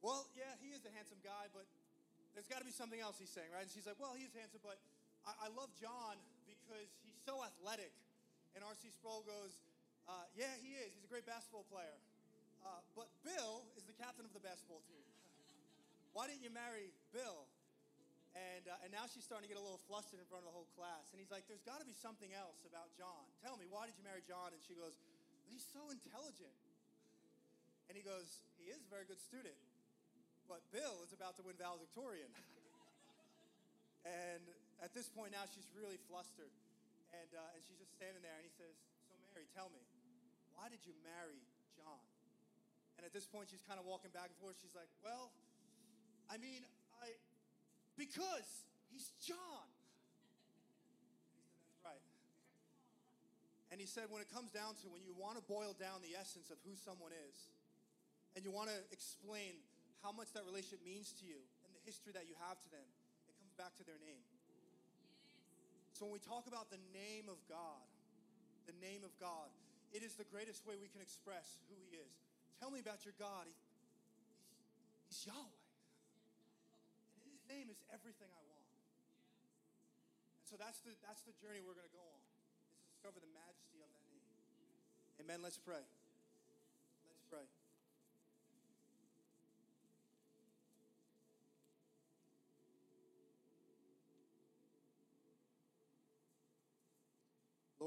Well, 0.00 0.26
yeah, 0.38 0.54
he 0.62 0.70
is 0.70 0.86
a 0.86 0.92
handsome 0.94 1.18
guy, 1.26 1.50
but 1.50 1.66
there's 2.34 2.46
got 2.46 2.62
to 2.62 2.68
be 2.68 2.74
something 2.74 3.02
else 3.02 3.18
he's 3.18 3.32
saying, 3.32 3.50
right? 3.50 3.66
And 3.66 3.72
she's 3.72 3.86
like, 3.86 3.98
well, 3.98 4.14
he's 4.14 4.30
handsome, 4.34 4.62
but 4.62 4.78
I, 5.26 5.34
I 5.44 5.48
love 5.50 5.70
John 5.78 6.14
because 6.46 6.88
he's 7.02 7.18
so 7.26 7.42
athletic. 7.42 7.90
And 8.54 8.62
R.C. 8.66 8.90
Sproul 8.90 9.22
goes, 9.26 9.62
uh, 10.10 10.26
Yeah, 10.34 10.50
he 10.58 10.74
is. 10.78 10.90
He's 10.94 11.06
a 11.06 11.12
great 11.12 11.26
basketball 11.26 11.66
player. 11.70 11.94
Uh, 12.60 12.82
but 12.92 13.08
Bill 13.24 13.64
is 13.78 13.86
the 13.88 13.96
captain 13.96 14.26
of 14.26 14.34
the 14.36 14.42
basketball 14.42 14.82
team. 14.90 15.06
Why 16.16 16.28
didn't 16.28 16.42
you 16.42 16.52
marry 16.52 16.90
Bill? 17.14 17.46
And, 18.34 18.70
uh, 18.70 18.84
and 18.86 18.94
now 18.94 19.10
she's 19.10 19.26
starting 19.26 19.48
to 19.48 19.50
get 19.50 19.58
a 19.58 19.64
little 19.64 19.80
flustered 19.90 20.22
in 20.22 20.26
front 20.30 20.46
of 20.46 20.48
the 20.50 20.54
whole 20.54 20.70
class. 20.78 21.10
And 21.10 21.18
he's 21.18 21.30
like, 21.30 21.46
There's 21.46 21.62
got 21.62 21.78
to 21.82 21.86
be 21.86 21.94
something 21.94 22.30
else 22.34 22.62
about 22.66 22.90
John. 22.98 23.26
Tell 23.42 23.58
me, 23.58 23.66
why 23.70 23.86
did 23.90 23.98
you 23.98 24.06
marry 24.06 24.22
John? 24.26 24.54
And 24.54 24.62
she 24.66 24.74
goes, 24.74 24.98
He's 25.46 25.62
so 25.70 25.90
intelligent. 25.90 26.54
And 27.90 27.98
he 27.98 28.06
goes, 28.06 28.46
He 28.54 28.70
is 28.70 28.78
a 28.86 28.86
very 28.86 29.02
good 29.02 29.18
student. 29.18 29.58
But 30.46 30.62
Bill 30.70 31.02
is 31.02 31.10
about 31.10 31.34
to 31.38 31.42
win 31.42 31.58
valedictorian. 31.58 32.30
and 34.06 34.46
at 34.78 34.94
this 34.94 35.10
point 35.10 35.34
now, 35.34 35.42
she's 35.50 35.66
really 35.74 35.98
flustered. 36.06 36.54
And, 37.10 37.30
uh, 37.34 37.42
and 37.50 37.58
she's 37.66 37.82
just 37.82 37.90
standing 37.98 38.22
there. 38.22 38.38
And 38.38 38.46
he 38.46 38.54
says, 38.54 38.78
So, 39.10 39.18
Mary, 39.34 39.50
tell 39.58 39.74
me, 39.74 39.82
why 40.54 40.70
did 40.70 40.86
you 40.86 40.94
marry 41.02 41.42
John? 41.74 41.98
And 42.94 43.02
at 43.02 43.10
this 43.10 43.26
point, 43.26 43.50
she's 43.50 43.66
kind 43.66 43.82
of 43.82 43.90
walking 43.90 44.14
back 44.14 44.30
and 44.30 44.38
forth. 44.38 44.54
She's 44.62 44.78
like, 44.78 44.90
Well, 45.02 45.34
I 46.30 46.38
mean, 46.38 46.62
I, 47.02 47.10
because 47.98 48.70
he's 48.94 49.10
John. 49.18 49.66
He 51.26 51.34
said, 51.34 51.42
That's 51.58 51.82
right. 51.82 52.06
And 53.74 53.82
he 53.82 53.86
said, 53.90 54.10
when 54.14 54.22
it 54.22 54.30
comes 54.30 54.54
down 54.54 54.78
to 54.82 54.90
when 54.94 55.02
you 55.02 55.10
want 55.14 55.38
to 55.38 55.44
boil 55.46 55.74
down 55.74 56.02
the 56.06 56.14
essence 56.14 56.54
of 56.54 56.58
who 56.66 56.74
someone 56.74 57.14
is, 57.14 57.50
and 58.40 58.48
you 58.48 58.56
want 58.56 58.72
to 58.72 58.80
explain 58.88 59.60
how 60.00 60.16
much 60.16 60.32
that 60.32 60.48
relationship 60.48 60.80
means 60.80 61.12
to 61.20 61.28
you 61.28 61.36
and 61.60 61.76
the 61.76 61.84
history 61.84 62.08
that 62.16 62.24
you 62.24 62.32
have 62.40 62.56
to 62.56 62.68
them, 62.72 62.88
it 63.28 63.36
comes 63.36 63.52
back 63.60 63.76
to 63.76 63.84
their 63.84 64.00
name. 64.00 64.24
So 65.92 66.08
when 66.08 66.16
we 66.16 66.24
talk 66.24 66.48
about 66.48 66.72
the 66.72 66.80
name 66.96 67.28
of 67.28 67.36
God, 67.52 67.84
the 68.64 68.72
name 68.80 69.04
of 69.04 69.12
God, 69.20 69.52
it 69.92 70.00
is 70.00 70.16
the 70.16 70.24
greatest 70.24 70.64
way 70.64 70.80
we 70.80 70.88
can 70.88 71.04
express 71.04 71.60
who 71.68 71.76
He 71.84 72.00
is. 72.00 72.08
Tell 72.56 72.72
me 72.72 72.80
about 72.80 73.04
your 73.04 73.12
God. 73.20 73.44
He, 73.44 73.52
he's, 73.52 75.20
he's 75.20 75.28
Yahweh. 75.28 75.60
And 77.20 77.28
His 77.28 77.44
name 77.44 77.68
is 77.68 77.76
everything 77.92 78.32
I 78.32 78.40
want. 78.48 78.64
And 80.40 80.48
so 80.48 80.56
that's 80.56 80.80
the, 80.80 80.96
that's 81.04 81.28
the 81.28 81.36
journey 81.44 81.60
we're 81.60 81.76
going 81.76 81.92
to 81.92 81.92
go 81.92 82.08
on, 82.08 82.24
is 82.24 82.72
to 82.72 82.88
discover 82.88 83.20
the 83.20 83.28
majesty 83.36 83.84
of 83.84 83.92
that 83.92 84.00
name. 84.08 84.24
Amen. 85.28 85.44
Let's 85.44 85.60
pray. 85.60 85.84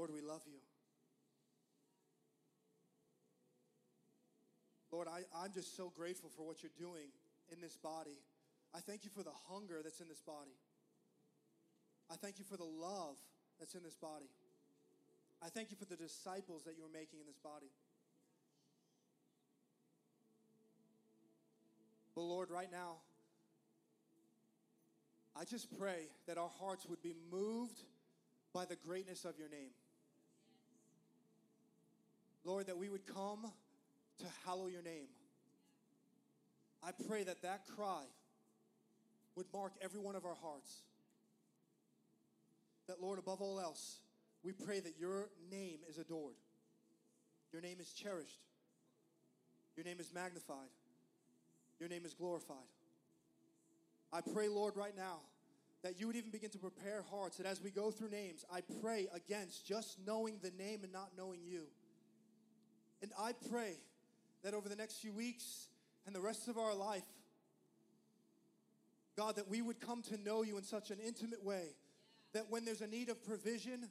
Lord, 0.04 0.12
we 0.12 0.28
love 0.28 0.42
you. 0.44 0.60
Lord, 4.92 5.08
I, 5.08 5.20
I'm 5.42 5.50
just 5.50 5.78
so 5.78 5.90
grateful 5.96 6.28
for 6.36 6.46
what 6.46 6.62
you're 6.62 6.76
doing 6.78 7.08
in 7.50 7.62
this 7.62 7.78
body. 7.78 8.20
I 8.74 8.80
thank 8.80 9.04
you 9.04 9.10
for 9.10 9.22
the 9.22 9.32
hunger 9.48 9.80
that's 9.82 10.02
in 10.02 10.08
this 10.08 10.20
body. 10.20 10.58
I 12.12 12.16
thank 12.16 12.38
you 12.38 12.44
for 12.44 12.58
the 12.58 12.66
love 12.66 13.16
that's 13.58 13.74
in 13.74 13.82
this 13.82 13.94
body. 13.94 14.28
I 15.42 15.48
thank 15.48 15.70
you 15.70 15.78
for 15.78 15.86
the 15.86 15.96
disciples 15.96 16.64
that 16.64 16.74
you're 16.76 16.92
making 16.92 17.20
in 17.20 17.26
this 17.26 17.38
body. 17.38 17.72
But 22.14 22.24
Lord, 22.24 22.50
right 22.50 22.70
now, 22.70 22.96
I 25.34 25.44
just 25.44 25.78
pray 25.78 26.08
that 26.26 26.36
our 26.36 26.50
hearts 26.60 26.84
would 26.90 27.02
be 27.02 27.14
moved 27.32 27.80
by 28.52 28.66
the 28.66 28.76
greatness 28.76 29.24
of 29.24 29.38
your 29.38 29.48
name. 29.48 29.72
Lord, 32.44 32.66
that 32.66 32.76
we 32.76 32.88
would 32.88 33.06
come 33.06 33.50
to 34.18 34.24
hallow 34.44 34.66
your 34.66 34.82
name. 34.82 35.08
I 36.82 36.90
pray 37.08 37.24
that 37.24 37.42
that 37.42 37.62
cry 37.74 38.04
would 39.36 39.46
mark 39.52 39.72
every 39.80 40.00
one 40.00 40.16
of 40.16 40.24
our 40.24 40.34
hearts. 40.34 40.82
That, 42.86 43.00
Lord, 43.00 43.18
above 43.18 43.40
all 43.40 43.58
else, 43.58 43.98
we 44.42 44.52
pray 44.52 44.80
that 44.80 44.98
your 44.98 45.30
name 45.50 45.78
is 45.88 45.96
adored, 45.96 46.36
your 47.52 47.62
name 47.62 47.78
is 47.80 47.92
cherished, 47.92 48.42
your 49.76 49.84
name 49.84 49.98
is 49.98 50.12
magnified, 50.12 50.68
your 51.80 51.88
name 51.88 52.04
is 52.04 52.12
glorified. 52.12 52.56
I 54.12 54.20
pray, 54.20 54.48
Lord, 54.48 54.76
right 54.76 54.94
now, 54.96 55.20
that 55.82 55.98
you 55.98 56.06
would 56.06 56.16
even 56.16 56.30
begin 56.30 56.50
to 56.50 56.58
prepare 56.58 57.02
hearts 57.10 57.38
that 57.38 57.46
as 57.46 57.62
we 57.62 57.70
go 57.70 57.90
through 57.90 58.10
names, 58.10 58.44
I 58.52 58.60
pray 58.82 59.08
against 59.14 59.66
just 59.66 59.98
knowing 60.06 60.38
the 60.42 60.50
name 60.50 60.80
and 60.82 60.92
not 60.92 61.10
knowing 61.16 61.40
you. 61.44 61.64
And 63.02 63.10
I 63.18 63.32
pray 63.50 63.74
that 64.42 64.54
over 64.54 64.68
the 64.68 64.76
next 64.76 64.96
few 64.96 65.12
weeks 65.12 65.68
and 66.06 66.14
the 66.14 66.20
rest 66.20 66.48
of 66.48 66.58
our 66.58 66.74
life, 66.74 67.04
God, 69.16 69.36
that 69.36 69.48
we 69.48 69.62
would 69.62 69.80
come 69.80 70.02
to 70.02 70.16
know 70.16 70.42
you 70.42 70.56
in 70.56 70.64
such 70.64 70.90
an 70.90 70.98
intimate 71.04 71.44
way 71.44 71.68
that 72.32 72.50
when 72.50 72.64
there's 72.64 72.80
a 72.80 72.86
need 72.86 73.08
of 73.08 73.24
provision, 73.24 73.88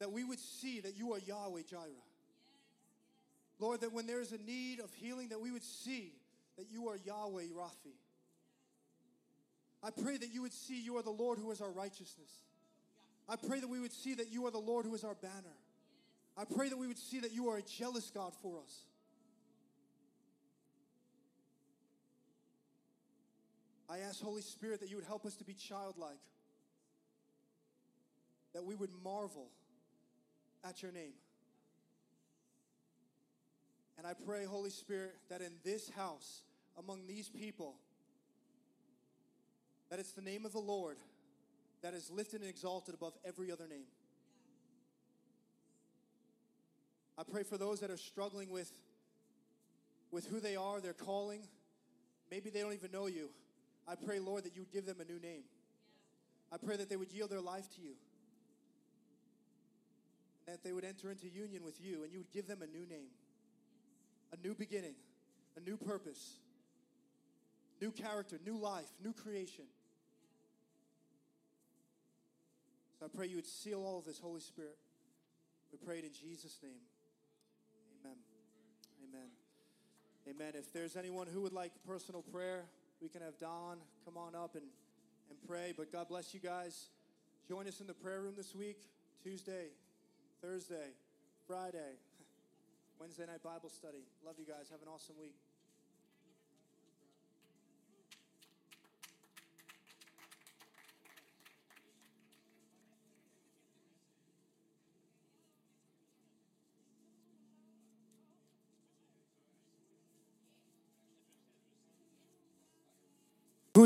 that 0.00 0.10
we 0.10 0.24
would 0.24 0.40
see 0.40 0.80
that 0.80 0.96
you 0.96 1.12
are 1.12 1.18
Yahweh 1.18 1.62
Jireh. 1.68 2.06
Lord, 3.58 3.80
that 3.80 3.92
when 3.92 4.06
there's 4.06 4.32
a 4.32 4.38
need 4.38 4.80
of 4.80 4.92
healing, 4.92 5.28
that 5.28 5.40
we 5.40 5.50
would 5.50 5.62
see 5.62 6.12
that 6.58 6.66
you 6.70 6.88
are 6.88 6.96
Yahweh 6.96 7.44
Raphi. 7.54 7.94
I 9.82 9.90
pray 9.90 10.16
that 10.16 10.32
you 10.32 10.42
would 10.42 10.52
see 10.52 10.80
you 10.80 10.96
are 10.96 11.02
the 11.02 11.10
Lord 11.10 11.38
who 11.38 11.50
is 11.52 11.60
our 11.60 11.70
righteousness. 11.70 12.30
I 13.28 13.36
pray 13.36 13.60
that 13.60 13.68
we 13.68 13.80
would 13.80 13.92
see 13.92 14.14
that 14.14 14.30
you 14.30 14.46
are 14.46 14.50
the 14.50 14.58
Lord 14.58 14.84
who 14.84 14.94
is 14.94 15.04
our 15.04 15.14
banner. 15.14 15.56
I 16.36 16.44
pray 16.44 16.68
that 16.68 16.76
we 16.76 16.86
would 16.86 16.98
see 16.98 17.20
that 17.20 17.32
you 17.32 17.48
are 17.48 17.56
a 17.56 17.62
jealous 17.62 18.10
God 18.10 18.32
for 18.42 18.58
us. 18.58 18.84
I 23.88 23.98
ask, 23.98 24.20
Holy 24.20 24.42
Spirit, 24.42 24.80
that 24.80 24.90
you 24.90 24.96
would 24.96 25.04
help 25.04 25.24
us 25.24 25.36
to 25.36 25.44
be 25.44 25.54
childlike, 25.54 26.18
that 28.52 28.64
we 28.64 28.74
would 28.74 28.90
marvel 29.02 29.48
at 30.64 30.82
your 30.82 30.92
name. 30.92 31.14
And 33.96 34.06
I 34.06 34.12
pray, 34.12 34.44
Holy 34.44 34.70
Spirit, 34.70 35.14
that 35.30 35.40
in 35.40 35.52
this 35.64 35.88
house, 35.90 36.42
among 36.78 37.06
these 37.06 37.28
people, 37.28 37.76
that 39.88 39.98
it's 39.98 40.12
the 40.12 40.22
name 40.22 40.44
of 40.44 40.52
the 40.52 40.58
Lord 40.58 40.96
that 41.82 41.94
is 41.94 42.10
lifted 42.10 42.40
and 42.40 42.50
exalted 42.50 42.94
above 42.94 43.14
every 43.24 43.50
other 43.50 43.66
name. 43.68 43.86
I 47.18 47.22
pray 47.22 47.42
for 47.42 47.56
those 47.56 47.80
that 47.80 47.90
are 47.90 47.96
struggling 47.96 48.50
with, 48.50 48.70
with 50.10 50.26
who 50.26 50.40
they 50.40 50.56
are, 50.56 50.80
their 50.80 50.92
calling. 50.92 51.42
Maybe 52.30 52.50
they 52.50 52.60
don't 52.60 52.74
even 52.74 52.90
know 52.90 53.06
you. 53.06 53.30
I 53.88 53.94
pray, 53.94 54.18
Lord, 54.18 54.44
that 54.44 54.54
you 54.54 54.62
would 54.62 54.72
give 54.72 54.84
them 54.84 55.00
a 55.00 55.04
new 55.04 55.18
name. 55.18 55.44
I 56.52 56.58
pray 56.58 56.76
that 56.76 56.88
they 56.88 56.96
would 56.96 57.12
yield 57.12 57.30
their 57.30 57.40
life 57.40 57.68
to 57.76 57.80
you. 57.80 57.94
And 60.46 60.54
That 60.54 60.62
they 60.62 60.72
would 60.72 60.84
enter 60.84 61.10
into 61.10 61.28
union 61.28 61.64
with 61.64 61.80
you 61.80 62.02
and 62.02 62.12
you 62.12 62.18
would 62.18 62.32
give 62.32 62.46
them 62.46 62.62
a 62.62 62.66
new 62.66 62.86
name, 62.86 63.10
a 64.32 64.46
new 64.46 64.54
beginning, 64.54 64.94
a 65.56 65.60
new 65.60 65.76
purpose, 65.76 66.38
new 67.80 67.90
character, 67.90 68.38
new 68.44 68.56
life, 68.56 68.86
new 69.02 69.12
creation. 69.12 69.64
So 72.98 73.06
I 73.06 73.08
pray 73.14 73.26
you 73.26 73.36
would 73.36 73.46
seal 73.46 73.82
all 73.84 73.98
of 73.98 74.04
this, 74.04 74.18
Holy 74.18 74.40
Spirit. 74.40 74.76
We 75.72 75.78
pray 75.84 75.98
it 75.98 76.04
in 76.04 76.12
Jesus' 76.12 76.58
name. 76.62 76.80
Amen. 79.16 79.30
Amen. 80.28 80.52
If 80.54 80.72
there's 80.72 80.96
anyone 80.96 81.26
who 81.26 81.40
would 81.42 81.52
like 81.52 81.72
personal 81.86 82.22
prayer, 82.22 82.64
we 83.00 83.08
can 83.08 83.22
have 83.22 83.38
Don 83.38 83.78
come 84.04 84.16
on 84.16 84.34
up 84.34 84.54
and, 84.54 84.64
and 85.30 85.38
pray. 85.48 85.72
But 85.76 85.92
God 85.92 86.08
bless 86.08 86.34
you 86.34 86.40
guys. 86.40 86.88
Join 87.48 87.66
us 87.66 87.80
in 87.80 87.86
the 87.86 87.94
prayer 87.94 88.20
room 88.20 88.34
this 88.36 88.54
week 88.54 88.78
Tuesday, 89.22 89.68
Thursday, 90.42 90.92
Friday, 91.46 91.96
Wednesday 93.00 93.26
night 93.26 93.42
Bible 93.42 93.70
study. 93.70 94.04
Love 94.24 94.34
you 94.38 94.46
guys. 94.46 94.68
Have 94.70 94.82
an 94.82 94.88
awesome 94.92 95.16
week. 95.18 95.36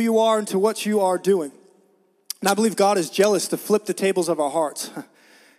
You 0.01 0.19
are 0.19 0.39
and 0.39 0.49
to 0.49 0.59
what 0.59 0.85
you 0.85 1.01
are 1.01 1.19
doing. 1.19 1.53
And 2.41 2.49
I 2.49 2.55
believe 2.55 2.75
God 2.75 2.99
is 2.99 3.11
jealous 3.11 3.49
to 3.49 3.57
flip 3.57 3.85
the 3.85 3.95
tables 3.95 4.29
of 4.29 4.41
our 4.41 4.51
hearts. 4.51 4.91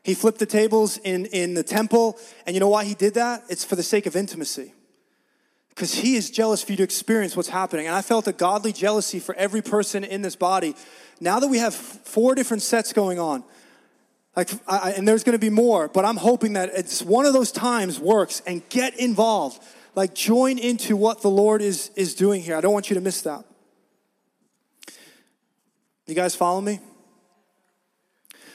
He 0.03 0.15
flipped 0.15 0.39
the 0.39 0.47
tables 0.47 0.97
in, 0.97 1.27
in 1.27 1.53
the 1.53 1.61
temple. 1.61 2.17
And 2.47 2.55
you 2.55 2.59
know 2.59 2.69
why 2.69 2.85
he 2.85 2.95
did 2.95 3.13
that? 3.13 3.43
It's 3.49 3.63
for 3.63 3.75
the 3.75 3.83
sake 3.83 4.07
of 4.07 4.15
intimacy. 4.15 4.73
Because 5.69 5.93
he 5.93 6.15
is 6.15 6.31
jealous 6.31 6.63
for 6.63 6.71
you 6.71 6.77
to 6.77 6.83
experience 6.83 7.35
what's 7.35 7.49
happening. 7.49 7.85
And 7.85 7.95
I 7.95 8.01
felt 8.01 8.27
a 8.27 8.33
godly 8.33 8.73
jealousy 8.73 9.19
for 9.19 9.35
every 9.35 9.61
person 9.61 10.03
in 10.03 10.23
this 10.23 10.35
body. 10.35 10.75
Now 11.19 11.39
that 11.39 11.49
we 11.49 11.59
have 11.59 11.75
four 11.75 12.33
different 12.33 12.63
sets 12.63 12.93
going 12.93 13.19
on, 13.19 13.43
Like, 14.35 14.49
I, 14.67 14.91
and 14.91 15.07
there's 15.07 15.23
going 15.23 15.37
to 15.37 15.39
be 15.39 15.49
more, 15.49 15.87
but 15.87 16.05
I'm 16.05 16.17
hoping 16.17 16.53
that 16.53 16.69
it's 16.73 17.01
one 17.01 17.25
of 17.25 17.33
those 17.33 17.51
times 17.51 17.99
works 17.99 18.41
and 18.47 18.67
get 18.69 18.97
involved. 18.97 19.61
Like, 19.93 20.15
join 20.15 20.57
into 20.57 20.95
what 20.95 21.21
the 21.21 21.29
Lord 21.29 21.61
is, 21.61 21.91
is 21.95 22.15
doing 22.15 22.41
here. 22.41 22.55
I 22.55 22.61
don't 22.61 22.73
want 22.73 22.89
you 22.89 22.95
to 22.95 23.01
miss 23.01 23.21
that. 23.23 23.43
You 26.11 26.15
guys 26.15 26.35
follow 26.35 26.61
me? 26.61 26.79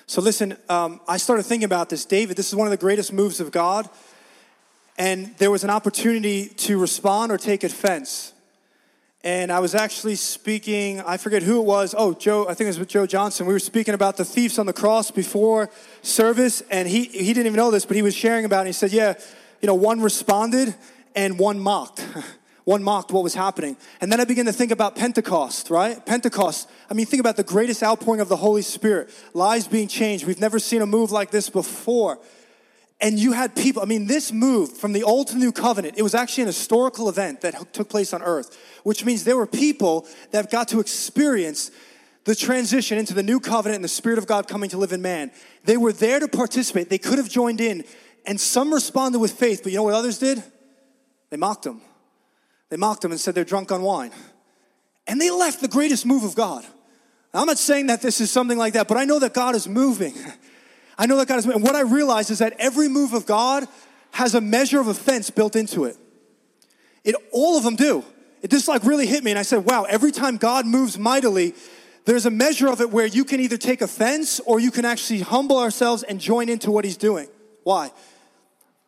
So, 0.06 0.20
listen, 0.20 0.56
um, 0.68 1.00
I 1.08 1.16
started 1.16 1.44
thinking 1.44 1.64
about 1.64 1.88
this. 1.88 2.04
David, 2.04 2.36
this 2.36 2.48
is 2.48 2.54
one 2.54 2.66
of 2.66 2.70
the 2.70 2.76
greatest 2.76 3.12
moves 3.12 3.40
of 3.40 3.50
God. 3.50 3.88
And 4.98 5.34
there 5.38 5.50
was 5.50 5.64
an 5.64 5.70
opportunity 5.70 6.48
to 6.48 6.78
respond 6.78 7.32
or 7.32 7.38
take 7.38 7.64
offense 7.64 8.34
and 9.26 9.50
I 9.50 9.58
was 9.58 9.74
actually 9.74 10.14
speaking, 10.14 11.00
I 11.00 11.16
forget 11.16 11.42
who 11.42 11.60
it 11.60 11.64
was. 11.64 11.96
Oh, 11.98 12.14
Joe, 12.14 12.44
I 12.44 12.54
think 12.54 12.66
it 12.66 12.68
was 12.68 12.78
with 12.78 12.88
Joe 12.88 13.06
Johnson. 13.06 13.44
We 13.46 13.54
were 13.54 13.58
speaking 13.58 13.92
about 13.92 14.16
the 14.16 14.24
thieves 14.24 14.56
on 14.56 14.66
the 14.66 14.72
cross 14.72 15.10
before 15.10 15.68
service, 16.00 16.60
and 16.70 16.86
he, 16.86 17.06
he 17.06 17.34
didn't 17.34 17.46
even 17.46 17.56
know 17.56 17.72
this, 17.72 17.84
but 17.84 17.96
he 17.96 18.02
was 18.02 18.14
sharing 18.14 18.44
about 18.44 18.66
it. 18.66 18.68
He 18.68 18.72
said, 18.72 18.92
Yeah, 18.92 19.14
you 19.60 19.66
know, 19.66 19.74
one 19.74 20.00
responded 20.00 20.76
and 21.16 21.40
one 21.40 21.58
mocked. 21.58 22.06
one 22.66 22.82
mocked 22.82 23.12
what 23.12 23.22
was 23.22 23.34
happening. 23.34 23.76
And 24.00 24.10
then 24.10 24.20
I 24.20 24.24
began 24.24 24.46
to 24.46 24.52
think 24.52 24.72
about 24.72 24.96
Pentecost, 24.96 25.70
right? 25.70 26.04
Pentecost. 26.04 26.68
I 26.90 26.94
mean, 26.94 27.06
think 27.06 27.20
about 27.20 27.36
the 27.36 27.44
greatest 27.44 27.80
outpouring 27.80 28.20
of 28.20 28.28
the 28.28 28.36
Holy 28.36 28.62
Spirit, 28.62 29.08
lives 29.34 29.68
being 29.68 29.86
changed. 29.86 30.26
We've 30.26 30.40
never 30.40 30.58
seen 30.58 30.82
a 30.82 30.86
move 30.86 31.12
like 31.12 31.30
this 31.30 31.48
before. 31.48 32.18
And 33.00 33.20
you 33.20 33.32
had 33.32 33.54
people, 33.54 33.82
I 33.82 33.84
mean, 33.84 34.08
this 34.08 34.32
move 34.32 34.76
from 34.76 34.92
the 34.92 35.04
old 35.04 35.28
to 35.28 35.34
the 35.34 35.38
new 35.38 35.52
covenant, 35.52 35.94
it 35.96 36.02
was 36.02 36.12
actually 36.12 36.42
an 36.42 36.48
historical 36.48 37.08
event 37.08 37.42
that 37.42 37.72
took 37.72 37.88
place 37.88 38.12
on 38.12 38.20
earth, 38.20 38.58
which 38.82 39.04
means 39.04 39.22
there 39.22 39.36
were 39.36 39.46
people 39.46 40.04
that 40.32 40.50
got 40.50 40.66
to 40.68 40.80
experience 40.80 41.70
the 42.24 42.34
transition 42.34 42.98
into 42.98 43.14
the 43.14 43.22
new 43.22 43.38
covenant 43.38 43.76
and 43.76 43.84
the 43.84 43.88
Spirit 43.88 44.18
of 44.18 44.26
God 44.26 44.48
coming 44.48 44.68
to 44.70 44.76
live 44.76 44.90
in 44.90 45.02
man. 45.02 45.30
They 45.62 45.76
were 45.76 45.92
there 45.92 46.18
to 46.18 46.26
participate. 46.26 46.90
They 46.90 46.98
could 46.98 47.18
have 47.18 47.28
joined 47.28 47.60
in, 47.60 47.84
and 48.26 48.40
some 48.40 48.74
responded 48.74 49.20
with 49.20 49.30
faith, 49.30 49.60
but 49.62 49.70
you 49.70 49.78
know 49.78 49.84
what 49.84 49.94
others 49.94 50.18
did? 50.18 50.42
They 51.30 51.36
mocked 51.36 51.62
them. 51.62 51.82
They 52.68 52.76
mocked 52.76 53.02
them 53.02 53.12
and 53.12 53.20
said 53.20 53.34
they're 53.34 53.44
drunk 53.44 53.70
on 53.70 53.82
wine. 53.82 54.10
And 55.06 55.20
they 55.20 55.30
left 55.30 55.60
the 55.60 55.68
greatest 55.68 56.04
move 56.04 56.24
of 56.24 56.34
God. 56.34 56.64
I'm 57.32 57.46
not 57.46 57.58
saying 57.58 57.88
that 57.88 58.00
this 58.00 58.20
is 58.20 58.30
something 58.30 58.56
like 58.56 58.72
that, 58.72 58.88
but 58.88 58.96
I 58.96 59.04
know 59.04 59.18
that 59.18 59.34
God 59.34 59.54
is 59.54 59.68
moving. 59.68 60.14
I 60.98 61.06
know 61.06 61.16
that 61.18 61.28
God 61.28 61.38
is, 61.38 61.46
moving. 61.46 61.60
and 61.60 61.66
what 61.66 61.76
I 61.76 61.82
realize 61.82 62.30
is 62.30 62.38
that 62.38 62.54
every 62.58 62.88
move 62.88 63.12
of 63.12 63.26
God 63.26 63.68
has 64.12 64.34
a 64.34 64.40
measure 64.40 64.80
of 64.80 64.88
offense 64.88 65.28
built 65.30 65.54
into 65.54 65.84
it. 65.84 65.96
It 67.04 67.14
all 67.32 67.58
of 67.58 67.64
them 67.64 67.76
do. 67.76 68.04
It 68.42 68.50
just 68.50 68.68
like 68.68 68.84
really 68.84 69.06
hit 69.06 69.22
me, 69.22 69.30
and 69.30 69.38
I 69.38 69.42
said, 69.42 69.64
wow, 69.64 69.84
every 69.84 70.12
time 70.12 70.36
God 70.36 70.66
moves 70.66 70.98
mightily, 70.98 71.54
there's 72.04 72.26
a 72.26 72.30
measure 72.30 72.68
of 72.68 72.80
it 72.80 72.90
where 72.90 73.06
you 73.06 73.24
can 73.24 73.40
either 73.40 73.56
take 73.56 73.82
offense 73.82 74.40
or 74.40 74.60
you 74.60 74.70
can 74.70 74.84
actually 74.84 75.20
humble 75.20 75.58
ourselves 75.58 76.02
and 76.02 76.20
join 76.20 76.48
into 76.48 76.70
what 76.70 76.84
He's 76.84 76.96
doing. 76.96 77.28
Why? 77.64 77.90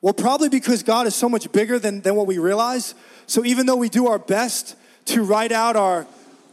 Well, 0.01 0.14
probably 0.14 0.49
because 0.49 0.82
God 0.82 1.07
is 1.07 1.14
so 1.14 1.28
much 1.28 1.51
bigger 1.51 1.78
than, 1.78 2.03
than 2.03 2.14
what 2.14 2.26
we 2.26 2.38
realize. 2.38 2.94
So 3.26 3.44
even 3.44 3.66
though 3.66 3.76
we 3.76 3.88
do 3.88 4.07
our 4.07 4.18
best 4.18 4.76
to 5.07 5.24
write 5.24 5.51
out 5.51 5.74
our, 5.74 6.07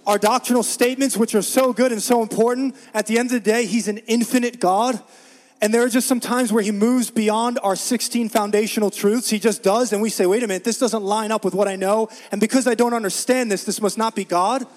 our 0.07 0.17
doctrinal 0.17 0.63
statements, 0.63 1.15
which 1.15 1.35
are 1.35 1.43
so 1.43 1.71
good 1.71 1.91
and 1.91 2.01
so 2.01 2.23
important, 2.23 2.75
at 2.93 3.05
the 3.05 3.19
end 3.19 3.27
of 3.27 3.33
the 3.33 3.39
day, 3.39 3.65
He's 3.65 3.87
an 3.87 3.99
infinite 3.99 4.59
God. 4.59 4.99
And 5.61 5.73
there 5.73 5.83
are 5.83 5.89
just 5.89 6.07
some 6.07 6.19
times 6.19 6.51
where 6.51 6.61
he 6.61 6.71
moves 6.71 7.09
beyond 7.09 7.59
our 7.63 7.75
16 7.75 8.29
foundational 8.29 8.91
truths. 8.91 9.29
He 9.29 9.39
just 9.39 9.63
does, 9.63 9.93
and 9.93 10.01
we 10.01 10.09
say, 10.09 10.25
wait 10.25 10.43
a 10.43 10.47
minute, 10.47 10.65
this 10.65 10.77
doesn't 10.77 11.01
line 11.01 11.31
up 11.31 11.45
with 11.45 11.53
what 11.53 11.67
I 11.67 11.75
know. 11.75 12.09
And 12.31 12.41
because 12.41 12.67
I 12.67 12.75
don't 12.75 12.93
understand 12.93 13.49
this, 13.49 13.63
this 13.63 13.81
must 13.81 13.97
not 13.97 14.15
be 14.15 14.25
God. 14.25 14.67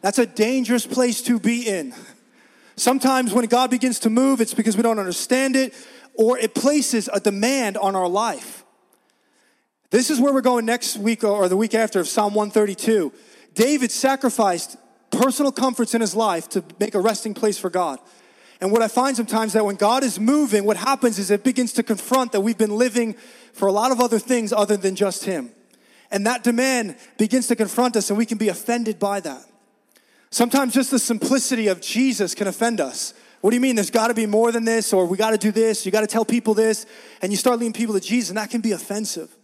That's 0.00 0.18
a 0.18 0.26
dangerous 0.26 0.86
place 0.86 1.22
to 1.22 1.40
be 1.40 1.68
in. 1.68 1.92
Sometimes 2.76 3.32
when 3.32 3.44
God 3.46 3.70
begins 3.70 3.98
to 4.00 4.10
move, 4.10 4.40
it's 4.40 4.54
because 4.54 4.76
we 4.76 4.84
don't 4.84 5.00
understand 5.00 5.56
it, 5.56 5.74
or 6.18 6.36
it 6.36 6.54
places 6.54 7.08
a 7.10 7.20
demand 7.20 7.78
on 7.78 7.96
our 7.96 8.08
life. 8.08 8.64
This 9.90 10.10
is 10.10 10.20
where 10.20 10.34
we're 10.34 10.42
going 10.42 10.66
next 10.66 10.98
week 10.98 11.24
or 11.24 11.48
the 11.48 11.56
week 11.56 11.74
after 11.74 12.00
of 12.00 12.08
Psalm 12.08 12.34
132. 12.34 13.10
David 13.54 13.90
sacrificed 13.90 14.76
personal 15.10 15.52
comforts 15.52 15.94
in 15.94 16.02
his 16.02 16.14
life 16.14 16.48
to 16.50 16.62
make 16.78 16.94
a 16.94 17.00
resting 17.00 17.32
place 17.32 17.56
for 17.56 17.70
God. 17.70 17.98
And 18.60 18.72
what 18.72 18.82
I 18.82 18.88
find 18.88 19.16
sometimes 19.16 19.52
that 19.52 19.64
when 19.64 19.76
God 19.76 20.02
is 20.02 20.18
moving, 20.18 20.64
what 20.64 20.76
happens 20.76 21.18
is 21.20 21.30
it 21.30 21.44
begins 21.44 21.72
to 21.74 21.84
confront 21.84 22.32
that 22.32 22.40
we've 22.40 22.58
been 22.58 22.76
living 22.76 23.14
for 23.52 23.68
a 23.68 23.72
lot 23.72 23.92
of 23.92 24.00
other 24.00 24.18
things 24.18 24.52
other 24.52 24.76
than 24.76 24.96
just 24.96 25.24
Him. 25.24 25.50
And 26.10 26.26
that 26.26 26.42
demand 26.42 26.96
begins 27.16 27.46
to 27.46 27.56
confront 27.56 27.94
us, 27.94 28.10
and 28.10 28.18
we 28.18 28.26
can 28.26 28.38
be 28.38 28.48
offended 28.48 28.98
by 28.98 29.20
that. 29.20 29.44
Sometimes 30.30 30.74
just 30.74 30.90
the 30.90 30.98
simplicity 30.98 31.68
of 31.68 31.80
Jesus 31.80 32.34
can 32.34 32.48
offend 32.48 32.80
us. 32.80 33.14
What 33.40 33.50
do 33.50 33.56
you 33.56 33.60
mean? 33.60 33.76
There's 33.76 33.90
got 33.90 34.08
to 34.08 34.14
be 34.14 34.26
more 34.26 34.50
than 34.50 34.64
this, 34.64 34.92
or 34.92 35.06
we 35.06 35.16
got 35.16 35.30
to 35.30 35.38
do 35.38 35.52
this, 35.52 35.86
you 35.86 35.92
got 35.92 36.00
to 36.00 36.06
tell 36.06 36.24
people 36.24 36.54
this, 36.54 36.86
and 37.22 37.32
you 37.32 37.36
start 37.36 37.58
leading 37.58 37.72
people 37.72 37.94
to 37.94 38.00
Jesus, 38.00 38.30
and 38.30 38.38
that 38.38 38.50
can 38.50 38.60
be 38.60 38.72
offensive. 38.72 39.34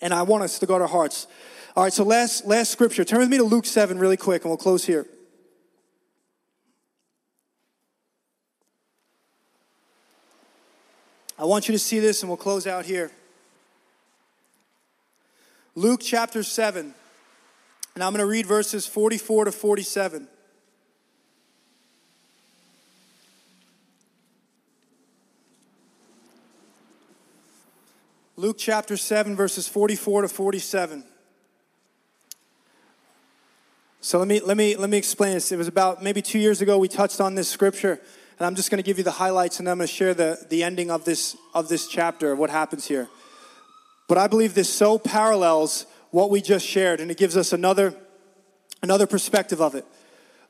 And 0.00 0.14
I 0.14 0.22
want 0.22 0.44
us 0.44 0.58
to 0.60 0.66
to 0.66 0.72
our 0.72 0.86
hearts. 0.86 1.26
All 1.76 1.84
right, 1.84 1.92
so 1.92 2.04
last, 2.04 2.46
last 2.46 2.70
scripture. 2.70 3.04
Turn 3.04 3.18
with 3.20 3.28
me 3.28 3.36
to 3.36 3.44
Luke 3.44 3.66
7 3.66 3.98
really 3.98 4.16
quick, 4.16 4.42
and 4.42 4.50
we'll 4.50 4.56
close 4.56 4.84
here. 4.86 5.06
I 11.38 11.44
want 11.44 11.68
you 11.68 11.72
to 11.72 11.78
see 11.78 12.00
this 12.00 12.22
and 12.22 12.28
we'll 12.28 12.36
close 12.36 12.66
out 12.66 12.84
here. 12.84 13.10
Luke 15.74 16.00
chapter 16.02 16.42
7, 16.42 16.94
and 17.94 18.04
I'm 18.04 18.12
going 18.12 18.20
to 18.20 18.26
read 18.26 18.44
verses 18.44 18.86
44 18.86 19.46
to 19.46 19.52
47. 19.52 20.28
Luke 28.40 28.56
chapter 28.58 28.96
7, 28.96 29.36
verses 29.36 29.68
44 29.68 30.22
to 30.22 30.28
47. 30.28 31.04
So 34.00 34.18
let 34.18 34.28
me, 34.28 34.40
let 34.40 34.56
me, 34.56 34.76
let 34.76 34.88
me 34.88 34.96
explain 34.96 35.34
this. 35.34 35.52
It 35.52 35.58
was 35.58 35.68
about 35.68 36.02
maybe 36.02 36.22
two 36.22 36.38
years 36.38 36.62
ago 36.62 36.78
we 36.78 36.88
touched 36.88 37.20
on 37.20 37.34
this 37.34 37.50
scripture. 37.50 38.00
And 38.38 38.46
I'm 38.46 38.54
just 38.54 38.70
going 38.70 38.78
to 38.78 38.82
give 38.82 38.96
you 38.96 39.04
the 39.04 39.10
highlights 39.10 39.58
and 39.58 39.66
then 39.66 39.72
I'm 39.72 39.78
going 39.78 39.88
to 39.88 39.92
share 39.92 40.14
the, 40.14 40.42
the 40.48 40.62
ending 40.62 40.90
of 40.90 41.04
this, 41.04 41.36
of 41.52 41.68
this 41.68 41.86
chapter, 41.86 42.32
of 42.32 42.38
what 42.38 42.48
happens 42.48 42.86
here. 42.86 43.10
But 44.08 44.16
I 44.16 44.26
believe 44.26 44.54
this 44.54 44.72
so 44.72 44.98
parallels 44.98 45.84
what 46.10 46.30
we 46.30 46.40
just 46.40 46.66
shared 46.66 46.98
and 46.98 47.10
it 47.10 47.18
gives 47.18 47.36
us 47.36 47.52
another, 47.52 47.94
another 48.82 49.06
perspective 49.06 49.60
of 49.60 49.74
it. 49.74 49.84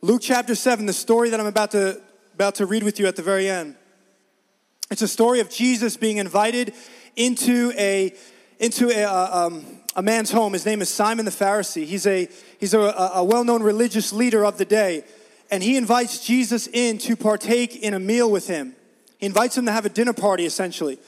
Luke 0.00 0.22
chapter 0.22 0.54
7, 0.54 0.86
the 0.86 0.92
story 0.92 1.30
that 1.30 1.40
I'm 1.40 1.46
about 1.46 1.72
to, 1.72 2.00
about 2.34 2.54
to 2.54 2.66
read 2.66 2.84
with 2.84 3.00
you 3.00 3.08
at 3.08 3.16
the 3.16 3.22
very 3.22 3.48
end. 3.48 3.74
It's 4.92 5.02
a 5.02 5.08
story 5.08 5.40
of 5.40 5.50
Jesus 5.50 5.96
being 5.96 6.18
invited 6.18 6.72
into 7.16 7.72
a, 7.76 8.14
into 8.58 8.90
a, 8.90 9.04
uh, 9.04 9.46
um, 9.46 9.64
a 9.96 10.02
man's 10.02 10.30
home. 10.30 10.52
His 10.52 10.66
name 10.66 10.82
is 10.82 10.88
Simon 10.88 11.24
the 11.24 11.30
Pharisee. 11.30 11.84
He's 11.84 12.06
a, 12.06 12.28
he's 12.58 12.74
a, 12.74 12.80
a 12.80 13.24
well 13.24 13.44
known 13.44 13.62
religious 13.62 14.12
leader 14.12 14.44
of 14.44 14.58
the 14.58 14.64
day 14.64 15.04
and 15.50 15.62
he 15.62 15.76
invites 15.76 16.24
Jesus 16.24 16.68
in 16.68 16.98
to 16.98 17.16
partake 17.16 17.76
in 17.76 17.94
a 17.94 17.98
meal 17.98 18.30
with 18.30 18.46
him. 18.46 18.74
He 19.18 19.26
invites 19.26 19.58
him 19.58 19.66
to 19.66 19.72
have 19.72 19.84
a 19.84 19.88
dinner 19.90 20.12
party, 20.12 20.46
essentially. 20.46 20.98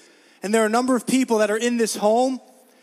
And 0.42 0.52
there 0.52 0.62
are 0.62 0.66
a 0.66 0.70
number 0.70 0.96
of 0.96 1.06
people 1.06 1.38
that 1.38 1.50
are 1.50 1.56
in 1.56 1.76
this 1.76 1.96
home, 1.96 2.40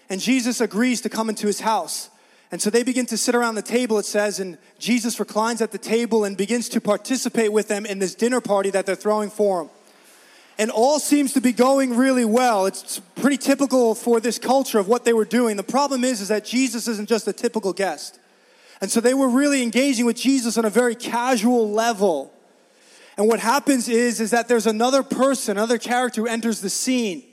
and 0.09 0.21
Jesus 0.21 0.61
agrees 0.61 1.01
to 1.01 1.09
come 1.09 1.29
into 1.29 1.47
his 1.47 1.59
house. 1.59 2.09
And 2.51 2.61
so 2.61 2.69
they 2.69 2.83
begin 2.83 3.05
to 3.07 3.17
sit 3.17 3.35
around 3.35 3.55
the 3.55 3.61
table, 3.61 3.99
it 3.99 4.05
says, 4.05 4.39
and 4.39 4.57
Jesus 4.79 5.19
reclines 5.19 5.61
at 5.61 5.71
the 5.71 5.77
table 5.77 6.23
and 6.23 6.35
begins 6.35 6.69
to 6.69 6.81
participate 6.81 7.51
with 7.51 7.67
them 7.67 7.85
in 7.85 7.99
this 7.99 8.15
dinner 8.15 8.41
party 8.41 8.71
that 8.71 8.85
they're 8.85 8.95
throwing 8.95 9.29
for 9.29 9.63
him. 9.63 9.69
And 10.59 10.69
all 10.69 10.99
seems 10.99 11.31
to 11.33 11.41
be 11.41 11.53
going 11.53 11.95
really 11.95 12.25
well. 12.25 12.65
It's 12.65 12.99
pretty 13.15 13.37
typical 13.37 13.95
for 13.95 14.19
this 14.19 14.37
culture 14.37 14.77
of 14.77 14.89
what 14.89 15.05
they 15.05 15.13
were 15.13 15.23
doing. 15.23 15.55
The 15.55 15.63
problem 15.63 16.03
is, 16.03 16.19
is 16.19 16.27
that 16.27 16.43
Jesus 16.43 16.85
isn't 16.89 17.07
just 17.07 17.27
a 17.29 17.33
typical 17.33 17.71
guest. 17.71 18.19
And 18.81 18.91
so 18.91 18.99
they 18.99 19.13
were 19.13 19.29
really 19.29 19.63
engaging 19.63 20.05
with 20.05 20.17
Jesus 20.17 20.57
on 20.57 20.65
a 20.65 20.69
very 20.69 20.95
casual 20.95 21.71
level. 21.71 22.33
And 23.17 23.25
what 23.25 23.39
happens 23.39 23.87
is, 23.87 24.19
is 24.19 24.31
that 24.31 24.49
there's 24.49 24.67
another 24.67 25.01
person, 25.01 25.57
another 25.57 25.77
character 25.77 26.21
who 26.21 26.27
enters 26.27 26.59
the 26.59 26.69
scene. 26.69 27.23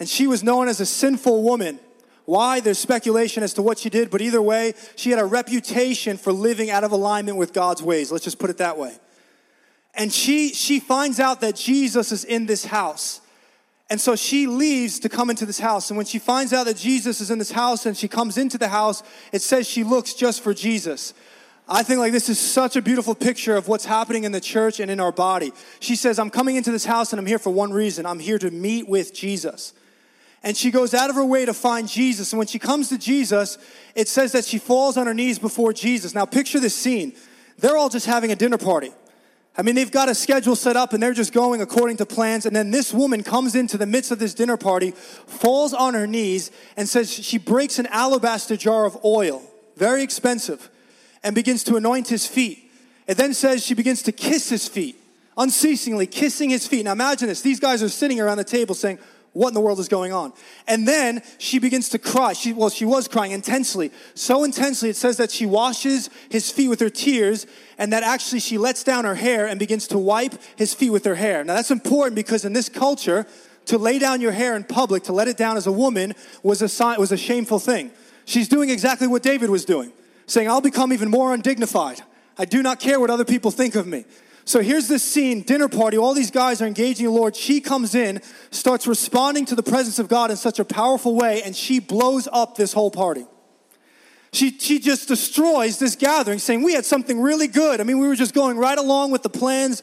And 0.00 0.08
she 0.08 0.26
was 0.26 0.42
known 0.42 0.66
as 0.66 0.80
a 0.80 0.86
sinful 0.86 1.42
woman. 1.42 1.78
Why? 2.24 2.60
There's 2.60 2.78
speculation 2.78 3.42
as 3.42 3.52
to 3.54 3.62
what 3.62 3.78
she 3.78 3.90
did, 3.90 4.10
but 4.10 4.22
either 4.22 4.40
way, 4.40 4.72
she 4.96 5.10
had 5.10 5.18
a 5.18 5.26
reputation 5.26 6.16
for 6.16 6.32
living 6.32 6.70
out 6.70 6.82
of 6.82 6.92
alignment 6.92 7.36
with 7.36 7.52
God's 7.52 7.82
ways. 7.82 8.10
Let's 8.10 8.24
just 8.24 8.38
put 8.38 8.48
it 8.48 8.56
that 8.56 8.78
way. 8.78 8.94
And 9.96 10.12
she, 10.12 10.52
she 10.52 10.80
finds 10.80 11.20
out 11.20 11.40
that 11.40 11.56
Jesus 11.56 12.10
is 12.10 12.24
in 12.24 12.46
this 12.46 12.64
house. 12.64 13.20
And 13.90 14.00
so 14.00 14.16
she 14.16 14.46
leaves 14.46 14.98
to 15.00 15.08
come 15.08 15.30
into 15.30 15.46
this 15.46 15.60
house. 15.60 15.90
And 15.90 15.96
when 15.96 16.06
she 16.06 16.18
finds 16.18 16.52
out 16.52 16.66
that 16.66 16.76
Jesus 16.76 17.20
is 17.20 17.30
in 17.30 17.38
this 17.38 17.52
house 17.52 17.86
and 17.86 17.96
she 17.96 18.08
comes 18.08 18.38
into 18.38 18.58
the 18.58 18.68
house, 18.68 19.02
it 19.30 19.42
says 19.42 19.68
she 19.68 19.84
looks 19.84 20.14
just 20.14 20.42
for 20.42 20.54
Jesus. 20.54 21.14
I 21.68 21.82
think 21.82 21.98
like 21.98 22.12
this 22.12 22.28
is 22.28 22.38
such 22.38 22.76
a 22.76 22.82
beautiful 22.82 23.14
picture 23.14 23.56
of 23.56 23.68
what's 23.68 23.84
happening 23.84 24.24
in 24.24 24.32
the 24.32 24.40
church 24.40 24.80
and 24.80 24.90
in 24.90 25.00
our 25.00 25.12
body. 25.12 25.52
She 25.80 25.96
says, 25.96 26.18
I'm 26.18 26.30
coming 26.30 26.56
into 26.56 26.72
this 26.72 26.84
house 26.84 27.12
and 27.12 27.20
I'm 27.20 27.26
here 27.26 27.38
for 27.38 27.50
one 27.50 27.72
reason. 27.72 28.04
I'm 28.04 28.18
here 28.18 28.38
to 28.38 28.50
meet 28.50 28.88
with 28.88 29.14
Jesus. 29.14 29.74
And 30.42 30.56
she 30.56 30.70
goes 30.70 30.92
out 30.92 31.08
of 31.08 31.16
her 31.16 31.24
way 31.24 31.46
to 31.46 31.54
find 31.54 31.88
Jesus. 31.88 32.32
And 32.32 32.38
when 32.38 32.46
she 32.46 32.58
comes 32.58 32.90
to 32.90 32.98
Jesus, 32.98 33.56
it 33.94 34.08
says 34.08 34.32
that 34.32 34.44
she 34.44 34.58
falls 34.58 34.98
on 34.98 35.06
her 35.06 35.14
knees 35.14 35.38
before 35.38 35.72
Jesus. 35.72 36.14
Now 36.14 36.26
picture 36.26 36.60
this 36.60 36.74
scene. 36.74 37.14
They're 37.58 37.76
all 37.76 37.88
just 37.88 38.06
having 38.06 38.30
a 38.32 38.36
dinner 38.36 38.58
party. 38.58 38.92
I 39.56 39.62
mean, 39.62 39.76
they've 39.76 39.90
got 39.90 40.08
a 40.08 40.14
schedule 40.14 40.56
set 40.56 40.76
up 40.76 40.92
and 40.92 41.02
they're 41.02 41.12
just 41.12 41.32
going 41.32 41.60
according 41.60 41.98
to 41.98 42.06
plans. 42.06 42.44
And 42.44 42.56
then 42.56 42.72
this 42.72 42.92
woman 42.92 43.22
comes 43.22 43.54
into 43.54 43.78
the 43.78 43.86
midst 43.86 44.10
of 44.10 44.18
this 44.18 44.34
dinner 44.34 44.56
party, 44.56 44.90
falls 44.90 45.72
on 45.72 45.94
her 45.94 46.06
knees, 46.06 46.50
and 46.76 46.88
says 46.88 47.12
she 47.12 47.38
breaks 47.38 47.78
an 47.78 47.86
alabaster 47.86 48.56
jar 48.56 48.84
of 48.84 48.98
oil, 49.04 49.42
very 49.76 50.02
expensive, 50.02 50.68
and 51.22 51.34
begins 51.34 51.62
to 51.64 51.76
anoint 51.76 52.08
his 52.08 52.26
feet. 52.26 52.70
It 53.06 53.16
then 53.16 53.32
says 53.32 53.64
she 53.64 53.74
begins 53.74 54.02
to 54.02 54.12
kiss 54.12 54.48
his 54.48 54.66
feet, 54.66 55.00
unceasingly 55.36 56.06
kissing 56.06 56.50
his 56.50 56.66
feet. 56.66 56.84
Now 56.84 56.92
imagine 56.92 57.28
this 57.28 57.42
these 57.42 57.60
guys 57.60 57.82
are 57.82 57.88
sitting 57.88 58.20
around 58.20 58.38
the 58.38 58.44
table 58.44 58.74
saying, 58.74 58.98
what 59.34 59.48
in 59.48 59.54
the 59.54 59.60
world 59.60 59.78
is 59.78 59.88
going 59.88 60.12
on? 60.12 60.32
And 60.66 60.88
then 60.88 61.22
she 61.38 61.58
begins 61.58 61.90
to 61.90 61.98
cry. 61.98 62.32
She, 62.32 62.52
well, 62.52 62.70
she 62.70 62.84
was 62.84 63.06
crying 63.08 63.32
intensely. 63.32 63.90
So 64.14 64.44
intensely, 64.44 64.88
it 64.88 64.96
says 64.96 65.18
that 65.18 65.30
she 65.30 65.44
washes 65.44 66.08
his 66.30 66.50
feet 66.50 66.68
with 66.68 66.80
her 66.80 66.88
tears 66.88 67.46
and 67.76 67.92
that 67.92 68.02
actually 68.02 68.40
she 68.40 68.56
lets 68.56 68.82
down 68.82 69.04
her 69.04 69.16
hair 69.16 69.46
and 69.46 69.58
begins 69.58 69.88
to 69.88 69.98
wipe 69.98 70.34
his 70.56 70.72
feet 70.72 70.90
with 70.90 71.04
her 71.04 71.16
hair. 71.16 71.44
Now, 71.44 71.54
that's 71.54 71.72
important 71.72 72.14
because 72.14 72.44
in 72.44 72.52
this 72.52 72.68
culture, 72.68 73.26
to 73.66 73.76
lay 73.76 73.98
down 73.98 74.20
your 74.20 74.32
hair 74.32 74.56
in 74.56 74.64
public, 74.64 75.02
to 75.04 75.12
let 75.12 75.28
it 75.28 75.36
down 75.36 75.56
as 75.56 75.66
a 75.66 75.72
woman, 75.72 76.14
was 76.42 76.62
a, 76.62 76.68
sign, 76.68 77.00
was 77.00 77.12
a 77.12 77.16
shameful 77.16 77.58
thing. 77.58 77.90
She's 78.24 78.48
doing 78.48 78.70
exactly 78.70 79.06
what 79.06 79.22
David 79.22 79.50
was 79.50 79.64
doing, 79.64 79.92
saying, 80.26 80.48
I'll 80.48 80.60
become 80.60 80.92
even 80.92 81.10
more 81.10 81.34
undignified. 81.34 82.00
I 82.38 82.44
do 82.44 82.62
not 82.62 82.80
care 82.80 83.00
what 83.00 83.10
other 83.10 83.24
people 83.24 83.50
think 83.50 83.74
of 83.74 83.86
me. 83.86 84.04
So 84.46 84.60
here's 84.60 84.88
this 84.88 85.02
scene, 85.02 85.40
dinner 85.40 85.68
party, 85.68 85.96
all 85.96 86.12
these 86.12 86.30
guys 86.30 86.60
are 86.60 86.66
engaging 86.66 87.06
the 87.06 87.12
Lord. 87.12 87.34
She 87.34 87.60
comes 87.60 87.94
in, 87.94 88.20
starts 88.50 88.86
responding 88.86 89.46
to 89.46 89.54
the 89.54 89.62
presence 89.62 89.98
of 89.98 90.08
God 90.08 90.30
in 90.30 90.36
such 90.36 90.58
a 90.58 90.64
powerful 90.64 91.14
way, 91.14 91.42
and 91.42 91.56
she 91.56 91.78
blows 91.78 92.28
up 92.30 92.56
this 92.56 92.74
whole 92.74 92.90
party. 92.90 93.26
She, 94.32 94.58
she 94.58 94.80
just 94.80 95.08
destroys 95.08 95.78
this 95.78 95.96
gathering, 95.96 96.40
saying, 96.40 96.62
We 96.62 96.74
had 96.74 96.84
something 96.84 97.20
really 97.20 97.46
good. 97.46 97.80
I 97.80 97.84
mean, 97.84 97.98
we 97.98 98.06
were 98.06 98.16
just 98.16 98.34
going 98.34 98.58
right 98.58 98.76
along 98.76 99.12
with 99.12 99.22
the 99.22 99.30
plans. 99.30 99.82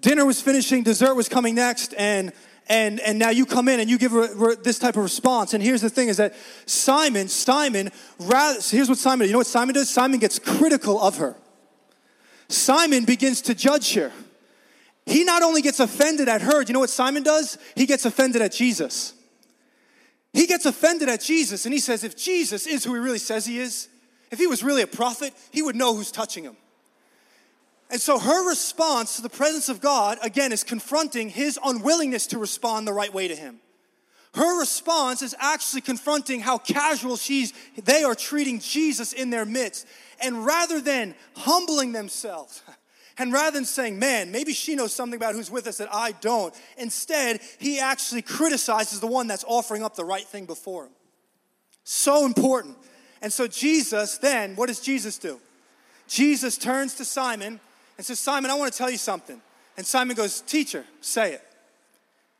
Dinner 0.00 0.24
was 0.24 0.40
finishing, 0.40 0.84
dessert 0.84 1.14
was 1.14 1.28
coming 1.28 1.54
next, 1.56 1.94
and 1.98 2.32
and 2.68 3.00
and 3.00 3.18
now 3.18 3.30
you 3.30 3.46
come 3.46 3.66
in 3.66 3.80
and 3.80 3.90
you 3.90 3.98
give 3.98 4.12
her, 4.12 4.54
this 4.54 4.78
type 4.78 4.96
of 4.96 5.02
response. 5.02 5.54
And 5.54 5.62
here's 5.62 5.80
the 5.80 5.90
thing: 5.90 6.08
is 6.08 6.18
that 6.18 6.34
Simon, 6.66 7.26
Simon, 7.26 7.90
rather, 8.20 8.60
here's 8.60 8.88
what 8.88 8.98
Simon. 8.98 9.26
You 9.26 9.32
know 9.32 9.38
what 9.38 9.48
Simon 9.48 9.74
does? 9.74 9.90
Simon 9.90 10.20
gets 10.20 10.38
critical 10.38 11.00
of 11.00 11.16
her. 11.16 11.34
Simon 12.48 13.04
begins 13.04 13.42
to 13.42 13.54
judge 13.54 13.94
her. 13.94 14.12
He 15.06 15.24
not 15.24 15.42
only 15.42 15.62
gets 15.62 15.80
offended 15.80 16.28
at 16.28 16.42
her, 16.42 16.64
do 16.64 16.68
you 16.68 16.74
know 16.74 16.80
what 16.80 16.90
Simon 16.90 17.22
does? 17.22 17.58
He 17.74 17.86
gets 17.86 18.04
offended 18.04 18.42
at 18.42 18.52
Jesus. 18.52 19.14
He 20.32 20.46
gets 20.46 20.66
offended 20.66 21.08
at 21.08 21.20
Jesus 21.22 21.64
and 21.64 21.72
he 21.72 21.80
says, 21.80 22.04
if 22.04 22.16
Jesus 22.16 22.66
is 22.66 22.84
who 22.84 22.94
he 22.94 23.00
really 23.00 23.18
says 23.18 23.46
he 23.46 23.58
is, 23.58 23.88
if 24.30 24.38
he 24.38 24.46
was 24.46 24.62
really 24.62 24.82
a 24.82 24.86
prophet, 24.86 25.32
he 25.50 25.62
would 25.62 25.76
know 25.76 25.94
who's 25.94 26.12
touching 26.12 26.44
him. 26.44 26.56
And 27.90 28.00
so 28.00 28.18
her 28.18 28.46
response 28.46 29.16
to 29.16 29.22
the 29.22 29.30
presence 29.30 29.70
of 29.70 29.80
God, 29.80 30.18
again, 30.22 30.52
is 30.52 30.62
confronting 30.62 31.30
his 31.30 31.58
unwillingness 31.64 32.26
to 32.28 32.38
respond 32.38 32.86
the 32.86 32.92
right 32.92 33.12
way 33.12 33.28
to 33.28 33.34
him. 33.34 33.60
Her 34.34 34.60
response 34.60 35.22
is 35.22 35.34
actually 35.38 35.80
confronting 35.80 36.40
how 36.40 36.58
casual 36.58 37.16
she's, 37.16 37.54
they 37.82 38.04
are 38.04 38.14
treating 38.14 38.60
Jesus 38.60 39.14
in 39.14 39.30
their 39.30 39.46
midst. 39.46 39.86
And 40.22 40.44
rather 40.44 40.80
than 40.80 41.14
humbling 41.36 41.92
themselves, 41.92 42.62
and 43.18 43.32
rather 43.32 43.56
than 43.56 43.64
saying, 43.64 43.98
man, 43.98 44.30
maybe 44.30 44.52
she 44.52 44.74
knows 44.74 44.92
something 44.92 45.16
about 45.16 45.34
who's 45.34 45.50
with 45.50 45.66
us 45.66 45.78
that 45.78 45.92
I 45.92 46.12
don't, 46.12 46.54
instead, 46.76 47.40
he 47.58 47.80
actually 47.80 48.22
criticizes 48.22 49.00
the 49.00 49.06
one 49.06 49.26
that's 49.26 49.44
offering 49.46 49.82
up 49.82 49.96
the 49.96 50.04
right 50.04 50.24
thing 50.24 50.46
before 50.46 50.84
him. 50.84 50.92
So 51.84 52.26
important. 52.26 52.76
And 53.22 53.32
so, 53.32 53.46
Jesus, 53.46 54.18
then, 54.18 54.54
what 54.56 54.66
does 54.66 54.80
Jesus 54.80 55.18
do? 55.18 55.40
Jesus 56.06 56.56
turns 56.56 56.94
to 56.94 57.04
Simon 57.04 57.60
and 57.96 58.06
says, 58.06 58.18
Simon, 58.20 58.50
I 58.50 58.54
want 58.54 58.72
to 58.72 58.78
tell 58.78 58.90
you 58.90 58.98
something. 58.98 59.40
And 59.76 59.86
Simon 59.86 60.16
goes, 60.16 60.40
Teacher, 60.40 60.84
say 61.00 61.34
it. 61.34 61.42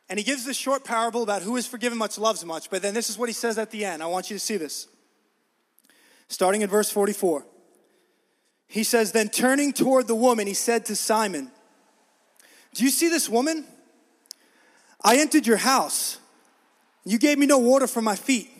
And 0.08 0.18
he 0.18 0.24
gives 0.24 0.44
this 0.44 0.56
short 0.56 0.84
parable 0.84 1.22
about 1.22 1.42
who 1.42 1.56
is 1.56 1.66
forgiven 1.66 1.98
much 1.98 2.18
loves 2.18 2.44
much. 2.44 2.70
But 2.70 2.82
then 2.82 2.94
this 2.94 3.10
is 3.10 3.18
what 3.18 3.28
he 3.28 3.32
says 3.32 3.58
at 3.58 3.70
the 3.70 3.84
end. 3.84 4.02
I 4.02 4.06
want 4.06 4.30
you 4.30 4.36
to 4.36 4.40
see 4.40 4.56
this. 4.56 4.88
Starting 6.28 6.62
in 6.62 6.70
verse 6.70 6.90
44. 6.90 7.44
He 8.68 8.84
says, 8.84 9.12
Then 9.12 9.30
turning 9.30 9.72
toward 9.72 10.06
the 10.06 10.14
woman, 10.14 10.46
he 10.46 10.54
said 10.54 10.84
to 10.86 10.96
Simon, 10.96 11.50
Do 12.74 12.84
you 12.84 12.90
see 12.90 13.08
this 13.08 13.28
woman? 13.28 13.64
I 15.02 15.16
entered 15.16 15.46
your 15.46 15.56
house. 15.56 16.18
You 17.04 17.18
gave 17.18 17.38
me 17.38 17.46
no 17.46 17.58
water 17.58 17.86
for 17.86 18.02
my 18.02 18.16
feet, 18.16 18.50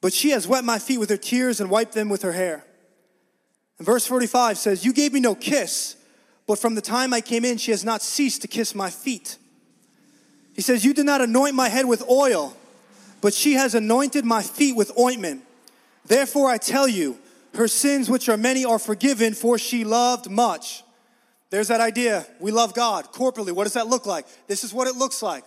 but 0.00 0.12
she 0.12 0.30
has 0.30 0.46
wet 0.46 0.64
my 0.64 0.78
feet 0.78 0.98
with 0.98 1.10
her 1.10 1.16
tears 1.16 1.60
and 1.60 1.68
wiped 1.68 1.92
them 1.92 2.08
with 2.08 2.22
her 2.22 2.32
hair. 2.32 2.64
And 3.78 3.86
verse 3.86 4.06
45 4.06 4.58
says, 4.58 4.84
You 4.84 4.92
gave 4.92 5.12
me 5.12 5.20
no 5.20 5.34
kiss, 5.34 5.96
but 6.46 6.58
from 6.58 6.76
the 6.76 6.80
time 6.80 7.12
I 7.12 7.20
came 7.20 7.44
in, 7.44 7.58
she 7.58 7.72
has 7.72 7.84
not 7.84 8.02
ceased 8.02 8.42
to 8.42 8.48
kiss 8.48 8.74
my 8.74 8.90
feet. 8.90 9.36
He 10.54 10.62
says, 10.62 10.84
You 10.84 10.94
did 10.94 11.06
not 11.06 11.20
anoint 11.20 11.54
my 11.54 11.68
head 11.68 11.86
with 11.86 12.08
oil, 12.08 12.56
but 13.20 13.34
she 13.34 13.54
has 13.54 13.74
anointed 13.74 14.24
my 14.24 14.42
feet 14.42 14.76
with 14.76 14.96
ointment. 14.96 15.42
Therefore, 16.06 16.48
I 16.48 16.58
tell 16.58 16.86
you, 16.86 17.18
her 17.54 17.68
sins, 17.68 18.10
which 18.10 18.28
are 18.28 18.36
many, 18.36 18.64
are 18.64 18.78
forgiven, 18.78 19.34
for 19.34 19.58
she 19.58 19.84
loved 19.84 20.30
much. 20.30 20.82
There's 21.50 21.68
that 21.68 21.80
idea. 21.80 22.26
We 22.40 22.50
love 22.50 22.74
God 22.74 23.12
corporately. 23.12 23.52
What 23.52 23.64
does 23.64 23.72
that 23.74 23.86
look 23.86 24.06
like? 24.06 24.26
This 24.46 24.64
is 24.64 24.74
what 24.74 24.86
it 24.86 24.96
looks 24.96 25.22
like. 25.22 25.44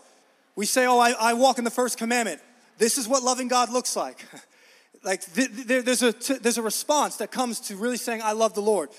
We 0.55 0.65
say, 0.65 0.85
Oh, 0.85 0.99
I, 0.99 1.11
I 1.11 1.33
walk 1.33 1.57
in 1.57 1.63
the 1.63 1.71
first 1.71 1.97
commandment. 1.97 2.41
This 2.77 2.97
is 2.97 3.07
what 3.07 3.23
loving 3.23 3.47
God 3.47 3.71
looks 3.71 3.95
like. 3.95 4.25
like 5.03 5.21
th- 5.33 5.67
th- 5.67 5.85
there's, 5.85 6.01
a 6.01 6.11
t- 6.11 6.37
there's 6.37 6.57
a 6.57 6.63
response 6.63 7.17
that 7.17 7.31
comes 7.31 7.59
to 7.61 7.75
really 7.75 7.97
saying, 7.97 8.21
I 8.23 8.31
love 8.31 8.53
the 8.53 8.61
Lord. 8.61 8.89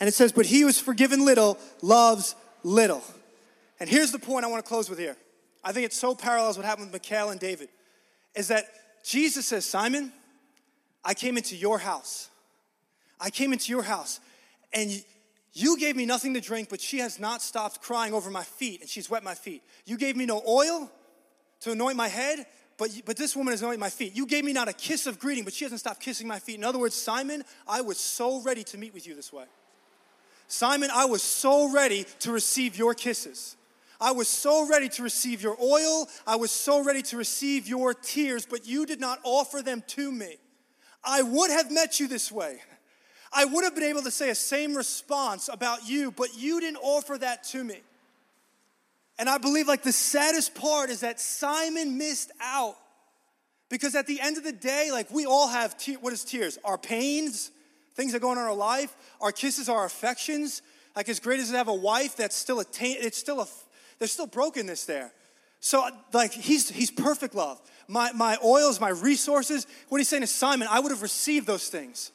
And 0.00 0.08
it 0.08 0.14
says, 0.14 0.32
But 0.32 0.46
he 0.46 0.62
who 0.62 0.68
is 0.68 0.80
forgiven 0.80 1.24
little 1.24 1.58
loves 1.80 2.34
little. 2.64 3.02
And 3.78 3.88
here's 3.88 4.12
the 4.12 4.18
point 4.18 4.44
I 4.44 4.48
want 4.48 4.64
to 4.64 4.68
close 4.68 4.90
with 4.90 4.98
here. 4.98 5.16
I 5.64 5.72
think 5.72 5.86
it 5.86 5.92
so 5.92 6.14
parallels 6.14 6.56
what 6.56 6.66
happened 6.66 6.92
with 6.92 7.02
Michal 7.02 7.30
and 7.30 7.38
David. 7.40 7.68
Is 8.34 8.48
that 8.48 8.66
Jesus 9.04 9.46
says, 9.46 9.64
Simon, 9.64 10.12
I 11.04 11.14
came 11.14 11.36
into 11.36 11.56
your 11.56 11.78
house. 11.78 12.30
I 13.22 13.30
came 13.30 13.52
into 13.52 13.70
your 13.70 13.82
house 13.82 14.18
and 14.72 14.90
you 15.52 15.78
gave 15.78 15.94
me 15.94 16.06
nothing 16.06 16.34
to 16.34 16.40
drink, 16.40 16.68
but 16.68 16.80
she 16.80 16.98
has 16.98 17.20
not 17.20 17.40
stopped 17.40 17.80
crying 17.80 18.12
over 18.12 18.30
my 18.30 18.42
feet 18.42 18.80
and 18.80 18.90
she's 18.90 19.08
wet 19.08 19.22
my 19.22 19.34
feet. 19.34 19.62
You 19.86 19.96
gave 19.96 20.16
me 20.16 20.26
no 20.26 20.42
oil 20.46 20.90
to 21.60 21.70
anoint 21.70 21.96
my 21.96 22.08
head, 22.08 22.46
but, 22.78 22.90
but 23.06 23.16
this 23.16 23.36
woman 23.36 23.52
has 23.52 23.62
anointed 23.62 23.78
my 23.78 23.90
feet. 23.90 24.16
You 24.16 24.26
gave 24.26 24.44
me 24.44 24.52
not 24.52 24.66
a 24.66 24.72
kiss 24.72 25.06
of 25.06 25.20
greeting, 25.20 25.44
but 25.44 25.52
she 25.52 25.64
hasn't 25.64 25.78
stopped 25.78 26.00
kissing 26.00 26.26
my 26.26 26.40
feet. 26.40 26.56
In 26.56 26.64
other 26.64 26.80
words, 26.80 26.96
Simon, 26.96 27.44
I 27.68 27.80
was 27.80 27.98
so 27.98 28.42
ready 28.42 28.64
to 28.64 28.78
meet 28.78 28.92
with 28.92 29.06
you 29.06 29.14
this 29.14 29.32
way. 29.32 29.44
Simon, 30.48 30.90
I 30.92 31.04
was 31.04 31.22
so 31.22 31.72
ready 31.72 32.06
to 32.20 32.32
receive 32.32 32.76
your 32.76 32.92
kisses. 32.92 33.56
I 34.00 34.10
was 34.10 34.28
so 34.28 34.68
ready 34.68 34.88
to 34.88 35.02
receive 35.04 35.42
your 35.42 35.56
oil. 35.62 36.08
I 36.26 36.34
was 36.34 36.50
so 36.50 36.82
ready 36.82 37.02
to 37.02 37.16
receive 37.16 37.68
your 37.68 37.94
tears, 37.94 38.46
but 38.46 38.66
you 38.66 38.84
did 38.84 39.00
not 39.00 39.20
offer 39.22 39.62
them 39.62 39.84
to 39.88 40.10
me. 40.10 40.38
I 41.04 41.22
would 41.22 41.50
have 41.50 41.70
met 41.70 42.00
you 42.00 42.08
this 42.08 42.32
way. 42.32 42.58
I 43.32 43.44
would 43.46 43.64
have 43.64 43.74
been 43.74 43.84
able 43.84 44.02
to 44.02 44.10
say 44.10 44.30
a 44.30 44.34
same 44.34 44.74
response 44.74 45.48
about 45.50 45.88
you, 45.88 46.10
but 46.10 46.36
you 46.36 46.60
didn't 46.60 46.80
offer 46.82 47.16
that 47.18 47.44
to 47.44 47.64
me. 47.64 47.80
And 49.18 49.28
I 49.28 49.38
believe 49.38 49.68
like 49.68 49.82
the 49.82 49.92
saddest 49.92 50.54
part 50.54 50.90
is 50.90 51.00
that 51.00 51.20
Simon 51.20 51.96
missed 51.96 52.30
out. 52.40 52.76
Because 53.68 53.94
at 53.94 54.06
the 54.06 54.20
end 54.20 54.36
of 54.36 54.44
the 54.44 54.52
day, 54.52 54.90
like 54.92 55.10
we 55.10 55.24
all 55.24 55.48
have 55.48 55.78
te- 55.78 55.94
what 55.94 56.12
is 56.12 56.24
tears? 56.24 56.58
Our 56.62 56.76
pains, 56.76 57.50
things 57.94 58.12
that 58.12 58.20
go 58.20 58.28
on 58.28 58.36
in 58.36 58.44
our 58.44 58.54
life, 58.54 58.94
our 59.20 59.32
kisses, 59.32 59.68
our 59.68 59.86
affections. 59.86 60.60
Like 60.94 61.08
as 61.08 61.20
great 61.20 61.40
as 61.40 61.50
to 61.50 61.56
have 61.56 61.68
a 61.68 61.74
wife 61.74 62.16
that's 62.16 62.36
still 62.36 62.60
a 62.60 62.64
taint, 62.64 62.98
it's 63.00 63.16
still 63.16 63.40
a 63.40 63.46
there's 63.98 64.12
still 64.12 64.26
brokenness 64.26 64.84
there. 64.84 65.10
So 65.60 65.86
uh, 65.86 65.90
like 66.12 66.32
he's 66.32 66.68
he's 66.68 66.90
perfect 66.90 67.34
love. 67.34 67.62
My 67.88 68.12
my 68.12 68.36
oils, 68.44 68.78
my 68.78 68.90
resources. 68.90 69.66
What 69.88 69.98
he's 69.98 70.08
saying 70.08 70.24
is 70.24 70.34
Simon, 70.34 70.68
I 70.70 70.80
would 70.80 70.90
have 70.90 71.00
received 71.00 71.46
those 71.46 71.68
things 71.68 72.12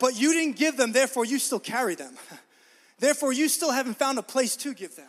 but 0.00 0.18
you 0.18 0.32
didn't 0.32 0.56
give 0.56 0.76
them, 0.76 0.92
therefore 0.92 1.24
you 1.24 1.38
still 1.38 1.60
carry 1.60 1.94
them. 1.94 2.14
therefore, 2.98 3.32
you 3.32 3.48
still 3.48 3.70
haven't 3.70 3.98
found 3.98 4.18
a 4.18 4.22
place 4.22 4.56
to 4.56 4.74
give 4.74 4.96
them. 4.96 5.08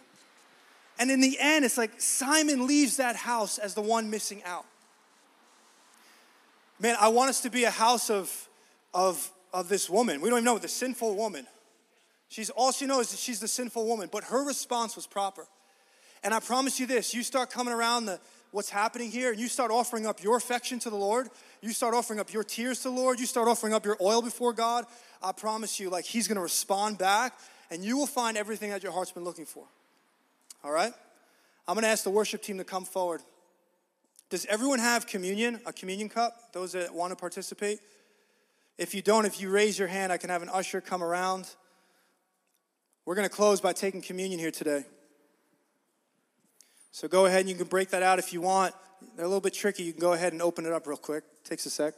And 1.00 1.10
in 1.10 1.22
the 1.22 1.38
end, 1.40 1.66
it's 1.66 1.78
like 1.78 2.00
Simon 2.00 2.68
leaves 2.68 2.98
that 2.98 3.16
house 3.16 3.58
as 3.58 3.74
the 3.74 3.82
one 3.82 4.12
missing 4.12 4.44
out. 4.44 4.66
Man, 6.80 6.96
I 7.00 7.08
want 7.08 7.30
us 7.30 7.42
to 7.42 7.50
be 7.50 7.64
a 7.64 7.72
house 7.72 8.10
of, 8.10 8.50
of, 8.94 9.32
of 9.54 9.70
this 9.70 9.90
woman. 9.90 10.22
We 10.22 10.30
don't 10.30 10.40
even 10.40 10.46
know 10.46 10.60
the 10.60 10.68
sinful 10.68 11.16
woman. 11.16 11.48
She's 12.28 12.50
all 12.50 12.72
she 12.72 12.86
knows 12.86 13.14
is 13.14 13.20
she's 13.20 13.40
the 13.40 13.48
sinful 13.48 13.86
woman, 13.86 14.10
but 14.12 14.26
her 14.26 14.46
response 14.46 14.96
was 14.96 15.08
proper. 15.08 15.48
And 16.24 16.34
I 16.34 16.40
promise 16.40 16.80
you 16.80 16.86
this: 16.86 17.14
you 17.14 17.24
start 17.24 17.50
coming 17.50 17.74
around 17.74 18.06
the 18.06 18.20
what's 18.52 18.70
happening 18.70 19.10
here 19.10 19.32
and 19.32 19.40
you 19.40 19.48
start 19.48 19.72
offering 19.72 20.06
up 20.06 20.22
your 20.22 20.38
affection 20.38 20.80
to 20.80 20.90
the 20.90 20.96
Lord, 20.96 21.30
you 21.62 21.72
start 21.72 21.94
offering 21.94 22.20
up 22.20 22.32
your 22.32 22.44
tears 22.44 22.80
to 22.80 22.90
the 22.90 22.96
Lord, 22.96 23.20
you 23.20 23.26
start 23.26 23.48
offering 23.48 23.74
up 23.74 23.86
your 23.86 23.98
oil 24.02 24.22
before 24.22 24.54
God, 24.54 24.86
I 25.24 25.32
promise 25.32 25.80
you, 25.80 25.90
like 25.90 26.06
He's 26.06 26.28
gonna 26.28 26.42
respond 26.42 26.98
back 26.98 27.38
and 27.70 27.84
you 27.84 27.98
will 27.98 28.08
find 28.08 28.38
everything 28.38 28.70
that 28.70 28.84
your 28.84 28.92
heart's 28.92 29.12
been 29.12 29.24
looking 29.24 29.46
for. 29.46 29.66
All 30.64 30.72
right? 30.72 30.94
I'm 31.68 31.76
gonna 31.76 31.88
ask 31.88 32.04
the 32.04 32.10
worship 32.10 32.42
team 32.42 32.58
to 32.58 32.64
come 32.64 32.86
forward. 32.86 33.22
Does 34.30 34.46
everyone 34.46 34.80
have 34.80 35.08
communion, 35.08 35.60
a 35.66 35.74
communion 35.74 36.10
cup? 36.10 36.54
Those 36.54 36.72
that 36.74 36.94
want 36.94 37.12
to 37.12 37.16
participate? 37.16 37.80
If 38.78 38.96
you 38.96 39.02
don't, 39.02 39.26
if 39.26 39.42
you 39.42 39.50
raise 39.50 39.78
your 39.78 39.90
hand, 39.90 40.12
I 40.12 40.18
can 40.18 40.30
have 40.30 40.42
an 40.42 40.50
usher 40.50 40.82
come 40.82 41.04
around. 41.04 41.48
We're 43.06 43.16
to 43.16 43.30
close 43.30 43.60
by 43.60 43.74
taking 43.74 44.02
communion 44.02 44.40
here 44.40 44.52
today. 44.52 44.86
So 46.92 47.08
go 47.08 47.26
ahead 47.26 47.42
and 47.42 47.50
you 47.50 47.56
can 47.56 47.68
break 47.68 47.90
that 47.90 48.04
out 48.04 48.20
if 48.20 48.34
you 48.34 48.42
want. 48.42 48.76
They're 49.16 49.26
a 49.26 49.28
little 49.28 49.42
bit 49.42 49.54
tricky. 49.54 49.84
You 49.84 49.94
can 49.94 50.02
go 50.02 50.14
ahead 50.14 50.34
and 50.34 50.42
open 50.42 50.66
it 50.66 50.74
up 50.74 50.86
real 50.88 50.98
quick. 50.98 51.24
Takes 51.44 51.66
a 51.66 51.70
sec. 51.70 51.94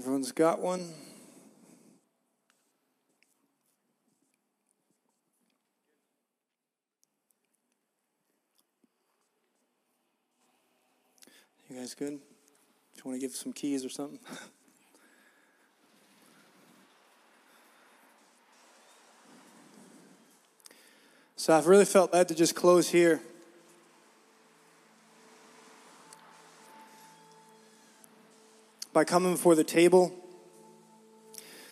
Everyone's 0.00 0.32
got 0.32 0.62
one. 0.62 0.94
You 11.68 11.76
guys 11.76 11.94
good? 11.94 12.08
Do 12.08 12.16
you 12.16 13.02
want 13.04 13.20
to 13.20 13.26
give 13.26 13.36
some 13.36 13.52
keys 13.52 13.84
or 13.84 13.90
something? 13.90 14.18
so 21.36 21.52
I've 21.52 21.66
really 21.66 21.84
felt 21.84 22.14
led 22.14 22.28
to 22.28 22.34
just 22.34 22.54
close 22.54 22.88
here. 22.88 23.20
By 29.00 29.04
coming 29.04 29.32
before 29.32 29.54
the 29.54 29.64
table. 29.64 30.12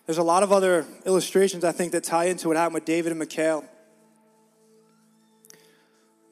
There's 0.07 0.17
a 0.17 0.23
lot 0.23 0.43
of 0.43 0.51
other 0.51 0.87
illustrations, 1.05 1.63
I 1.63 1.73
think, 1.73 1.93
that 1.93 2.03
tie 2.03 2.25
into 2.25 2.49
what 2.49 2.57
happened 2.57 2.77
with 2.77 2.87
David 2.87 3.13
and 3.13 3.19
Michal. 3.19 3.67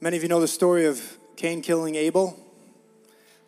Many 0.00 0.16
of 0.16 0.22
you 0.22 0.30
know 0.30 0.40
the 0.40 0.48
story 0.48 0.86
of 0.86 1.18
Cain 1.36 1.60
killing 1.60 1.96
Abel. 1.96 2.42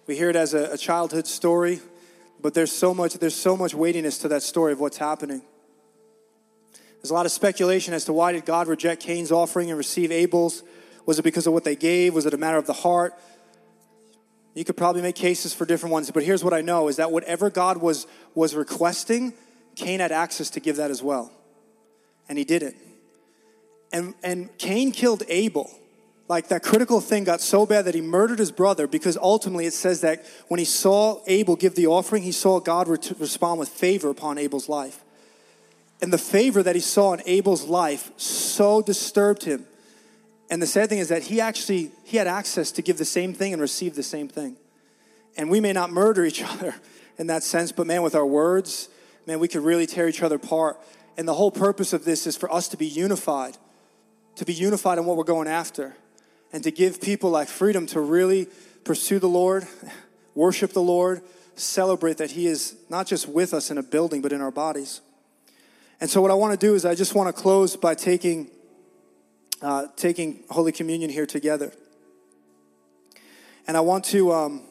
We 0.07 0.15
hear 0.15 0.29
it 0.29 0.37
as 0.37 0.53
a, 0.53 0.75
a 0.75 0.77
childhood 0.77 1.27
story, 1.27 1.81
but 2.39 2.53
there's 2.53 2.71
so 2.71 2.93
much 2.93 3.15
there's 3.15 3.35
so 3.35 3.57
much 3.57 3.75
weightiness 3.75 4.19
to 4.19 4.29
that 4.29 4.43
story 4.43 4.75
of 4.75 4.81
what's 4.81 4.99
happening. 4.99 5.41
There's 7.01 7.11
a 7.11 7.15
lot 7.15 7.25
of 7.25 7.33
speculation 7.33 7.95
as 7.95 8.05
to 8.05 8.13
why 8.13 8.33
did 8.33 8.45
God 8.45 8.69
reject 8.69 9.03
Cain's 9.03 9.33
offering 9.33 9.71
and 9.71 9.79
receive 9.79 10.13
Abel's? 10.13 10.63
Was 11.07 11.19
it 11.19 11.23
because 11.23 11.47
of 11.47 11.55
what 11.55 11.65
they 11.65 11.77
gave? 11.77 12.13
Was 12.13 12.27
it 12.27 12.35
a 12.35 12.39
matter 12.39 12.59
of 12.59 12.67
the 12.67 12.75
heart? 12.75 13.15
You 14.59 14.65
could 14.65 14.77
probably 14.77 15.03
make 15.03 15.15
cases 15.15 15.55
for 15.55 15.65
different 15.65 15.93
ones, 15.93 16.11
but 16.11 16.25
here's 16.25 16.43
what 16.43 16.53
I 16.53 16.63
know 16.63 16.89
is 16.89 16.97
that 16.97 17.13
whatever 17.13 17.49
God 17.49 17.77
was, 17.77 18.09
was 18.35 18.57
requesting, 18.57 19.33
Cain 19.77 20.01
had 20.01 20.11
access 20.11 20.51
to 20.51 20.59
give 20.59 20.75
that 20.79 20.91
as 20.91 21.01
well. 21.01 21.31
And 22.29 22.37
he 22.37 22.43
didn't. 22.43 22.75
And, 23.93 24.15
and 24.21 24.51
Cain 24.59 24.91
killed 24.91 25.23
Abel. 25.29 25.71
Like 26.27 26.49
that 26.49 26.65
critical 26.65 27.01
thing 27.01 27.23
got 27.23 27.41
so 27.41 27.67
bad 27.67 27.85
that 27.85 27.95
he 27.95 28.01
murdered 28.01 28.41
his 28.41 28.51
brother 28.51 28.89
because 28.89 29.17
ultimately 29.17 29.67
it 29.67 29.75
says 29.75 30.01
that 30.01 30.27
when 30.49 30.59
he 30.59 30.65
saw 30.65 31.23
Abel 31.29 31.55
give 31.55 31.77
the 31.77 31.87
offering, 31.87 32.25
he 32.25 32.33
saw 32.33 32.59
God 32.59 32.89
re- 32.89 32.99
respond 33.21 33.61
with 33.61 33.69
favor 33.69 34.11
upon 34.11 34.39
Abel's 34.39 34.69
life. 34.69 35.05
And 36.03 36.13
the 36.13 36.19
favor 36.19 36.65
that 36.65 36.75
he 36.75 36.81
saw 36.81 37.13
in 37.13 37.23
Abel's 37.27 37.67
life 37.67 38.11
so 38.17 38.83
disturbed 38.83 39.45
him 39.45 39.67
and 40.51 40.63
the 40.63 40.67
sad 40.67 40.89
thing 40.89 40.99
is 40.99 41.09
that 41.09 41.25
he 41.25 41.41
actually 41.41 41.91
he 42.05 42.17
had 42.17 42.27
access 42.27 42.71
to 42.73 42.83
give 42.83 42.99
the 42.99 43.05
same 43.05 43.35
thing 43.35 43.53
and 43.53 43.61
receive 43.61 43.95
the 43.95 44.03
same 44.03 44.29
thing. 44.29 44.57
And 45.37 45.51
we 45.51 45.61
may 45.61 45.73
not 45.73 45.91
murder 45.91 46.25
each 46.25 46.43
other 46.53 46.75
in 47.19 47.27
that 47.27 47.43
sense, 47.43 47.73
but 47.73 47.87
man, 47.87 48.03
with 48.03 48.15
our 48.15 48.27
words, 48.27 48.89
man, 49.27 49.39
we 49.39 49.49
could 49.49 49.63
really 49.63 49.87
tear 49.87 50.09
each 50.09 50.23
other 50.23 50.37
apart. 50.37 50.79
And 51.17 51.27
the 51.27 51.35
whole 51.35 51.51
purpose 51.51 51.93
of 51.93 52.05
this 52.05 52.27
is 52.27 52.37
for 52.37 52.53
us 52.53 52.69
to 52.69 52.77
be 52.77 52.87
unified, 52.87 53.57
to 54.37 54.45
be 54.45 54.55
unified 54.55 54.99
in 54.99 55.05
what 55.05 55.17
we're 55.17 55.25
going 55.25 55.49
after, 55.49 55.97
and 56.53 56.63
to 56.65 56.71
give 56.71 57.01
people 57.01 57.31
like 57.31 57.49
freedom 57.49 57.87
to 57.87 58.01
really 58.01 58.47
pursue 58.85 59.19
the 59.19 59.29
Lord, 59.29 59.67
worship 60.35 60.73
the 60.73 60.83
Lord, 60.83 61.23
celebrate 61.57 62.19
that 62.19 62.31
He 62.31 62.47
is 62.47 62.77
not 62.89 63.07
just 63.07 63.29
with 63.29 63.53
us 63.53 63.71
in 63.71 63.79
a 63.79 63.83
building, 63.83 64.23
but 64.23 64.33
in 64.33 64.41
our 64.41 64.53
bodies. 64.53 65.01
And 66.01 66.09
so, 66.09 66.23
what 66.23 66.31
I 66.31 66.35
want 66.35 66.59
to 66.59 66.67
do 66.67 66.75
is, 66.75 66.85
I 66.85 66.95
just 66.95 67.15
want 67.15 67.35
to 67.35 67.43
close 67.43 67.77
by 67.77 67.95
taking 67.97 68.49
uh, 69.63 69.87
taking 69.97 70.45
Holy 70.51 70.73
Communion 70.73 71.11
here 71.11 71.27
together. 71.27 71.73
And 73.67 73.77
I 73.77 73.81
want 73.81 74.05
to, 74.07 74.33
um, 74.33 74.63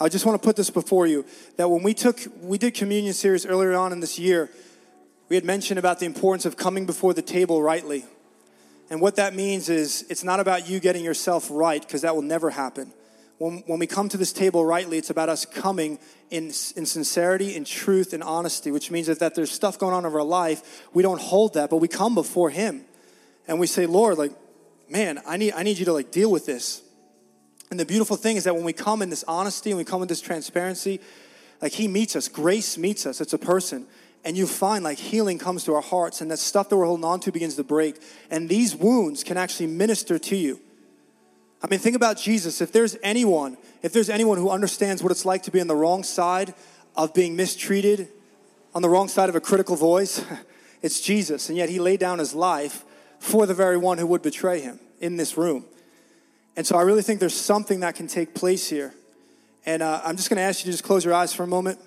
I 0.00 0.08
just 0.08 0.24
want 0.24 0.40
to 0.40 0.46
put 0.46 0.56
this 0.56 0.70
before 0.70 1.06
you 1.06 1.24
that 1.56 1.68
when 1.68 1.82
we 1.82 1.92
took, 1.92 2.20
we 2.40 2.56
did 2.56 2.74
communion 2.74 3.12
series 3.12 3.44
earlier 3.44 3.74
on 3.74 3.92
in 3.92 4.00
this 4.00 4.18
year, 4.18 4.50
we 5.28 5.36
had 5.36 5.44
mentioned 5.44 5.78
about 5.78 5.98
the 5.98 6.06
importance 6.06 6.46
of 6.46 6.56
coming 6.56 6.86
before 6.86 7.12
the 7.12 7.22
table 7.22 7.62
rightly. 7.62 8.04
And 8.90 9.02
what 9.02 9.16
that 9.16 9.34
means 9.34 9.68
is 9.68 10.06
it's 10.08 10.24
not 10.24 10.40
about 10.40 10.68
you 10.68 10.80
getting 10.80 11.04
yourself 11.04 11.48
right, 11.50 11.82
because 11.82 12.02
that 12.02 12.14
will 12.14 12.22
never 12.22 12.48
happen. 12.48 12.92
When, 13.36 13.62
when 13.66 13.78
we 13.78 13.86
come 13.86 14.08
to 14.08 14.16
this 14.16 14.32
table 14.32 14.64
rightly, 14.64 14.96
it's 14.96 15.10
about 15.10 15.28
us 15.28 15.44
coming 15.44 15.98
in, 16.30 16.44
in 16.44 16.86
sincerity, 16.86 17.54
in 17.54 17.64
truth, 17.64 18.14
and 18.14 18.22
honesty, 18.22 18.70
which 18.70 18.90
means 18.90 19.08
that, 19.08 19.18
that 19.18 19.34
there's 19.34 19.50
stuff 19.50 19.78
going 19.78 19.94
on 19.94 20.06
in 20.06 20.12
our 20.12 20.22
life. 20.22 20.88
We 20.94 21.02
don't 21.02 21.20
hold 21.20 21.54
that, 21.54 21.68
but 21.68 21.76
we 21.76 21.88
come 21.88 22.14
before 22.14 22.48
Him 22.48 22.84
and 23.48 23.58
we 23.58 23.66
say, 23.66 23.86
Lord, 23.86 24.18
like, 24.18 24.32
man, 24.88 25.20
I 25.26 25.38
need, 25.38 25.54
I 25.54 25.62
need 25.62 25.78
you 25.78 25.86
to 25.86 25.92
like 25.92 26.10
deal 26.10 26.30
with 26.30 26.46
this. 26.46 26.82
And 27.70 27.80
the 27.80 27.86
beautiful 27.86 28.16
thing 28.16 28.36
is 28.36 28.44
that 28.44 28.54
when 28.54 28.64
we 28.64 28.72
come 28.72 29.02
in 29.02 29.10
this 29.10 29.24
honesty 29.26 29.70
and 29.70 29.78
we 29.78 29.84
come 29.84 30.02
in 30.02 30.08
this 30.08 30.20
transparency, 30.20 31.00
like 31.60 31.72
He 31.72 31.88
meets 31.88 32.14
us, 32.14 32.28
grace 32.28 32.78
meets 32.78 33.06
us. 33.06 33.20
It's 33.20 33.32
a 33.32 33.38
person. 33.38 33.86
And 34.24 34.36
you 34.36 34.46
find 34.46 34.84
like 34.84 34.98
healing 34.98 35.38
comes 35.38 35.64
to 35.64 35.74
our 35.74 35.80
hearts, 35.80 36.20
and 36.20 36.30
that 36.30 36.38
stuff 36.38 36.68
that 36.68 36.76
we're 36.76 36.86
holding 36.86 37.04
on 37.04 37.20
to 37.20 37.32
begins 37.32 37.56
to 37.56 37.64
break. 37.64 38.00
And 38.30 38.48
these 38.48 38.76
wounds 38.76 39.24
can 39.24 39.36
actually 39.36 39.68
minister 39.68 40.18
to 40.18 40.36
you. 40.36 40.60
I 41.62 41.66
mean, 41.68 41.80
think 41.80 41.96
about 41.96 42.18
Jesus. 42.18 42.60
If 42.60 42.70
there's 42.70 42.96
anyone, 43.02 43.56
if 43.82 43.92
there's 43.92 44.10
anyone 44.10 44.38
who 44.38 44.50
understands 44.50 45.02
what 45.02 45.10
it's 45.10 45.24
like 45.24 45.42
to 45.44 45.50
be 45.50 45.60
on 45.60 45.66
the 45.66 45.74
wrong 45.74 46.04
side 46.04 46.54
of 46.96 47.14
being 47.14 47.34
mistreated, 47.34 48.08
on 48.74 48.82
the 48.82 48.88
wrong 48.88 49.08
side 49.08 49.28
of 49.28 49.34
a 49.34 49.40
critical 49.40 49.74
voice, 49.74 50.24
it's 50.82 51.00
Jesus. 51.00 51.48
And 51.48 51.56
yet 51.56 51.68
he 51.68 51.80
laid 51.80 52.00
down 52.00 52.18
his 52.18 52.34
life 52.34 52.84
for 53.18 53.46
the 53.46 53.54
very 53.54 53.76
one 53.76 53.98
who 53.98 54.06
would 54.06 54.22
betray 54.22 54.60
him 54.60 54.80
in 55.00 55.16
this 55.16 55.36
room. 55.36 55.64
And 56.56 56.66
so 56.66 56.76
I 56.76 56.82
really 56.82 57.02
think 57.02 57.20
there's 57.20 57.34
something 57.34 57.80
that 57.80 57.94
can 57.94 58.08
take 58.08 58.34
place 58.34 58.68
here. 58.68 58.92
And 59.64 59.82
uh, 59.82 60.00
I'm 60.04 60.16
just 60.16 60.28
going 60.28 60.38
to 60.38 60.42
ask 60.42 60.60
you 60.60 60.64
to 60.64 60.70
just 60.72 60.82
close 60.82 61.04
your 61.04 61.14
eyes 61.14 61.32
for 61.32 61.42
a 61.42 61.46
moment. 61.46 61.78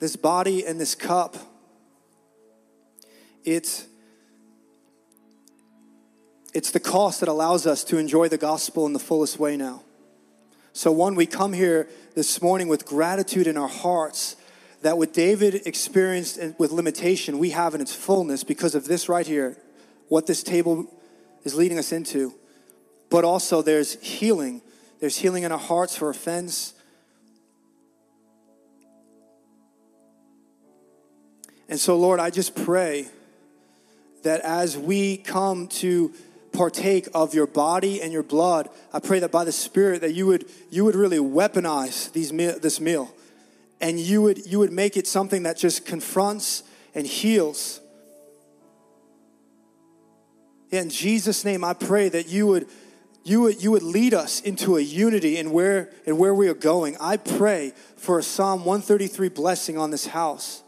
This 0.00 0.16
body 0.16 0.66
and 0.66 0.78
this 0.78 0.94
cup, 0.94 1.36
it's 3.44 3.86
it's 6.54 6.70
the 6.70 6.80
cost 6.80 7.18
that 7.20 7.28
allows 7.28 7.66
us 7.66 7.82
to 7.84 7.98
enjoy 7.98 8.28
the 8.28 8.38
gospel 8.38 8.86
in 8.86 8.92
the 8.92 9.00
fullest 9.00 9.40
way 9.40 9.56
now. 9.56 9.82
So, 10.72 10.92
one, 10.92 11.16
we 11.16 11.26
come 11.26 11.52
here 11.52 11.88
this 12.14 12.40
morning 12.40 12.68
with 12.68 12.86
gratitude 12.86 13.48
in 13.48 13.56
our 13.56 13.68
hearts 13.68 14.36
that 14.82 14.96
what 14.96 15.12
David 15.12 15.66
experienced 15.66 16.38
with 16.58 16.70
limitation, 16.70 17.38
we 17.38 17.50
have 17.50 17.74
in 17.74 17.80
its 17.80 17.94
fullness 17.94 18.44
because 18.44 18.74
of 18.74 18.86
this 18.86 19.08
right 19.08 19.26
here, 19.26 19.56
what 20.08 20.26
this 20.26 20.42
table 20.42 20.86
is 21.42 21.54
leading 21.56 21.78
us 21.78 21.90
into. 21.90 22.34
But 23.10 23.24
also, 23.24 23.60
there's 23.60 24.00
healing. 24.00 24.62
There's 25.00 25.16
healing 25.16 25.42
in 25.42 25.50
our 25.50 25.58
hearts 25.58 25.96
for 25.96 26.08
offense. 26.08 26.74
And 31.68 31.80
so, 31.80 31.98
Lord, 31.98 32.20
I 32.20 32.30
just 32.30 32.54
pray 32.54 33.08
that 34.22 34.40
as 34.42 34.78
we 34.78 35.16
come 35.16 35.66
to 35.68 36.12
partake 36.54 37.08
of 37.12 37.34
your 37.34 37.46
body 37.46 38.00
and 38.00 38.12
your 38.12 38.22
blood, 38.22 38.70
I 38.92 39.00
pray 39.00 39.18
that 39.18 39.30
by 39.30 39.44
the 39.44 39.52
Spirit 39.52 40.00
that 40.00 40.14
you 40.14 40.26
would 40.26 40.46
you 40.70 40.84
would 40.84 40.94
really 40.94 41.18
weaponize 41.18 42.10
these 42.12 42.30
this 42.30 42.80
meal, 42.80 43.14
and 43.80 44.00
you 44.00 44.22
would 44.22 44.46
you 44.46 44.58
would 44.58 44.72
make 44.72 44.96
it 44.96 45.06
something 45.06 45.42
that 45.42 45.58
just 45.58 45.84
confronts 45.84 46.62
and 46.94 47.06
heals. 47.06 47.80
In 50.70 50.88
Jesus' 50.88 51.44
name, 51.44 51.62
I 51.62 51.74
pray 51.74 52.08
that 52.08 52.28
you 52.28 52.46
would 52.46 52.66
you 53.24 53.40
would, 53.40 53.62
you 53.62 53.70
would 53.70 53.82
lead 53.82 54.12
us 54.12 54.40
into 54.42 54.76
a 54.76 54.80
unity 54.80 55.38
in 55.38 55.50
where, 55.50 55.90
in 56.04 56.18
where 56.18 56.34
we 56.34 56.46
are 56.48 56.54
going. 56.54 56.94
I 57.00 57.16
pray 57.16 57.72
for 57.96 58.18
a 58.18 58.22
Psalm 58.22 58.66
133 58.66 59.30
blessing 59.30 59.78
on 59.78 59.90
this 59.90 60.06
house. 60.06 60.62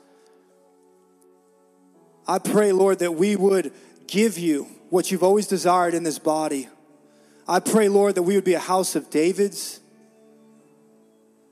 I 2.26 2.38
pray, 2.38 2.72
Lord, 2.72 3.00
that 3.00 3.12
we 3.12 3.36
would 3.36 3.72
give 4.06 4.38
you 4.38 4.68
what 4.90 5.10
you've 5.10 5.22
always 5.22 5.46
desired 5.46 5.94
in 5.94 6.02
this 6.02 6.18
body. 6.18 6.68
I 7.48 7.60
pray, 7.60 7.88
Lord, 7.88 8.14
that 8.16 8.22
we 8.22 8.34
would 8.34 8.44
be 8.44 8.54
a 8.54 8.60
house 8.60 8.96
of 8.96 9.10
Davids. 9.10 9.80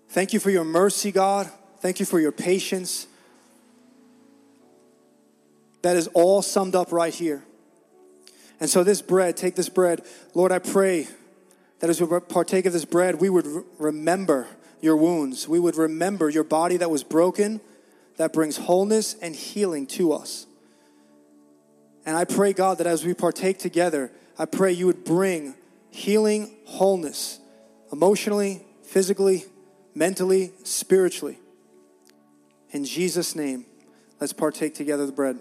Thank 0.08 0.32
you 0.32 0.40
for 0.40 0.50
your 0.50 0.64
mercy, 0.64 1.12
God. 1.12 1.50
Thank 1.80 2.00
you 2.00 2.06
for 2.06 2.20
your 2.20 2.32
patience. 2.32 3.06
That 5.82 5.96
is 5.96 6.08
all 6.08 6.42
summed 6.42 6.74
up 6.74 6.92
right 6.92 7.14
here. 7.14 7.44
And 8.60 8.70
so, 8.70 8.84
this 8.84 9.02
bread, 9.02 9.36
take 9.36 9.56
this 9.56 9.68
bread. 9.68 10.02
Lord, 10.32 10.52
I 10.52 10.58
pray 10.58 11.08
that 11.80 11.90
as 11.90 12.00
we 12.00 12.20
partake 12.20 12.66
of 12.66 12.72
this 12.72 12.84
bread, 12.84 13.16
we 13.16 13.28
would 13.28 13.46
remember 13.78 14.46
your 14.80 14.96
wounds. 14.96 15.48
We 15.48 15.58
would 15.58 15.76
remember 15.76 16.28
your 16.30 16.44
body 16.44 16.76
that 16.76 16.90
was 16.90 17.04
broken, 17.04 17.60
that 18.16 18.32
brings 18.32 18.56
wholeness 18.56 19.14
and 19.20 19.34
healing 19.34 19.86
to 19.88 20.12
us. 20.12 20.46
And 22.06 22.16
I 22.16 22.24
pray, 22.24 22.52
God, 22.52 22.78
that 22.78 22.86
as 22.86 23.04
we 23.04 23.14
partake 23.14 23.58
together, 23.58 24.12
I 24.38 24.44
pray 24.44 24.72
you 24.72 24.86
would 24.86 25.04
bring 25.04 25.54
healing, 25.90 26.54
wholeness, 26.66 27.38
emotionally, 27.92 28.62
physically, 28.82 29.44
mentally, 29.94 30.52
spiritually. 30.64 31.38
In 32.70 32.84
Jesus' 32.84 33.34
name, 33.34 33.64
let's 34.20 34.32
partake 34.32 34.74
together 34.74 35.06
the 35.06 35.12
bread. 35.12 35.38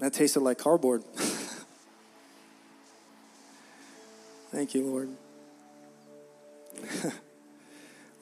That 0.00 0.12
tasted 0.12 0.40
like 0.40 0.58
cardboard. 0.58 1.02
Thank 4.50 4.74
you, 4.74 4.82
Lord. 4.82 5.10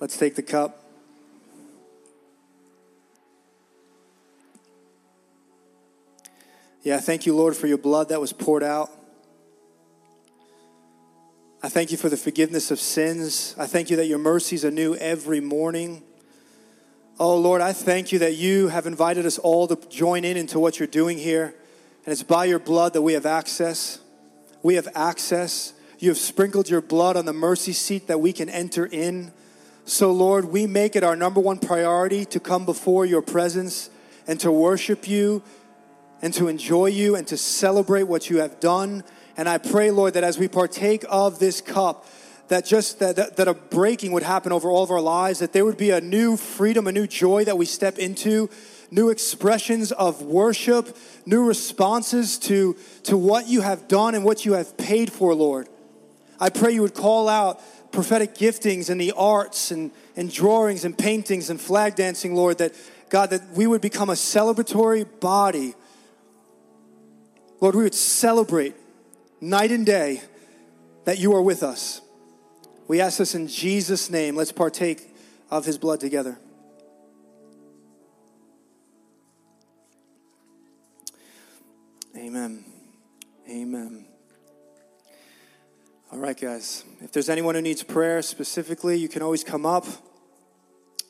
Let's 0.00 0.16
take 0.18 0.34
the 0.34 0.42
cup. 0.42 0.82
Yeah, 6.82 6.98
thank 6.98 7.26
you, 7.26 7.34
Lord, 7.34 7.56
for 7.56 7.66
your 7.66 7.78
blood 7.78 8.08
that 8.10 8.20
was 8.20 8.32
poured 8.32 8.62
out. 8.62 8.90
I 11.62 11.68
thank 11.68 11.90
you 11.90 11.96
for 11.96 12.08
the 12.08 12.16
forgiveness 12.16 12.70
of 12.70 12.78
sins. 12.78 13.54
I 13.58 13.66
thank 13.66 13.90
you 13.90 13.96
that 13.96 14.06
your 14.06 14.18
mercies 14.18 14.64
are 14.64 14.70
new 14.70 14.94
every 14.96 15.40
morning. 15.40 16.02
Oh, 17.18 17.36
Lord, 17.36 17.60
I 17.60 17.72
thank 17.72 18.12
you 18.12 18.18
that 18.20 18.34
you 18.34 18.68
have 18.68 18.86
invited 18.86 19.26
us 19.26 19.38
all 19.38 19.66
to 19.68 19.88
join 19.88 20.24
in 20.24 20.36
into 20.36 20.58
what 20.58 20.78
you're 20.78 20.86
doing 20.86 21.18
here. 21.18 21.54
And 22.04 22.12
it's 22.12 22.22
by 22.22 22.44
your 22.44 22.58
blood 22.58 22.92
that 22.92 23.02
we 23.02 23.14
have 23.14 23.26
access. 23.26 24.00
We 24.62 24.74
have 24.74 24.88
access. 24.94 25.72
You 25.98 26.10
have 26.10 26.18
sprinkled 26.18 26.68
your 26.68 26.82
blood 26.82 27.16
on 27.16 27.24
the 27.24 27.32
mercy 27.32 27.72
seat 27.72 28.06
that 28.08 28.20
we 28.20 28.32
can 28.32 28.48
enter 28.48 28.84
in. 28.84 29.32
So, 29.86 30.12
Lord, 30.12 30.46
we 30.46 30.66
make 30.66 30.94
it 30.94 31.02
our 31.02 31.16
number 31.16 31.40
one 31.40 31.58
priority 31.58 32.24
to 32.26 32.40
come 32.40 32.66
before 32.66 33.06
your 33.06 33.22
presence 33.22 33.88
and 34.26 34.38
to 34.40 34.52
worship 34.52 35.08
you 35.08 35.42
and 36.20 36.34
to 36.34 36.48
enjoy 36.48 36.86
you 36.86 37.16
and 37.16 37.26
to 37.28 37.36
celebrate 37.36 38.02
what 38.04 38.28
you 38.28 38.38
have 38.38 38.60
done. 38.60 39.04
And 39.36 39.48
I 39.48 39.58
pray, 39.58 39.90
Lord, 39.90 40.14
that 40.14 40.24
as 40.24 40.38
we 40.38 40.48
partake 40.48 41.04
of 41.08 41.38
this 41.38 41.60
cup, 41.60 42.06
that 42.48 42.66
just 42.66 42.98
that, 42.98 43.16
that, 43.16 43.36
that, 43.36 43.48
a 43.48 43.54
breaking 43.54 44.12
would 44.12 44.22
happen 44.22 44.52
over 44.52 44.70
all 44.70 44.82
of 44.82 44.90
our 44.90 45.00
lives, 45.00 45.40
that 45.40 45.52
there 45.52 45.64
would 45.64 45.76
be 45.76 45.90
a 45.90 46.00
new 46.00 46.36
freedom, 46.36 46.86
a 46.86 46.92
new 46.92 47.06
joy 47.06 47.44
that 47.44 47.58
we 47.58 47.66
step 47.66 47.98
into, 47.98 48.48
new 48.90 49.08
expressions 49.08 49.92
of 49.92 50.22
worship, 50.22 50.96
new 51.24 51.44
responses 51.44 52.38
to, 52.38 52.76
to 53.02 53.16
what 53.16 53.48
you 53.48 53.62
have 53.62 53.88
done 53.88 54.14
and 54.14 54.24
what 54.24 54.44
you 54.44 54.52
have 54.52 54.76
paid 54.76 55.12
for, 55.12 55.34
Lord. 55.34 55.68
I 56.38 56.50
pray 56.50 56.72
you 56.72 56.82
would 56.82 56.94
call 56.94 57.28
out 57.28 57.60
prophetic 57.92 58.34
giftings 58.34 58.90
and 58.90 59.00
the 59.00 59.12
arts 59.12 59.70
and, 59.70 59.90
and 60.16 60.30
drawings 60.32 60.84
and 60.84 60.96
paintings 60.96 61.50
and 61.50 61.60
flag 61.60 61.94
dancing, 61.94 62.34
Lord, 62.34 62.58
that 62.58 62.74
God, 63.08 63.30
that 63.30 63.48
we 63.52 63.66
would 63.66 63.80
become 63.80 64.10
a 64.10 64.14
celebratory 64.14 65.06
body. 65.20 65.74
Lord, 67.60 67.74
we 67.74 67.84
would 67.84 67.94
celebrate 67.94 68.74
night 69.40 69.70
and 69.70 69.86
day 69.86 70.22
that 71.04 71.18
you 71.18 71.32
are 71.34 71.42
with 71.42 71.62
us. 71.62 72.00
We 72.88 73.00
ask 73.00 73.18
this 73.18 73.34
in 73.34 73.48
Jesus' 73.48 74.10
name. 74.10 74.36
Let's 74.36 74.52
partake 74.52 75.14
of 75.50 75.64
his 75.64 75.78
blood 75.78 76.00
together. 76.00 76.38
Amen. 82.16 82.64
Amen. 83.48 84.05
All 86.16 86.22
right, 86.22 86.40
guys. 86.40 86.82
If 87.02 87.12
there's 87.12 87.28
anyone 87.28 87.56
who 87.56 87.60
needs 87.60 87.82
prayer 87.82 88.22
specifically, 88.22 88.96
you 88.96 89.06
can 89.06 89.20
always 89.20 89.44
come 89.44 89.66
up. 89.66 89.84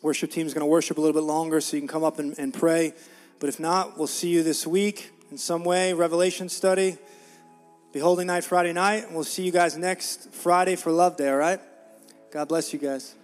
Worship 0.03 0.33
team 0.33 0.49
is 0.49 0.53
going 0.53 0.63
to 0.63 0.67
worship 0.67 0.99
a 0.99 1.01
little 1.01 1.15
bit 1.15 1.23
longer, 1.23 1.61
so 1.61 1.77
you 1.77 1.81
can 1.81 1.87
come 1.87 2.03
up 2.03 2.19
and, 2.19 2.37
and 2.41 2.53
pray. 2.53 2.93
But 3.39 3.49
if 3.49 3.61
not, 3.61 3.97
we'll 3.97 4.09
see 4.09 4.31
you 4.31 4.43
this 4.43 4.67
week 4.67 5.13
in 5.31 5.39
some 5.39 5.63
way. 5.63 5.93
Revelation 5.93 6.49
study, 6.49 6.99
Beholding 7.93 8.27
Night 8.27 8.43
Friday 8.43 8.73
night, 8.73 9.05
and 9.05 9.15
we'll 9.15 9.23
see 9.23 9.45
you 9.45 9.53
guys 9.53 9.77
next 9.77 10.33
Friday 10.33 10.75
for 10.75 10.91
Love 10.91 11.17
Day, 11.17 11.31
all 11.31 11.37
right? 11.37 11.61
God 12.33 12.49
bless 12.49 12.73
you 12.73 12.81
guys. 12.81 13.15